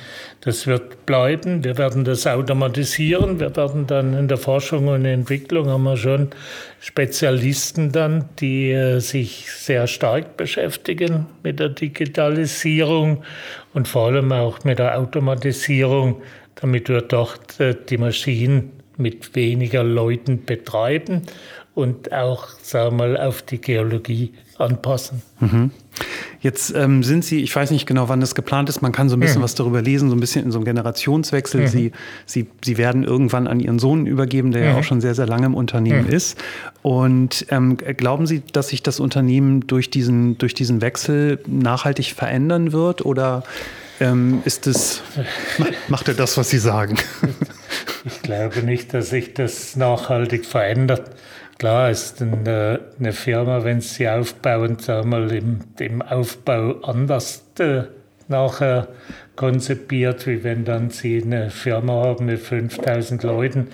Das 0.41 0.65
wird 0.65 1.05
bleiben. 1.05 1.63
Wir 1.63 1.77
werden 1.77 2.05
das 2.05 2.25
automatisieren. 2.25 3.39
Wir 3.39 3.55
werden 3.55 3.85
dann 3.85 4.13
in 4.13 4.27
der 4.27 4.37
Forschung 4.37 4.87
und 4.87 5.05
Entwicklung 5.05 5.69
haben 5.69 5.83
wir 5.83 5.97
schon 5.97 6.29
Spezialisten 6.79 7.91
dann, 7.91 8.29
die 8.39 8.71
äh, 8.71 8.99
sich 8.99 9.51
sehr 9.51 9.87
stark 9.87 10.37
beschäftigen 10.37 11.27
mit 11.43 11.59
der 11.59 11.69
Digitalisierung 11.69 13.23
und 13.73 13.87
vor 13.87 14.07
allem 14.07 14.31
auch 14.31 14.63
mit 14.63 14.79
der 14.79 14.97
Automatisierung 14.97 16.21
damit 16.61 16.89
wir 16.89 17.01
dort 17.01 17.59
äh, 17.59 17.75
die 17.89 17.97
Maschinen 17.97 18.71
mit 18.97 19.35
weniger 19.35 19.83
Leuten 19.83 20.43
betreiben 20.45 21.23
und 21.75 22.11
auch, 22.11 22.47
sagen 22.61 22.97
wir 22.97 23.09
mal, 23.09 23.17
auf 23.17 23.43
die 23.43 23.61
Geologie 23.61 24.33
anpassen. 24.57 25.21
Mhm. 25.39 25.71
Jetzt 26.41 26.73
ähm, 26.75 27.03
sind 27.03 27.23
Sie, 27.23 27.41
ich 27.41 27.55
weiß 27.55 27.71
nicht 27.71 27.85
genau, 27.85 28.09
wann 28.09 28.19
das 28.19 28.35
geplant 28.35 28.69
ist, 28.69 28.81
man 28.81 28.91
kann 28.91 29.09
so 29.09 29.15
ein 29.15 29.19
bisschen 29.19 29.39
mhm. 29.39 29.43
was 29.43 29.55
darüber 29.55 29.81
lesen, 29.81 30.09
so 30.09 30.15
ein 30.15 30.19
bisschen 30.19 30.43
in 30.43 30.51
so 30.51 30.57
einem 30.57 30.65
Generationswechsel. 30.65 31.61
Mhm. 31.61 31.67
Sie, 31.67 31.91
Sie, 32.25 32.47
Sie 32.63 32.77
werden 32.77 33.03
irgendwann 33.03 33.47
an 33.47 33.59
Ihren 33.59 33.77
Sohn 33.77 34.07
übergeben, 34.07 34.51
der 34.51 34.61
mhm. 34.61 34.67
ja 34.69 34.77
auch 34.79 34.83
schon 34.83 35.01
sehr, 35.01 35.13
sehr 35.13 35.27
lange 35.27 35.45
im 35.45 35.55
Unternehmen 35.55 36.05
mhm. 36.05 36.13
ist. 36.13 36.39
Und 36.81 37.45
ähm, 37.49 37.77
glauben 37.77 38.25
Sie, 38.25 38.41
dass 38.53 38.69
sich 38.69 38.81
das 38.81 38.99
Unternehmen 38.99 39.67
durch 39.67 39.89
diesen, 39.89 40.37
durch 40.37 40.53
diesen 40.53 40.81
Wechsel 40.81 41.39
nachhaltig 41.45 42.13
verändern 42.13 42.71
wird 42.71 43.05
oder 43.05 43.43
ähm, 43.99 44.41
ist 44.45 44.67
es, 44.67 45.01
macht 45.87 46.07
er 46.07 46.13
das, 46.13 46.37
was 46.37 46.49
Sie 46.49 46.59
sagen? 46.59 46.97
Ich 48.05 48.21
glaube 48.21 48.61
nicht, 48.61 48.93
dass 48.93 49.09
sich 49.09 49.33
das 49.33 49.75
nachhaltig 49.75 50.45
verändert. 50.45 51.11
Klar 51.57 51.89
ist 51.89 52.21
eine, 52.21 52.79
eine 52.99 53.11
Firma, 53.11 53.63
wenn 53.63 53.81
sie 53.81 54.07
aufbauen, 54.07 54.77
sagen 54.79 55.09
wir 55.09 55.19
mal, 55.19 55.31
im, 55.31 55.59
im 55.79 56.01
Aufbau 56.01 56.79
anders 56.83 57.43
äh, 57.59 57.83
nachher 58.27 58.87
konzipiert, 59.35 60.27
wie 60.27 60.43
wenn 60.43 60.65
dann 60.65 60.89
sie 60.89 61.21
eine 61.23 61.49
Firma 61.49 61.93
haben 61.93 62.27
mit 62.27 62.39
5000 62.39 63.23
Leuten. 63.23 63.69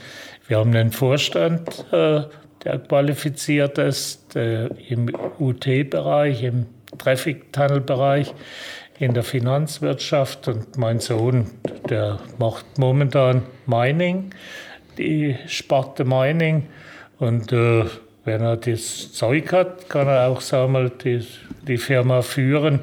Wir 0.47 0.59
haben 0.59 0.74
einen 0.74 0.91
Vorstand, 0.91 1.86
äh, 1.91 2.21
der 2.63 2.80
qualifiziert 2.88 3.78
ist 3.78 4.36
äh, 4.36 4.67
im 4.88 5.11
UT-Bereich, 5.39 6.43
im 6.43 6.67
Traffic-Tunnel-Bereich, 6.97 8.34
in 9.03 9.13
der 9.13 9.23
Finanzwirtschaft 9.23 10.47
und 10.47 10.77
mein 10.77 11.01
Sohn, 11.01 11.47
der 11.89 12.19
macht 12.39 12.77
momentan 12.77 13.43
Mining, 13.65 14.29
die 14.97 15.35
Sparte 15.45 16.05
Mining 16.05 16.67
und 17.19 17.51
äh, 17.51 17.83
wenn 18.23 18.41
er 18.41 18.55
das 18.55 19.11
Zeug 19.11 19.51
hat, 19.51 19.89
kann 19.89 20.07
er 20.07 20.29
auch 20.29 20.39
sagen 20.39 20.71
wir, 20.71 20.89
die, 20.89 21.27
die 21.67 21.77
Firma 21.77 22.21
führen. 22.21 22.79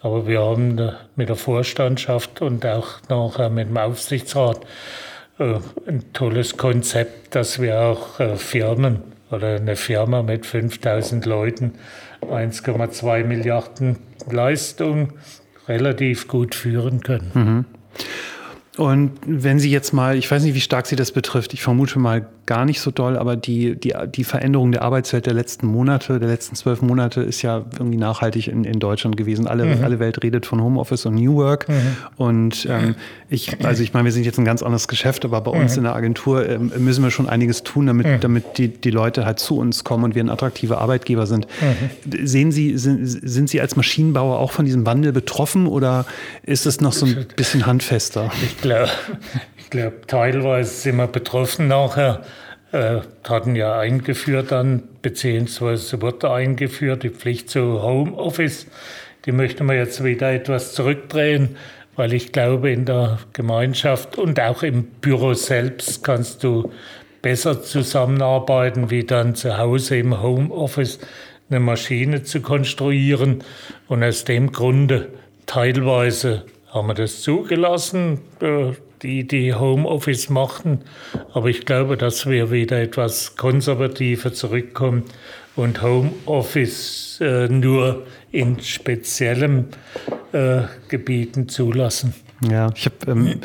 Aber 0.00 0.26
wir 0.26 0.40
haben 0.40 0.80
mit 1.14 1.28
der 1.28 1.36
Vorstandschaft 1.36 2.40
und 2.40 2.64
auch 2.64 3.02
nachher 3.10 3.50
mit 3.50 3.68
dem 3.68 3.76
Aufsichtsrat 3.76 4.60
äh, 5.38 5.56
ein 5.86 6.10
tolles 6.14 6.56
Konzept, 6.56 7.34
dass 7.34 7.60
wir 7.60 7.78
auch 7.82 8.18
äh, 8.18 8.36
Firmen 8.36 9.02
oder 9.30 9.56
eine 9.56 9.76
Firma 9.76 10.22
mit 10.22 10.46
5000 10.46 11.26
Leuten 11.26 11.74
1,2 12.22 13.24
Milliarden 13.24 13.98
Leistung 14.30 15.12
relativ 15.70 16.28
gut 16.28 16.54
führen 16.54 17.00
können. 17.00 17.30
Mhm. 17.34 17.64
Und 18.76 19.12
wenn 19.26 19.58
Sie 19.58 19.70
jetzt 19.70 19.92
mal, 19.92 20.16
ich 20.16 20.30
weiß 20.30 20.42
nicht, 20.42 20.54
wie 20.54 20.60
stark 20.60 20.86
Sie 20.86 20.96
das 20.96 21.12
betrifft, 21.12 21.54
ich 21.54 21.62
vermute 21.62 21.98
mal 21.98 22.26
gar 22.50 22.64
nicht 22.64 22.80
so 22.80 22.90
doll, 22.90 23.16
aber 23.16 23.36
die, 23.36 23.78
die, 23.78 23.94
die 24.12 24.24
Veränderung 24.24 24.72
der 24.72 24.82
Arbeitswelt 24.82 25.24
der 25.24 25.34
letzten 25.34 25.68
Monate, 25.68 26.18
der 26.18 26.28
letzten 26.28 26.56
zwölf 26.56 26.82
Monate 26.82 27.20
ist 27.20 27.42
ja 27.42 27.64
irgendwie 27.74 27.96
nachhaltig 27.96 28.48
in, 28.48 28.64
in 28.64 28.80
Deutschland 28.80 29.16
gewesen. 29.16 29.46
Alle, 29.46 29.66
mhm. 29.66 29.84
alle 29.84 30.00
Welt 30.00 30.20
redet 30.24 30.46
von 30.46 30.60
Homeoffice 30.60 31.06
und 31.06 31.14
New 31.14 31.36
Work. 31.36 31.68
Mhm. 31.68 31.96
Und 32.16 32.66
ähm, 32.68 32.96
ich, 33.28 33.64
also 33.64 33.84
ich 33.84 33.92
meine, 33.92 34.06
wir 34.06 34.10
sind 34.10 34.24
jetzt 34.24 34.36
ein 34.36 34.44
ganz 34.44 34.64
anderes 34.64 34.88
Geschäft, 34.88 35.24
aber 35.24 35.40
bei 35.42 35.52
uns 35.52 35.74
mhm. 35.74 35.78
in 35.78 35.84
der 35.84 35.94
Agentur 35.94 36.48
ähm, 36.48 36.72
müssen 36.78 37.04
wir 37.04 37.12
schon 37.12 37.28
einiges 37.28 37.62
tun, 37.62 37.86
damit, 37.86 38.08
mhm. 38.08 38.18
damit 38.18 38.58
die, 38.58 38.66
die 38.66 38.90
Leute 38.90 39.24
halt 39.24 39.38
zu 39.38 39.56
uns 39.56 39.84
kommen 39.84 40.02
und 40.02 40.16
wir 40.16 40.24
ein 40.24 40.28
attraktiver 40.28 40.80
Arbeitgeber 40.80 41.28
sind. 41.28 41.46
Mhm. 41.60 42.26
Sehen 42.26 42.50
Sie, 42.50 42.76
sind, 42.78 43.06
sind 43.06 43.48
Sie 43.48 43.60
als 43.60 43.76
Maschinenbauer 43.76 44.40
auch 44.40 44.50
von 44.50 44.64
diesem 44.64 44.84
Wandel 44.86 45.12
betroffen 45.12 45.68
oder 45.68 46.04
ist 46.42 46.66
es 46.66 46.80
noch 46.80 46.94
so 46.94 47.06
ein 47.06 47.26
bisschen 47.36 47.66
handfester? 47.66 48.32
Ich 48.42 48.60
glaube, 48.60 48.88
ich 49.70 49.78
glaube, 49.78 50.00
teilweise 50.08 50.68
sind 50.68 50.96
wir 50.96 51.06
betroffen 51.06 51.68
nachher 51.68 52.22
äh, 52.72 53.02
hatten 53.28 53.54
ja 53.54 53.78
eingeführt 53.78 54.50
dann, 54.50 54.82
beziehungsweise 55.00 56.02
wurde 56.02 56.32
eingeführt, 56.32 57.04
die 57.04 57.10
Pflicht 57.10 57.50
zu 57.50 57.80
Homeoffice. 57.80 58.66
Die 59.26 59.32
möchte 59.32 59.62
man 59.62 59.76
jetzt 59.76 60.02
wieder 60.02 60.32
etwas 60.32 60.74
zurückdrehen, 60.74 61.56
weil 61.94 62.12
ich 62.12 62.32
glaube, 62.32 62.72
in 62.72 62.84
der 62.84 63.20
Gemeinschaft 63.32 64.18
und 64.18 64.40
auch 64.40 64.64
im 64.64 64.84
Büro 64.84 65.34
selbst 65.34 66.02
kannst 66.02 66.42
du 66.42 66.72
besser 67.22 67.62
zusammenarbeiten, 67.62 68.90
wie 68.90 69.04
dann 69.04 69.36
zu 69.36 69.56
Hause 69.56 69.98
im 69.98 70.20
Homeoffice 70.20 70.98
eine 71.48 71.60
Maschine 71.60 72.24
zu 72.24 72.40
konstruieren. 72.40 73.44
Und 73.86 74.02
aus 74.02 74.24
dem 74.24 74.50
Grunde 74.50 75.10
teilweise 75.46 76.44
haben 76.72 76.88
wir 76.88 76.94
das 76.94 77.22
zugelassen. 77.22 78.20
Die, 79.02 79.26
die 79.26 79.54
Homeoffice 79.54 80.28
machten. 80.28 80.80
Aber 81.32 81.48
ich 81.48 81.64
glaube, 81.64 81.96
dass 81.96 82.26
wir 82.26 82.50
wieder 82.50 82.80
etwas 82.80 83.36
konservativer 83.36 84.32
zurückkommen 84.32 85.04
und 85.56 85.82
Homeoffice 85.82 87.18
äh, 87.20 87.48
nur 87.48 88.06
in 88.30 88.60
speziellen 88.60 89.68
äh, 90.32 90.62
Gebieten 90.88 91.48
zulassen. 91.48 92.14
Ja, 92.48 92.70
ich 92.74 92.86
habe, 92.86 93.10
ähm, 93.10 93.40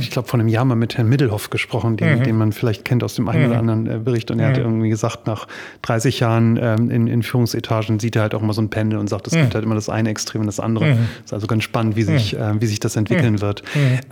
ich 0.00 0.10
glaube, 0.10 0.28
vor 0.28 0.40
einem 0.40 0.48
Jahr 0.48 0.64
mal 0.64 0.74
mit 0.74 0.96
Herrn 0.96 1.08
Middelhoff 1.08 1.50
gesprochen, 1.50 1.96
den, 1.96 2.18
mhm. 2.18 2.22
den 2.24 2.36
man 2.36 2.52
vielleicht 2.52 2.84
kennt 2.84 3.04
aus 3.04 3.14
dem 3.14 3.28
einen 3.28 3.44
mhm. 3.44 3.50
oder 3.50 3.58
anderen 3.58 3.86
äh, 3.86 3.98
Bericht. 3.98 4.30
Und 4.30 4.40
er 4.40 4.48
mhm. 4.48 4.52
hat 4.52 4.58
irgendwie 4.58 4.88
gesagt, 4.88 5.26
nach 5.26 5.46
30 5.82 6.20
Jahren 6.20 6.58
ähm, 6.60 6.90
in, 6.90 7.06
in 7.06 7.22
Führungsetagen 7.22 8.00
sieht 8.00 8.16
er 8.16 8.22
halt 8.22 8.34
auch 8.34 8.42
immer 8.42 8.52
so 8.52 8.62
ein 8.62 8.70
Pendel 8.70 8.98
und 8.98 9.08
sagt, 9.08 9.28
es 9.28 9.34
gibt 9.34 9.50
mhm. 9.50 9.54
halt 9.54 9.64
immer 9.64 9.76
das 9.76 9.88
eine 9.88 10.10
Extrem 10.10 10.40
und 10.40 10.46
das 10.46 10.58
andere. 10.58 10.94
Mhm. 10.94 11.08
Ist 11.24 11.32
also 11.32 11.46
ganz 11.46 11.62
spannend, 11.62 11.94
wie 11.96 12.02
sich, 12.02 12.36
äh, 12.36 12.60
wie 12.60 12.66
sich 12.66 12.80
das 12.80 12.96
entwickeln 12.96 13.40
wird. 13.40 13.62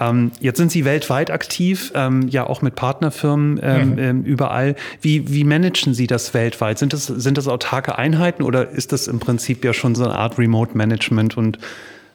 Ähm, 0.01 0.31
jetzt 0.41 0.59
sind 0.59 0.71
Sie 0.71 0.85
weltweit 0.85 1.31
aktiv, 1.31 1.93
ähm, 1.95 2.29
ja 2.29 2.47
auch 2.47 2.63
mit 2.63 2.77
Partnerfirmen 2.77 3.61
ähm, 3.63 3.99
ähm, 3.99 4.23
überall. 4.23 4.77
Wie, 5.01 5.33
wie 5.33 5.45
managen 5.45 5.95
Sie 5.95 6.07
das 6.07 6.33
weltweit? 6.33 6.79
Sind 6.79 6.93
das, 6.93 7.07
sind 7.07 7.39
das 7.39 7.49
autarke 7.49 7.99
Einheiten 7.99 8.43
oder 8.43 8.69
ist 8.69 8.93
das 8.93 9.09
im 9.09 9.19
Prinzip 9.19 9.65
ja 9.65 9.73
schon 9.73 9.95
so 9.95 10.05
eine 10.05 10.15
Art 10.15 10.39
Remote 10.39 10.77
Management 10.77 11.37
und 11.37 11.59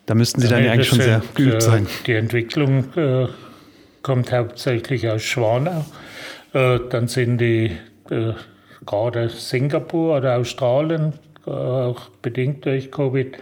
da 0.07 0.15
müssten 0.15 0.41
Sie 0.41 0.47
dann 0.47 0.63
ja 0.63 0.71
eigentlich 0.71 0.87
schon 0.87 1.01
sehr 1.01 1.21
geübt 1.35 1.61
sein. 1.61 1.85
Die 2.07 2.13
Entwicklung 2.13 2.85
äh, 2.95 3.27
kommt 4.01 4.31
hauptsächlich 4.31 5.07
aus 5.09 5.21
Schwanau. 5.21 5.85
Äh, 6.53 6.79
dann 6.89 7.07
sind 7.07 7.39
die 7.39 7.77
äh, 8.09 8.33
gerade 8.85 9.29
Singapur 9.29 10.17
oder 10.17 10.37
Australien, 10.37 11.13
äh, 11.45 11.51
auch 11.51 12.09
bedingt 12.21 12.65
durch 12.65 12.89
Covid, 12.89 13.37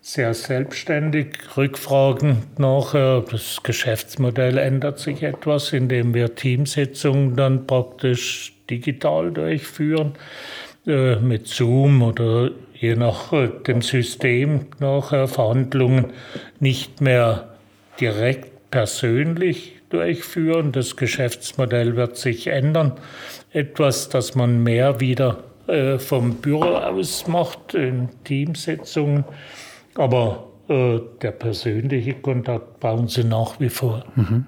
sehr 0.00 0.32
selbstständig. 0.32 1.38
Rückfragen 1.56 2.44
nach, 2.56 2.94
äh, 2.94 3.22
das 3.28 3.64
Geschäftsmodell 3.64 4.58
ändert 4.58 5.00
sich 5.00 5.24
etwas, 5.24 5.72
indem 5.72 6.14
wir 6.14 6.36
Teamsitzungen 6.36 7.34
dann 7.34 7.66
praktisch 7.66 8.54
digital 8.70 9.32
durchführen 9.32 10.12
äh, 10.86 11.16
mit 11.16 11.48
Zoom 11.48 12.02
oder 12.02 12.52
je 12.80 12.96
nach 12.96 13.32
äh, 13.32 13.48
dem 13.66 13.82
System 13.82 14.66
nach 14.78 15.08
Verhandlungen 15.28 16.12
nicht 16.60 17.00
mehr 17.00 17.48
direkt 18.00 18.70
persönlich 18.70 19.76
durchführen. 19.88 20.72
Das 20.72 20.96
Geschäftsmodell 20.96 21.96
wird 21.96 22.16
sich 22.16 22.48
ändern. 22.48 22.92
Etwas, 23.52 24.08
das 24.08 24.34
man 24.34 24.62
mehr 24.62 25.00
wieder 25.00 25.38
äh, 25.66 25.98
vom 25.98 26.36
Büro 26.36 26.64
aus 26.64 27.26
macht, 27.26 27.74
in 27.74 28.08
Teamsitzungen. 28.24 29.24
Aber 29.94 30.48
äh, 30.68 31.00
der 31.22 31.30
persönliche 31.32 32.14
Kontakt 32.14 32.80
brauchen 32.80 33.08
Sie 33.08 33.24
nach 33.24 33.58
wie 33.60 33.68
vor. 33.68 34.04
Mhm. 34.14 34.46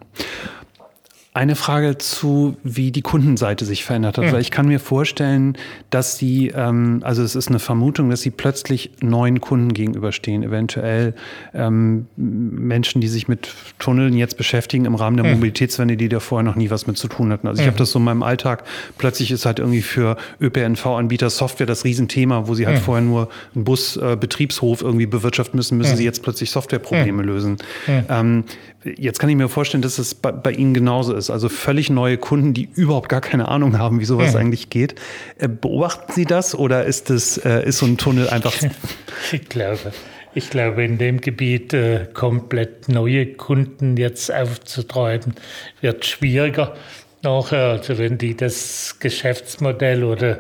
Eine 1.38 1.54
Frage 1.54 1.98
zu, 1.98 2.56
wie 2.64 2.90
die 2.90 3.00
Kundenseite 3.00 3.64
sich 3.64 3.84
verändert 3.84 4.18
hat. 4.18 4.24
Mhm. 4.24 4.32
Weil 4.32 4.40
ich 4.40 4.50
kann 4.50 4.66
mir 4.66 4.80
vorstellen, 4.80 5.56
dass 5.88 6.18
sie, 6.18 6.48
ähm, 6.48 6.98
also 7.04 7.22
es 7.22 7.36
ist 7.36 7.46
eine 7.46 7.60
Vermutung, 7.60 8.10
dass 8.10 8.22
sie 8.22 8.32
plötzlich 8.32 8.90
neuen 9.00 9.40
Kunden 9.40 9.72
gegenüberstehen, 9.72 10.42
eventuell 10.42 11.14
ähm, 11.54 12.08
Menschen, 12.16 13.00
die 13.00 13.06
sich 13.06 13.28
mit 13.28 13.54
Tunneln 13.78 14.16
jetzt 14.16 14.36
beschäftigen 14.36 14.84
im 14.84 14.96
Rahmen 14.96 15.16
der 15.16 15.26
mhm. 15.26 15.34
Mobilitätswende, 15.34 15.96
die 15.96 16.08
da 16.08 16.18
vorher 16.18 16.42
noch 16.42 16.56
nie 16.56 16.70
was 16.70 16.88
mit 16.88 16.98
zu 16.98 17.06
tun 17.06 17.30
hatten. 17.30 17.46
Also 17.46 17.60
ich 17.60 17.66
mhm. 17.66 17.70
habe 17.70 17.78
das 17.78 17.92
so 17.92 18.00
in 18.00 18.04
meinem 18.04 18.24
Alltag. 18.24 18.64
Plötzlich 18.98 19.30
ist 19.30 19.46
halt 19.46 19.60
irgendwie 19.60 19.82
für 19.82 20.16
ÖPNV-Anbieter 20.40 21.30
Software 21.30 21.68
das 21.68 21.84
Riesenthema, 21.84 22.48
wo 22.48 22.54
sie 22.54 22.66
halt 22.66 22.80
vorher 22.80 23.04
nur 23.04 23.28
einen 23.54 23.62
Bus-Betriebshof 23.62 24.80
äh, 24.80 24.84
irgendwie 24.84 25.06
bewirtschaften 25.06 25.56
müssen, 25.56 25.78
müssen 25.78 25.96
sie 25.96 26.04
jetzt 26.04 26.24
plötzlich 26.24 26.50
Softwareprobleme 26.50 27.22
lösen. 27.22 27.58
Ähm, 27.86 28.42
jetzt 28.96 29.18
kann 29.18 29.28
ich 29.30 29.36
mir 29.36 29.48
vorstellen, 29.48 29.82
dass 29.82 29.98
es 29.98 30.14
bei, 30.14 30.32
bei 30.32 30.52
Ihnen 30.52 30.74
genauso 30.74 31.14
ist. 31.14 31.30
Also 31.30 31.48
völlig 31.48 31.90
neue 31.90 32.18
Kunden, 32.18 32.54
die 32.54 32.68
überhaupt 32.74 33.08
gar 33.08 33.20
keine 33.20 33.48
Ahnung 33.48 33.78
haben, 33.78 34.00
wie 34.00 34.04
sowas 34.04 34.32
mhm. 34.32 34.40
eigentlich 34.40 34.70
geht. 34.70 34.94
Äh, 35.38 35.48
beobachten 35.48 36.12
Sie 36.12 36.24
das 36.24 36.54
oder 36.54 36.84
ist, 36.84 37.10
das, 37.10 37.38
äh, 37.38 37.66
ist 37.66 37.78
so 37.78 37.86
ein 37.86 37.96
Tunnel 37.96 38.28
einfach. 38.28 38.54
Ich 39.32 39.48
glaube, 39.48 39.92
ich 40.34 40.50
glaube, 40.50 40.84
in 40.84 40.98
dem 40.98 41.20
Gebiet 41.20 41.74
äh, 41.74 42.06
komplett 42.12 42.88
neue 42.88 43.26
Kunden 43.26 43.96
jetzt 43.96 44.32
aufzutreiben, 44.32 45.34
wird 45.80 46.06
schwieriger. 46.06 46.76
Nachher, 47.22 47.70
also 47.70 47.98
wenn 47.98 48.18
die 48.18 48.36
das 48.36 48.96
Geschäftsmodell 49.00 50.04
oder 50.04 50.38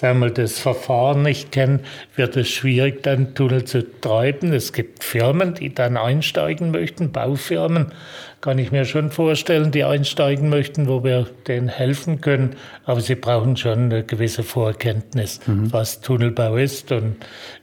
sagen 0.00 0.20
wir, 0.20 0.30
das 0.30 0.58
Verfahren 0.58 1.22
nicht 1.22 1.52
kennen, 1.52 1.80
wird 2.16 2.34
es 2.38 2.48
schwierig, 2.48 3.02
dann 3.02 3.34
Tunnel 3.34 3.64
zu 3.64 3.82
treiben. 4.00 4.50
Es 4.54 4.72
gibt 4.72 5.04
Firmen, 5.04 5.52
die 5.52 5.74
dann 5.74 5.98
einsteigen 5.98 6.70
möchten, 6.70 7.12
Baufirmen, 7.12 7.92
kann 8.40 8.58
ich 8.58 8.72
mir 8.72 8.86
schon 8.86 9.10
vorstellen, 9.10 9.70
die 9.70 9.84
einsteigen 9.84 10.48
möchten, 10.48 10.88
wo 10.88 11.04
wir 11.04 11.26
denen 11.46 11.68
helfen 11.68 12.20
können. 12.20 12.56
Aber 12.84 13.00
sie 13.00 13.14
brauchen 13.14 13.56
schon 13.56 13.84
eine 13.84 14.02
gewisse 14.02 14.42
Vorkenntnis, 14.42 15.40
mhm. 15.46 15.72
was 15.72 16.00
Tunnelbau 16.00 16.56
ist 16.56 16.90
und 16.90 17.16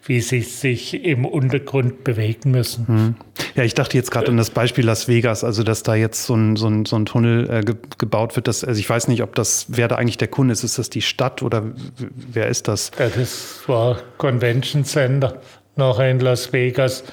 wie 0.05 0.21
sie 0.21 0.41
sich 0.41 1.03
im 1.03 1.25
Untergrund 1.25 2.03
bewegen 2.03 2.51
müssen. 2.51 2.85
Mhm. 2.87 3.15
Ja, 3.55 3.63
ich 3.63 3.73
dachte 3.73 3.97
jetzt 3.97 4.11
gerade 4.11 4.27
an 4.27 4.37
das 4.37 4.51
Beispiel 4.51 4.85
Las 4.85 5.07
Vegas, 5.07 5.43
also 5.43 5.63
dass 5.63 5.81
da 5.81 5.95
jetzt 5.95 6.25
so 6.25 6.35
ein, 6.35 6.55
so 6.55 6.67
ein, 6.67 6.85
so 6.85 6.95
ein 6.95 7.05
Tunnel 7.05 7.49
äh, 7.49 7.61
ge 7.61 7.75
gebaut 7.97 8.35
wird. 8.35 8.47
Dass, 8.47 8.63
also 8.63 8.79
ich 8.79 8.87
weiß 8.87 9.07
nicht, 9.07 9.23
ob 9.23 9.33
das, 9.33 9.65
wer 9.69 9.87
da 9.87 9.95
eigentlich 9.95 10.17
der 10.17 10.27
Kunde 10.27 10.51
ist. 10.51 10.63
Ist 10.63 10.77
das 10.77 10.91
die 10.91 11.01
Stadt 11.01 11.41
oder 11.41 11.63
wer 11.97 12.47
ist 12.47 12.67
das? 12.67 12.91
Ja, 12.99 13.09
das 13.09 13.63
war 13.65 13.97
Convention 14.17 14.85
Center 14.85 15.41
nachher 15.75 16.11
in 16.11 16.19
Las 16.19 16.53
Vegas 16.53 17.03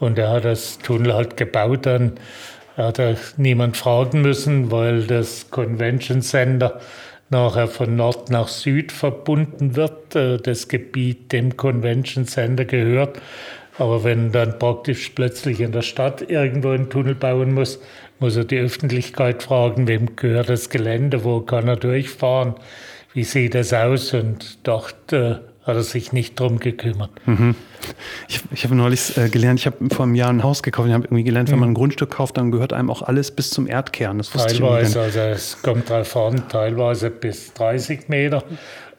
Und 0.00 0.18
er 0.18 0.30
hat 0.30 0.44
das 0.44 0.78
Tunnel 0.78 1.14
halt 1.14 1.36
gebaut 1.36 1.86
dann. 1.86 2.12
Er 2.76 2.86
hat 2.86 2.98
er 2.98 3.16
niemand 3.36 3.76
fragen 3.76 4.22
müssen, 4.22 4.70
weil 4.70 5.06
das 5.06 5.50
Convention 5.50 6.22
Center 6.22 6.80
nachher 7.30 7.68
von 7.68 7.96
Nord 7.96 8.30
nach 8.30 8.48
Süd 8.48 8.90
verbunden 8.90 9.76
wird. 9.76 10.16
Äh, 10.16 10.38
das 10.38 10.68
Gebiet 10.68 11.32
dem 11.32 11.56
Convention 11.56 12.26
Center 12.26 12.64
gehört. 12.64 13.20
Aber 13.78 14.04
wenn 14.04 14.30
dann 14.30 14.58
praktisch 14.58 15.10
plötzlich 15.10 15.60
in 15.60 15.72
der 15.72 15.82
Stadt 15.82 16.28
irgendwo 16.30 16.70
einen 16.70 16.90
Tunnel 16.90 17.14
bauen 17.14 17.54
muss, 17.54 17.80
muss 18.20 18.36
er 18.36 18.44
die 18.44 18.58
Öffentlichkeit 18.58 19.42
fragen, 19.42 19.88
wem 19.88 20.14
gehört 20.14 20.48
das 20.48 20.70
Gelände, 20.70 21.24
wo 21.24 21.40
kann 21.40 21.66
er 21.66 21.76
durchfahren, 21.76 22.54
wie 23.14 23.24
sieht 23.24 23.56
es 23.56 23.72
aus 23.72 24.14
und 24.14 24.58
dort 24.62 25.12
äh, 25.12 25.36
hat 25.64 25.76
er 25.76 25.82
sich 25.82 26.12
nicht 26.12 26.38
drum 26.38 26.58
gekümmert. 26.58 27.10
Mhm. 27.26 27.54
Ich, 28.28 28.40
ich 28.52 28.64
habe 28.64 28.74
neulich 28.74 29.16
äh, 29.16 29.28
gelernt, 29.28 29.60
ich 29.60 29.66
habe 29.66 29.76
vor 29.90 30.04
einem 30.04 30.14
Jahr 30.14 30.30
ein 30.30 30.42
Haus 30.42 30.62
gekauft, 30.62 30.88
ich 30.88 30.94
habe 30.94 31.04
irgendwie 31.04 31.24
gelernt, 31.24 31.50
wenn 31.50 31.58
man 31.58 31.70
ein 31.70 31.74
Grundstück 31.74 32.10
kauft, 32.10 32.36
dann 32.36 32.50
gehört 32.50 32.72
einem 32.72 32.90
auch 32.90 33.02
alles 33.02 33.30
bis 33.30 33.50
zum 33.50 33.66
Erdkern. 33.66 34.18
Das 34.18 34.30
teilweise, 34.30 35.00
also 35.00 35.18
es 35.20 35.62
kommt 35.62 35.88
drauf 35.88 36.16
an, 36.16 36.48
teilweise 36.48 37.10
bis 37.10 37.54
30 37.54 38.08
Meter 38.08 38.44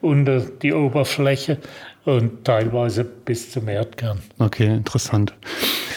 unter 0.01 0.39
die 0.39 0.73
Oberfläche 0.73 1.57
und 2.05 2.43
teilweise 2.43 3.03
bis 3.03 3.51
zum 3.51 3.67
Erdkern. 3.67 4.19
Okay, 4.37 4.67
interessant. 4.67 5.33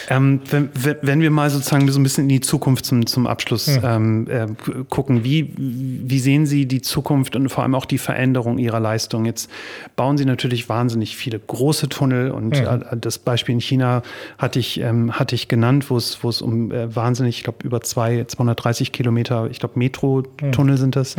Ähm, 0.09 0.41
wenn, 0.49 0.69
wenn, 1.01 1.21
wir 1.21 1.29
mal 1.29 1.51
sozusagen 1.51 1.87
so 1.91 1.99
ein 1.99 2.03
bisschen 2.03 2.23
in 2.23 2.29
die 2.29 2.39
Zukunft 2.39 2.85
zum, 2.85 3.05
zum 3.05 3.27
Abschluss 3.27 3.67
mhm. 3.67 3.81
ähm, 3.83 4.27
äh, 4.27 4.47
gucken, 4.89 5.23
wie, 5.23 5.53
wie 5.55 6.19
sehen 6.19 6.47
Sie 6.47 6.65
die 6.65 6.81
Zukunft 6.81 7.35
und 7.35 7.47
vor 7.49 7.61
allem 7.61 7.75
auch 7.75 7.85
die 7.85 7.99
Veränderung 7.99 8.57
Ihrer 8.57 8.79
Leistung? 8.79 9.25
Jetzt 9.25 9.51
bauen 9.95 10.17
Sie 10.17 10.25
natürlich 10.25 10.67
wahnsinnig 10.67 11.15
viele 11.15 11.37
große 11.37 11.89
Tunnel 11.89 12.31
und 12.31 12.59
mhm. 12.59 12.65
äh, 12.65 12.97
das 12.97 13.19
Beispiel 13.19 13.53
in 13.53 13.61
China 13.61 14.01
hatte 14.39 14.57
ich, 14.57 14.79
ähm, 14.79 15.11
hatte 15.19 15.35
ich 15.35 15.47
genannt, 15.47 15.91
wo 15.91 15.97
es, 15.97 16.23
wo 16.23 16.29
es 16.29 16.41
um 16.41 16.71
äh, 16.71 16.95
wahnsinnig, 16.95 17.37
ich 17.37 17.43
glaube, 17.43 17.59
über 17.63 17.81
zwei, 17.81 18.23
230 18.23 18.91
Kilometer, 18.91 19.47
ich 19.51 19.59
glaube, 19.59 19.77
Metro-Tunnel 19.77 20.75
mhm. 20.75 20.79
sind 20.79 20.95
das. 20.95 21.15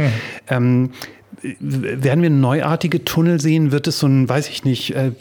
Werden 1.42 2.22
wir 2.22 2.30
neuartige 2.30 3.04
Tunnel 3.04 3.40
sehen? 3.40 3.72
Wird 3.72 3.86
es 3.86 3.98
so 3.98 4.06
ein, 4.06 4.28
weiß 4.28 4.48
ich 4.50 4.64
nicht, 4.64 4.94
äh, 4.94 5.12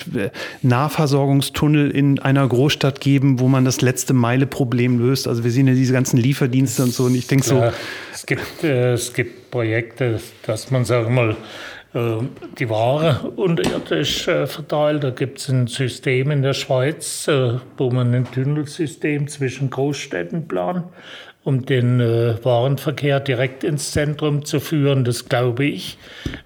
Nahversorgungstunnel 0.62 1.92
in 1.92 2.20
einer 2.20 2.48
Großstadt 2.48 3.00
geben, 3.00 3.40
wo 3.40 3.48
man 3.48 3.64
das 3.64 3.82
letzte 3.82 4.14
Meile-Problem 4.14 5.00
löst? 5.00 5.28
Also 5.28 5.44
wir 5.44 5.52
sehen 5.52 5.68
ja 5.68 5.74
diese 5.74 5.94
ganzen 5.94 6.18
Lieferdienste 6.18 6.84
und 6.84 6.94
so 6.94 7.06
und 7.06 7.16
ich 7.16 7.28
denke 7.28 7.46
so. 7.46 7.64
Es 8.14 8.26
gibt, 8.26 8.64
äh, 8.64 8.94
es 8.94 9.14
gibt 9.14 9.50
Projekte, 9.50 10.20
dass 10.46 10.72
man, 10.72 10.84
sagen 10.84 11.14
mal, 11.14 11.38
äh, 11.94 12.18
die 12.58 12.70
Ware 12.70 13.32
unterirdisch 13.36 14.24
verteilt. 14.24 15.04
Da 15.06 15.12
gibt 15.12 15.40
es 15.40 15.48
ein 15.48 15.68
System 15.68 16.32
in 16.32 16.42
der 16.42 16.54
Schweiz, 16.54 17.30
wo 17.78 17.92
man 17.92 18.14
ein 18.14 18.30
Tunnelsystem 18.30 19.28
zwischen 19.30 19.70
Großstädten 19.70 20.48
plant 20.48 20.84
um 21.44 21.66
den 21.66 22.00
äh, 22.00 22.44
Warenverkehr 22.44 23.20
direkt 23.20 23.64
ins 23.64 23.92
Zentrum 23.92 24.46
zu 24.46 24.60
führen. 24.60 25.04
Das 25.04 25.30
glaube 25.30 25.66
ich, 25.66 25.98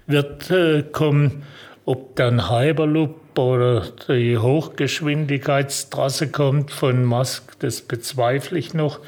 wird 0.06 0.50
äh, 0.50 0.82
kommen. 0.82 1.42
Ob 1.86 2.16
dann 2.16 2.48
Hyperloop 2.50 3.38
oder 3.38 3.84
die 4.08 4.38
Hochgeschwindigkeitstrasse 4.38 6.30
kommt 6.30 6.70
von 6.70 7.04
Musk, 7.04 7.58
das 7.58 7.82
bezweifle 7.82 8.58
ich 8.58 8.72
noch. 8.72 9.00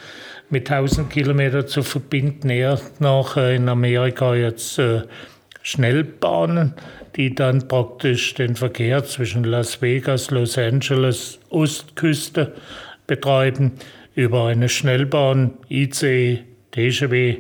Mit 0.51 0.71
1000 0.71 1.09
Kilometer 1.09 1.67
zu 1.67 1.83
verbinden, 1.83 2.51
eher 2.51 2.79
nach 2.99 3.37
äh, 3.37 3.57
in 3.57 3.69
Amerika 3.69 4.35
jetzt 4.35 4.79
äh, 4.79 5.03
Schnellbahnen, 5.63 6.75
die 7.17 7.35
dann 7.35 7.67
praktisch 7.67 8.35
den 8.35 8.57
Verkehr 8.57 9.05
zwischen 9.05 9.43
Las 9.43 9.81
Vegas, 9.81 10.31
Los 10.31 10.59
Angeles, 10.59 11.39
Ostküste 11.49 12.53
betreiben 13.07 13.73
über 14.17 14.47
eine 14.47 14.69
Schnellbahn, 14.69 15.53
IC, 15.69 16.43
TGW. 16.73 17.37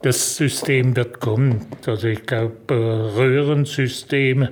Das 0.00 0.36
System 0.36 0.96
wird 0.96 1.20
kommen. 1.20 1.66
Also 1.86 2.08
ich 2.08 2.24
glaube, 2.24 2.54
äh, 2.70 2.74
Röhrensysteme 2.74 4.50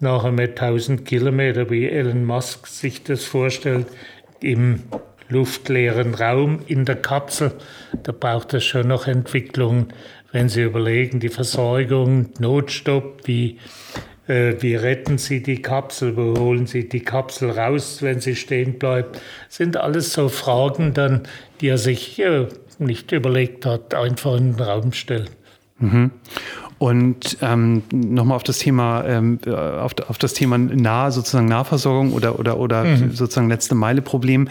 nachher 0.00 0.32
mit 0.32 0.60
1000 0.60 1.04
Kilometer, 1.04 1.70
wie 1.70 1.88
Elon 1.88 2.24
Musk 2.24 2.66
sich 2.66 3.04
das 3.04 3.24
vorstellt, 3.24 3.86
im 4.40 4.82
luftleeren 5.28 6.14
Raum 6.14 6.60
in 6.66 6.84
der 6.84 6.96
Kapsel. 6.96 7.52
Da 8.02 8.12
braucht 8.12 8.54
es 8.54 8.64
schon 8.64 8.88
noch 8.88 9.06
Entwicklungen, 9.06 9.92
wenn 10.32 10.48
Sie 10.48 10.62
überlegen, 10.62 11.20
die 11.20 11.28
Versorgung, 11.28 12.30
Notstopp, 12.38 13.26
wie 13.26 13.58
wie 14.26 14.76
retten 14.76 15.18
Sie 15.18 15.42
die 15.42 15.60
Kapsel, 15.60 16.16
wo 16.16 16.38
holen 16.38 16.66
Sie 16.66 16.88
die 16.88 17.00
Kapsel 17.00 17.50
raus, 17.50 18.02
wenn 18.02 18.20
sie 18.20 18.36
stehen 18.36 18.78
bleibt, 18.78 19.20
sind 19.48 19.76
alles 19.76 20.12
so 20.12 20.28
Fragen 20.28 20.94
dann, 20.94 21.22
die 21.60 21.68
er 21.68 21.78
sich 21.78 22.18
äh, 22.20 22.46
nicht 22.78 23.12
überlegt 23.12 23.66
hat, 23.66 23.94
einfach 23.94 24.36
in 24.36 24.52
den 24.52 24.60
Raum 24.60 24.92
stellen. 24.92 25.30
Mhm. 25.78 26.12
Und 26.82 27.38
ähm, 27.42 27.84
nochmal 27.92 28.34
auf 28.34 28.42
das 28.42 28.58
Thema, 28.58 29.04
ähm, 29.04 29.38
auf, 29.46 29.92
auf, 30.08 30.18
das 30.18 30.32
Thema 30.32 30.58
nah, 30.58 31.12
sozusagen 31.12 31.46
Nahversorgung 31.46 32.12
oder, 32.12 32.40
oder, 32.40 32.58
oder 32.58 32.82
mhm. 32.82 33.12
sozusagen 33.12 33.48
letzte 33.48 33.76
Meile 33.76 34.02
Problem. 34.02 34.48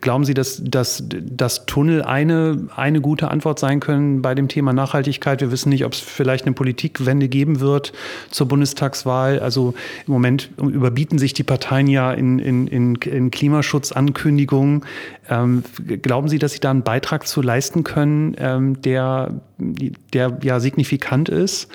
Glauben 0.00 0.24
Sie, 0.24 0.32
dass, 0.32 0.62
dass, 0.64 1.04
dass 1.06 1.66
Tunnel 1.66 2.00
eine, 2.00 2.68
eine 2.74 3.02
gute 3.02 3.30
Antwort 3.30 3.58
sein 3.58 3.80
können 3.80 4.22
bei 4.22 4.34
dem 4.34 4.48
Thema 4.48 4.72
Nachhaltigkeit? 4.72 5.42
Wir 5.42 5.52
wissen 5.52 5.68
nicht, 5.68 5.84
ob 5.84 5.92
es 5.92 6.00
vielleicht 6.00 6.46
eine 6.46 6.54
Politikwende 6.54 7.28
geben 7.28 7.60
wird 7.60 7.92
zur 8.30 8.48
Bundestagswahl. 8.48 9.38
Also 9.38 9.74
im 10.06 10.14
Moment 10.14 10.48
überbieten 10.56 11.18
sich 11.18 11.34
die 11.34 11.42
Parteien 11.42 11.86
ja 11.86 12.14
in, 12.14 12.38
in, 12.38 12.66
in, 12.66 12.94
in 12.94 13.30
Klimaschutzankündigungen. 13.30 14.86
Ähm, 15.30 15.62
glauben 16.02 16.28
Sie, 16.28 16.38
dass 16.38 16.52
Sie 16.52 16.60
da 16.60 16.70
einen 16.70 16.82
Beitrag 16.82 17.26
zu 17.26 17.42
leisten 17.42 17.84
können, 17.84 18.34
ähm, 18.38 18.80
der, 18.82 19.40
der 19.58 20.38
ja 20.42 20.60
signifikant 20.60 21.28
ist? 21.28 21.68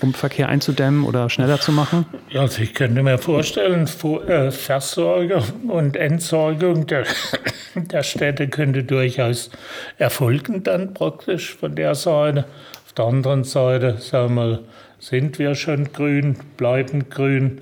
um 0.00 0.14
Verkehr 0.14 0.48
einzudämmen 0.48 1.04
oder 1.04 1.28
schneller 1.28 1.60
zu 1.60 1.72
machen? 1.72 2.06
Also 2.34 2.62
ich 2.62 2.74
könnte 2.74 3.02
mir 3.02 3.18
vorstellen, 3.18 3.88
äh, 4.28 4.50
Versorgung 4.50 5.42
und 5.68 5.96
Entsorgung 5.96 6.86
der, 6.86 7.04
der 7.74 8.02
Städte 8.02 8.48
könnte 8.48 8.84
durchaus 8.84 9.50
erfolgen 9.96 10.62
dann 10.62 10.94
praktisch 10.94 11.54
von 11.54 11.74
der 11.74 11.94
Seite. 11.94 12.44
Auf 12.86 12.92
der 12.92 13.04
anderen 13.06 13.44
Seite, 13.44 13.96
sagen 13.98 14.34
wir 14.34 14.42
mal, 14.42 14.58
sind 15.00 15.38
wir 15.38 15.54
schon 15.54 15.92
grün, 15.92 16.36
bleiben 16.56 17.08
grün. 17.08 17.60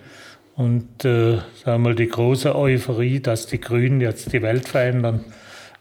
Und 0.56 1.04
äh, 1.04 1.36
sagen 1.36 1.44
wir 1.64 1.78
mal, 1.78 1.94
die 1.94 2.08
große 2.08 2.56
Euphorie, 2.56 3.20
dass 3.20 3.46
die 3.46 3.60
Grünen 3.60 4.00
jetzt 4.00 4.32
die 4.32 4.40
Welt 4.40 4.66
verändern 4.66 5.24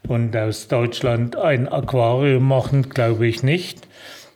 und 0.06 0.36
aus 0.36 0.68
Deutschland 0.68 1.34
ein 1.34 1.66
Aquarium 1.66 2.46
machen, 2.46 2.90
glaube 2.90 3.26
ich 3.26 3.42
nicht. 3.42 3.88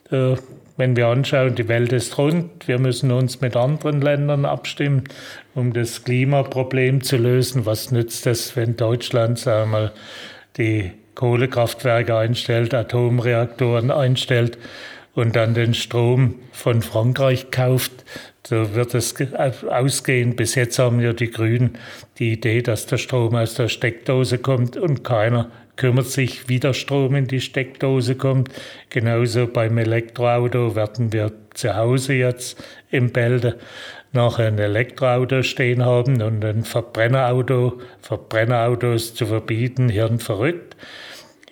Äh, 0.09 0.35
wenn 0.77 0.95
wir 0.95 1.07
anschauen, 1.07 1.53
die 1.53 1.67
Welt 1.67 1.93
ist 1.93 2.17
rund, 2.17 2.67
wir 2.67 2.79
müssen 2.79 3.11
uns 3.11 3.39
mit 3.39 3.55
anderen 3.55 4.01
Ländern 4.01 4.45
abstimmen, 4.45 5.03
um 5.53 5.73
das 5.73 6.03
Klimaproblem 6.03 7.03
zu 7.03 7.17
lösen. 7.17 7.67
Was 7.67 7.91
nützt 7.91 8.25
es, 8.25 8.55
wenn 8.55 8.77
Deutschland, 8.77 9.37
sagen 9.37 9.69
wir 9.69 9.79
mal, 9.79 9.91
die 10.57 10.91
Kohlekraftwerke 11.13 12.17
einstellt, 12.17 12.73
Atomreaktoren 12.73 13.91
einstellt 13.91 14.57
und 15.13 15.35
dann 15.35 15.53
den 15.53 15.75
Strom 15.75 16.39
von 16.51 16.81
Frankreich 16.81 17.51
kauft? 17.51 18.03
So 18.47 18.73
wird 18.73 18.95
es 18.95 19.15
ausgehen. 19.67 20.35
Bis 20.35 20.55
jetzt 20.55 20.79
haben 20.79 20.99
ja 20.99 21.13
die 21.13 21.29
Grünen 21.29 21.77
die 22.17 22.33
Idee, 22.33 22.61
dass 22.61 22.87
der 22.87 22.97
Strom 22.97 23.35
aus 23.35 23.53
der 23.53 23.67
Steckdose 23.67 24.39
kommt 24.39 24.77
und 24.77 25.03
keiner 25.03 25.51
kümmert 25.75 26.07
sich, 26.07 26.49
wie 26.49 26.59
der 26.59 26.73
Strom 26.73 27.15
in 27.15 27.27
die 27.27 27.41
Steckdose 27.41 28.15
kommt. 28.15 28.49
Genauso 28.89 29.47
beim 29.47 29.77
Elektroauto 29.77 30.75
werden 30.75 31.13
wir 31.13 31.31
zu 31.53 31.75
Hause 31.75 32.13
jetzt 32.13 32.61
im 32.89 33.11
Bälde 33.11 33.57
nachher 34.11 34.47
ein 34.47 34.59
Elektroauto 34.59 35.43
stehen 35.43 35.85
haben 35.85 36.21
und 36.21 36.43
ein 36.43 36.63
Verbrennerauto, 36.63 37.79
Verbrennerautos 38.01 39.13
zu 39.13 39.25
verbieten, 39.25 39.87
hirnverrückt. 39.89 40.75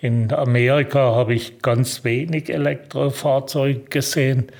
In 0.00 0.32
Amerika 0.32 1.14
habe 1.14 1.34
ich 1.34 1.60
ganz 1.60 2.04
wenig 2.04 2.52
Elektrofahrzeuge 2.52 3.80
gesehen 3.90 4.50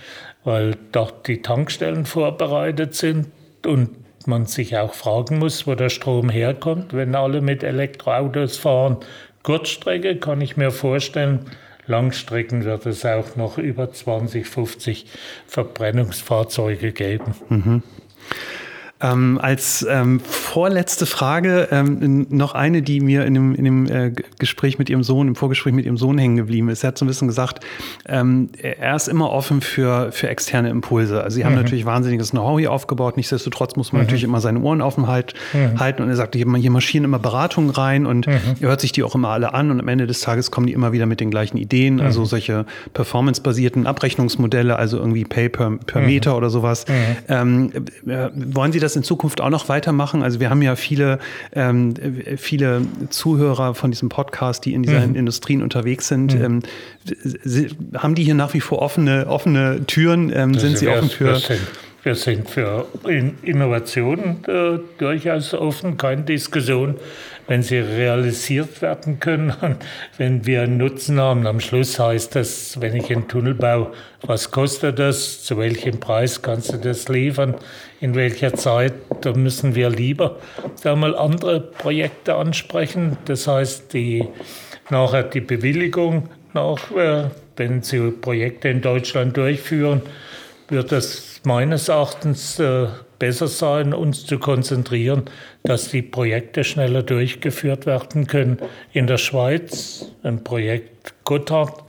weil 0.44 0.76
dort 0.92 1.26
die 1.26 1.42
Tankstellen 1.42 2.06
vorbereitet 2.06 2.94
sind 2.94 3.28
und 3.66 3.90
man 4.26 4.46
sich 4.46 4.76
auch 4.76 4.94
fragen 4.94 5.38
muss, 5.38 5.66
wo 5.66 5.74
der 5.74 5.88
Strom 5.88 6.28
herkommt, 6.28 6.92
wenn 6.92 7.14
alle 7.14 7.40
mit 7.40 7.62
Elektroautos 7.62 8.56
fahren. 8.56 8.98
Kurzstrecke 9.42 10.16
kann 10.16 10.40
ich 10.40 10.56
mir 10.56 10.70
vorstellen, 10.70 11.46
Langstrecken 11.86 12.64
wird 12.64 12.86
es 12.86 13.04
auch 13.04 13.36
noch 13.36 13.58
über 13.58 13.90
20, 13.90 14.46
50 14.46 15.06
Verbrennungsfahrzeuge 15.46 16.92
geben. 16.92 17.34
Mhm. 17.48 17.82
Ähm, 19.02 19.38
als 19.40 19.86
ähm, 19.88 20.20
vorletzte 20.20 21.06
Frage 21.06 21.68
ähm, 21.70 22.26
noch 22.28 22.54
eine, 22.54 22.82
die 22.82 23.00
mir 23.00 23.24
in 23.24 23.34
dem, 23.34 23.54
in 23.54 23.64
dem 23.64 23.86
äh, 23.86 24.12
Gespräch 24.38 24.78
mit 24.78 24.90
Ihrem 24.90 25.02
Sohn, 25.02 25.28
im 25.28 25.36
Vorgespräch 25.36 25.72
mit 25.72 25.86
Ihrem 25.86 25.96
Sohn 25.96 26.18
hängen 26.18 26.36
geblieben 26.36 26.68
ist. 26.68 26.84
Er 26.84 26.88
hat 26.88 26.98
so 26.98 27.04
ein 27.04 27.08
bisschen 27.08 27.28
gesagt, 27.28 27.64
ähm, 28.06 28.50
er 28.58 28.94
ist 28.94 29.08
immer 29.08 29.30
offen 29.30 29.62
für, 29.62 30.12
für 30.12 30.28
externe 30.28 30.68
Impulse. 30.68 31.22
Also 31.22 31.36
Sie 31.36 31.44
haben 31.44 31.52
mhm. 31.52 31.62
natürlich 31.62 31.86
wahnsinniges 31.86 32.30
Know-how 32.30 32.58
hier 32.58 32.72
aufgebaut. 32.72 33.16
Nichtsdestotrotz 33.16 33.76
muss 33.76 33.92
man 33.92 34.02
mhm. 34.02 34.06
natürlich 34.06 34.24
immer 34.24 34.40
seine 34.40 34.60
Ohren 34.60 34.82
offen 34.82 35.06
halt, 35.06 35.32
mhm. 35.54 35.80
halten. 35.80 36.02
Und 36.02 36.10
er 36.10 36.16
sagt, 36.16 36.34
hier 36.34 36.46
marschieren 36.46 37.04
immer 37.04 37.18
Beratungen 37.18 37.70
rein 37.70 38.04
und 38.04 38.26
mhm. 38.26 38.34
er 38.60 38.68
hört 38.68 38.80
sich 38.82 38.92
die 38.92 39.02
auch 39.02 39.14
immer 39.14 39.28
alle 39.30 39.54
an. 39.54 39.70
Und 39.70 39.80
am 39.80 39.88
Ende 39.88 40.06
des 40.06 40.20
Tages 40.20 40.50
kommen 40.50 40.66
die 40.66 40.74
immer 40.74 40.92
wieder 40.92 41.06
mit 41.06 41.20
den 41.20 41.30
gleichen 41.30 41.56
Ideen. 41.56 41.94
Mhm. 41.94 42.00
Also 42.00 42.26
solche 42.26 42.66
performance-basierten 42.92 43.86
Abrechnungsmodelle, 43.86 44.76
also 44.76 44.98
irgendwie 44.98 45.24
Pay 45.24 45.48
per, 45.48 45.70
per 45.86 46.02
mhm. 46.02 46.06
Meter 46.06 46.36
oder 46.36 46.50
sowas. 46.50 46.84
Ähm, 47.28 47.72
äh, 48.06 48.28
wollen 48.34 48.72
Sie 48.72 48.80
das 48.80 48.89
das 48.90 48.96
in 48.96 49.02
Zukunft 49.02 49.40
auch 49.40 49.50
noch 49.50 49.68
weitermachen? 49.68 50.22
Also 50.22 50.40
wir 50.40 50.50
haben 50.50 50.62
ja 50.62 50.76
viele, 50.76 51.18
ähm, 51.52 51.94
viele 52.36 52.82
Zuhörer 53.08 53.74
von 53.74 53.90
diesem 53.90 54.08
Podcast, 54.08 54.64
die 54.64 54.74
in 54.74 54.82
diesen 54.82 55.10
mhm. 55.10 55.16
Industrien 55.16 55.62
unterwegs 55.62 56.08
sind. 56.08 56.34
Mhm. 56.34 56.44
Ähm, 56.44 56.62
sie, 57.04 57.68
haben 57.94 58.14
die 58.14 58.24
hier 58.24 58.34
nach 58.34 58.54
wie 58.54 58.60
vor 58.60 58.80
offene, 58.80 59.26
offene 59.26 59.86
Türen? 59.86 60.32
Ähm, 60.34 60.54
sind 60.54 60.78
sie 60.78 60.88
offen 60.88 61.10
für... 61.10 61.40
Wir 62.02 62.14
sind 62.14 62.48
für 62.48 62.86
Innovationen 63.42 64.42
äh, 64.48 64.78
durchaus 64.96 65.52
offen, 65.52 65.98
keine 65.98 66.22
Diskussion, 66.22 66.94
wenn 67.46 67.62
sie 67.62 67.76
realisiert 67.76 68.80
werden 68.80 69.20
können 69.20 69.50
und 69.60 69.76
wenn 70.16 70.46
wir 70.46 70.62
einen 70.62 70.78
Nutzen 70.78 71.20
haben. 71.20 71.46
Am 71.46 71.60
Schluss 71.60 71.98
heißt 71.98 72.36
das, 72.36 72.80
wenn 72.80 72.96
ich 72.96 73.14
einen 73.14 73.28
Tunnel 73.28 73.52
baue, 73.52 73.92
was 74.22 74.50
kostet 74.50 74.98
das, 74.98 75.42
zu 75.42 75.58
welchem 75.58 76.00
Preis 76.00 76.40
kannst 76.40 76.72
du 76.72 76.78
das 76.78 77.06
liefern, 77.08 77.56
in 78.00 78.14
welcher 78.14 78.54
Zeit, 78.54 78.94
da 79.20 79.32
müssen 79.32 79.74
wir 79.74 79.90
lieber 79.90 80.38
da 80.82 80.96
mal 80.96 81.14
andere 81.14 81.60
Projekte 81.60 82.34
ansprechen. 82.34 83.18
Das 83.26 83.46
heißt, 83.46 83.92
die, 83.92 84.26
nachher 84.88 85.24
die 85.24 85.40
Bewilligung, 85.40 86.28
nach, 86.54 86.90
äh, 86.92 87.24
wenn 87.56 87.82
Sie 87.82 88.10
Projekte 88.10 88.68
in 88.68 88.80
Deutschland 88.80 89.36
durchführen, 89.36 90.02
wird 90.68 90.92
es 90.92 91.40
meines 91.44 91.88
Erachtens 91.88 92.58
äh, 92.58 92.86
besser 93.18 93.48
sein, 93.48 93.92
uns 93.92 94.24
zu 94.24 94.38
konzentrieren, 94.38 95.24
dass 95.62 95.90
die 95.90 96.02
Projekte 96.02 96.64
schneller 96.64 97.02
durchgeführt 97.02 97.86
werden 97.86 98.26
können. 98.26 98.58
In 98.92 99.06
der 99.06 99.18
Schweiz 99.18 100.06
ein 100.22 100.42
Projekt 100.42 101.12
Gotthard, 101.24 101.84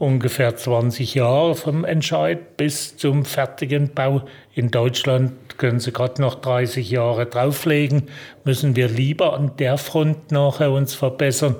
ungefähr 0.00 0.56
20 0.56 1.14
Jahre 1.14 1.54
vom 1.54 1.84
Entscheid 1.84 2.56
bis 2.56 2.96
zum 2.96 3.24
fertigen 3.24 3.92
Bau. 3.94 4.22
In 4.54 4.70
Deutschland 4.70 5.32
können 5.58 5.78
Sie 5.78 5.92
gerade 5.92 6.22
noch 6.22 6.36
30 6.36 6.90
Jahre 6.90 7.26
drauflegen. 7.26 8.04
Müssen 8.44 8.76
wir 8.76 8.88
lieber 8.88 9.34
an 9.34 9.52
der 9.58 9.76
Front 9.76 10.32
nachher 10.32 10.72
uns 10.72 10.94
verbessern, 10.94 11.56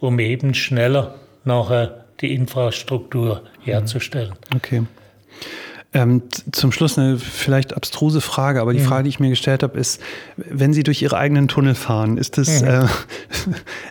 um 0.00 0.18
eben 0.18 0.54
schneller 0.54 1.14
nachher 1.44 2.04
die 2.20 2.34
Infrastruktur 2.34 3.42
herzustellen. 3.60 4.34
Okay. 4.54 4.82
Ähm, 5.96 6.22
zum 6.50 6.72
Schluss 6.72 6.98
eine 6.98 7.18
vielleicht 7.18 7.76
abstruse 7.76 8.20
Frage, 8.20 8.60
aber 8.60 8.72
die 8.72 8.80
mhm. 8.80 8.84
Frage, 8.84 9.04
die 9.04 9.10
ich 9.10 9.20
mir 9.20 9.30
gestellt 9.30 9.62
habe, 9.62 9.78
ist, 9.78 10.02
wenn 10.36 10.72
Sie 10.72 10.82
durch 10.82 11.00
Ihre 11.02 11.16
eigenen 11.16 11.46
Tunnel 11.46 11.76
fahren, 11.76 12.18
ist 12.18 12.36
das, 12.36 12.62
mhm. 12.62 12.68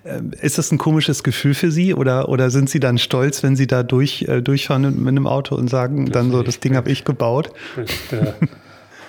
äh, 0.04 0.20
ist 0.42 0.58
das 0.58 0.70
ein 0.74 0.78
komisches 0.78 1.24
Gefühl 1.24 1.54
für 1.54 1.72
Sie 1.72 1.94
oder, 1.94 2.28
oder 2.28 2.50
sind 2.50 2.70
Sie 2.70 2.82
dann 2.82 2.98
stolz, 2.98 3.42
wenn 3.42 3.56
Sie 3.56 3.68
da 3.68 3.84
durch, 3.84 4.24
äh, 4.24 4.42
durchfahren 4.42 4.82
mit 5.00 5.08
einem 5.08 5.28
Auto 5.28 5.56
und 5.56 5.70
sagen 5.70 6.08
das 6.08 6.14
dann 6.14 6.32
so, 6.32 6.44
das 6.44 6.60
Ding 6.60 6.76
habe 6.76 6.92
ich 6.92 7.06
gebaut? 7.06 7.52
Das, 7.78 8.20
äh, 8.20 8.34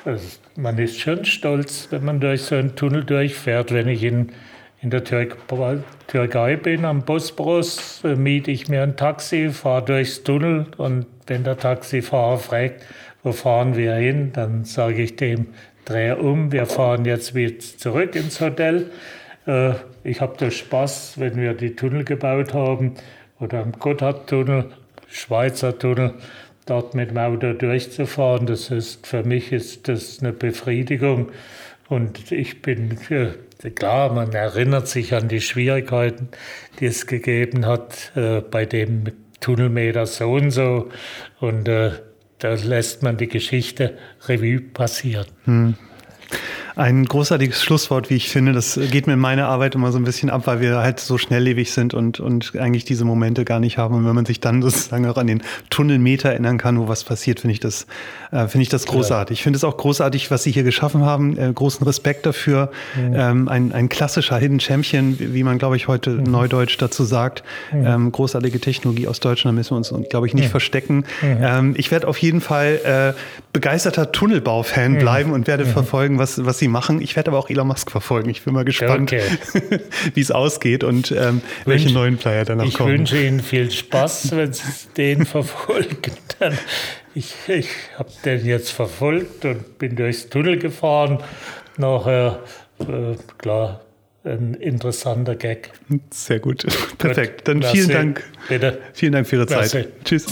also 0.04 0.24
man 0.54 0.78
ist 0.78 1.00
schon 1.00 1.24
stolz, 1.24 1.88
wenn 1.90 2.04
man 2.04 2.20
durch 2.20 2.42
so 2.42 2.54
einen 2.54 2.76
Tunnel 2.76 3.02
durchfährt. 3.02 3.72
Wenn 3.72 3.88
ich 3.88 4.04
in, 4.04 4.28
in 4.80 4.90
der 4.90 5.02
Türk 5.02 5.36
Türkei 6.06 6.54
bin, 6.54 6.84
am 6.84 7.02
Bosporus, 7.02 8.02
äh, 8.04 8.14
miete 8.14 8.52
ich 8.52 8.68
mir 8.68 8.84
ein 8.84 8.96
Taxi, 8.96 9.50
fahre 9.50 9.84
durchs 9.84 10.22
Tunnel 10.22 10.66
und 10.76 11.06
wenn 11.26 11.44
der 11.44 11.56
Taxifahrer 11.56 12.38
fragt, 12.38 12.84
wo 13.22 13.32
fahren 13.32 13.76
wir 13.76 13.94
hin, 13.94 14.32
dann 14.32 14.64
sage 14.64 15.02
ich 15.02 15.16
dem, 15.16 15.48
drehe 15.84 16.16
um, 16.16 16.52
wir 16.52 16.66
fahren 16.66 17.04
jetzt 17.04 17.34
wieder 17.34 17.58
zurück 17.58 18.14
ins 18.14 18.40
Hotel. 18.40 18.90
Äh, 19.46 19.72
ich 20.02 20.20
habe 20.20 20.34
da 20.38 20.50
Spaß, 20.50 21.18
wenn 21.18 21.36
wir 21.36 21.54
die 21.54 21.74
Tunnel 21.74 22.04
gebaut 22.04 22.54
haben 22.54 22.94
oder 23.40 23.60
am 23.60 23.72
Gotthardtunnel, 23.72 24.66
Schweizer 25.08 25.78
Tunnel, 25.78 26.14
dort 26.66 26.94
mit 26.94 27.10
dem 27.10 27.18
Auto 27.18 27.52
durchzufahren. 27.52 28.46
Das 28.46 28.70
ist, 28.70 29.06
für 29.06 29.22
mich 29.22 29.52
ist 29.52 29.88
das 29.88 30.20
eine 30.20 30.32
Befriedigung. 30.32 31.30
Und 31.88 32.32
ich 32.32 32.62
bin, 32.62 32.98
äh, 33.10 33.70
klar, 33.70 34.12
man 34.12 34.32
erinnert 34.32 34.88
sich 34.88 35.14
an 35.14 35.28
die 35.28 35.40
Schwierigkeiten, 35.40 36.28
die 36.80 36.86
es 36.86 37.06
gegeben 37.06 37.66
hat 37.66 38.12
äh, 38.16 38.40
bei 38.40 38.64
dem 38.64 39.04
Tunnelmeter 39.44 40.06
so 40.06 40.32
und 40.32 40.50
so. 40.50 40.88
Und 41.38 41.68
äh, 41.68 41.90
da 42.38 42.54
lässt 42.54 43.02
man 43.02 43.18
die 43.18 43.28
Geschichte 43.28 43.98
Revue 44.26 44.60
passieren. 44.60 45.26
Hm. 45.44 45.74
Ein 46.76 47.04
großartiges 47.04 47.62
Schlusswort, 47.62 48.10
wie 48.10 48.16
ich 48.16 48.28
finde. 48.28 48.52
Das 48.52 48.78
geht 48.90 49.06
mir 49.06 49.12
in 49.12 49.20
meiner 49.20 49.46
Arbeit 49.46 49.76
immer 49.76 49.92
so 49.92 49.98
ein 49.98 50.04
bisschen 50.04 50.28
ab, 50.28 50.42
weil 50.46 50.60
wir 50.60 50.78
halt 50.78 50.98
so 50.98 51.18
schnelllebig 51.18 51.70
sind 51.70 51.94
und, 51.94 52.18
und 52.18 52.56
eigentlich 52.56 52.84
diese 52.84 53.04
Momente 53.04 53.44
gar 53.44 53.60
nicht 53.60 53.78
haben. 53.78 53.94
Und 53.94 54.04
wenn 54.06 54.14
man 54.14 54.26
sich 54.26 54.40
dann 54.40 54.60
sozusagen 54.60 55.06
auch 55.06 55.16
an 55.16 55.28
den 55.28 55.44
Tunnelmeter 55.70 56.30
erinnern 56.30 56.58
kann, 56.58 56.80
wo 56.80 56.88
was 56.88 57.04
passiert, 57.04 57.38
finde 57.40 57.52
ich 57.52 57.60
das, 57.60 57.86
äh, 58.32 58.48
finde 58.48 58.62
ich 58.62 58.70
das 58.70 58.86
großartig. 58.86 59.38
Ich 59.38 59.42
finde 59.44 59.56
es 59.56 59.62
auch 59.62 59.76
großartig, 59.76 60.32
was 60.32 60.42
Sie 60.42 60.50
hier 60.50 60.64
geschaffen 60.64 61.04
haben. 61.04 61.38
Äh, 61.38 61.52
großen 61.52 61.86
Respekt 61.86 62.26
dafür. 62.26 62.72
Mhm. 62.96 63.14
Ähm, 63.14 63.48
ein, 63.48 63.72
ein 63.72 63.88
klassischer 63.88 64.36
Hidden 64.36 64.58
Champion, 64.58 65.16
wie 65.18 65.44
man, 65.44 65.58
glaube 65.58 65.76
ich, 65.76 65.86
heute 65.86 66.10
mhm. 66.10 66.24
neudeutsch 66.24 66.76
dazu 66.78 67.04
sagt. 67.04 67.44
Mhm. 67.72 67.86
Ähm, 67.86 68.12
großartige 68.12 68.58
Technologie 68.58 69.06
aus 69.06 69.20
Deutschland, 69.20 69.54
da 69.54 69.58
müssen 69.58 69.70
wir 69.70 69.76
uns, 69.76 69.92
glaube 70.10 70.26
ich, 70.26 70.34
nicht 70.34 70.48
verstecken. 70.48 71.04
Ähm, 71.22 71.74
ich 71.76 71.92
werde 71.92 72.08
auf 72.08 72.18
jeden 72.18 72.40
Fall 72.40 73.14
äh, 73.14 73.18
begeisterter 73.52 74.10
Tunnelbau-Fan 74.10 74.98
bleiben 74.98 75.30
und 75.30 75.46
werde 75.46 75.66
verfolgen, 75.66 76.18
was, 76.18 76.44
was 76.44 76.58
Sie 76.58 76.63
sie 76.64 76.68
machen. 76.68 77.00
Ich 77.00 77.14
werde 77.14 77.30
aber 77.30 77.38
auch 77.38 77.50
Elon 77.50 77.68
Musk 77.68 77.90
verfolgen. 77.90 78.30
Ich 78.30 78.42
bin 78.42 78.54
mal 78.54 78.64
gespannt, 78.64 79.12
okay. 79.12 79.22
wie 80.14 80.20
es 80.20 80.30
ausgeht 80.30 80.82
und 80.82 81.12
ähm, 81.12 81.42
welche 81.64 81.86
Wünsch, 81.86 81.94
neuen 81.94 82.16
Player 82.16 82.44
danach 82.44 82.64
ich 82.64 82.74
kommen. 82.74 82.92
Ich 82.92 82.98
wünsche 82.98 83.22
Ihnen 83.22 83.40
viel 83.40 83.70
Spaß, 83.70 84.34
wenn 84.36 84.52
Sie 84.52 84.62
den 84.96 85.26
verfolgen. 85.26 86.12
Dann 86.38 86.58
ich 87.14 87.34
ich 87.46 87.68
habe 87.98 88.10
den 88.24 88.44
jetzt 88.44 88.70
verfolgt 88.70 89.44
und 89.44 89.78
bin 89.78 89.94
durchs 89.94 90.28
Tunnel 90.30 90.58
gefahren. 90.58 91.18
Nachher, 91.76 92.40
äh, 92.80 93.16
klar, 93.38 93.82
ein 94.24 94.54
interessanter 94.54 95.36
Gag. 95.36 95.70
Sehr 96.10 96.40
gut. 96.40 96.66
Perfekt. 96.98 97.46
Dann 97.46 97.62
vielen 97.62 97.90
Dank. 97.90 98.24
Bitte. 98.48 98.80
Vielen 98.94 99.12
Dank 99.12 99.26
für 99.26 99.36
Ihre 99.36 99.46
Zeit. 99.46 99.74
Merci. 99.74 99.88
Tschüss. 100.04 100.26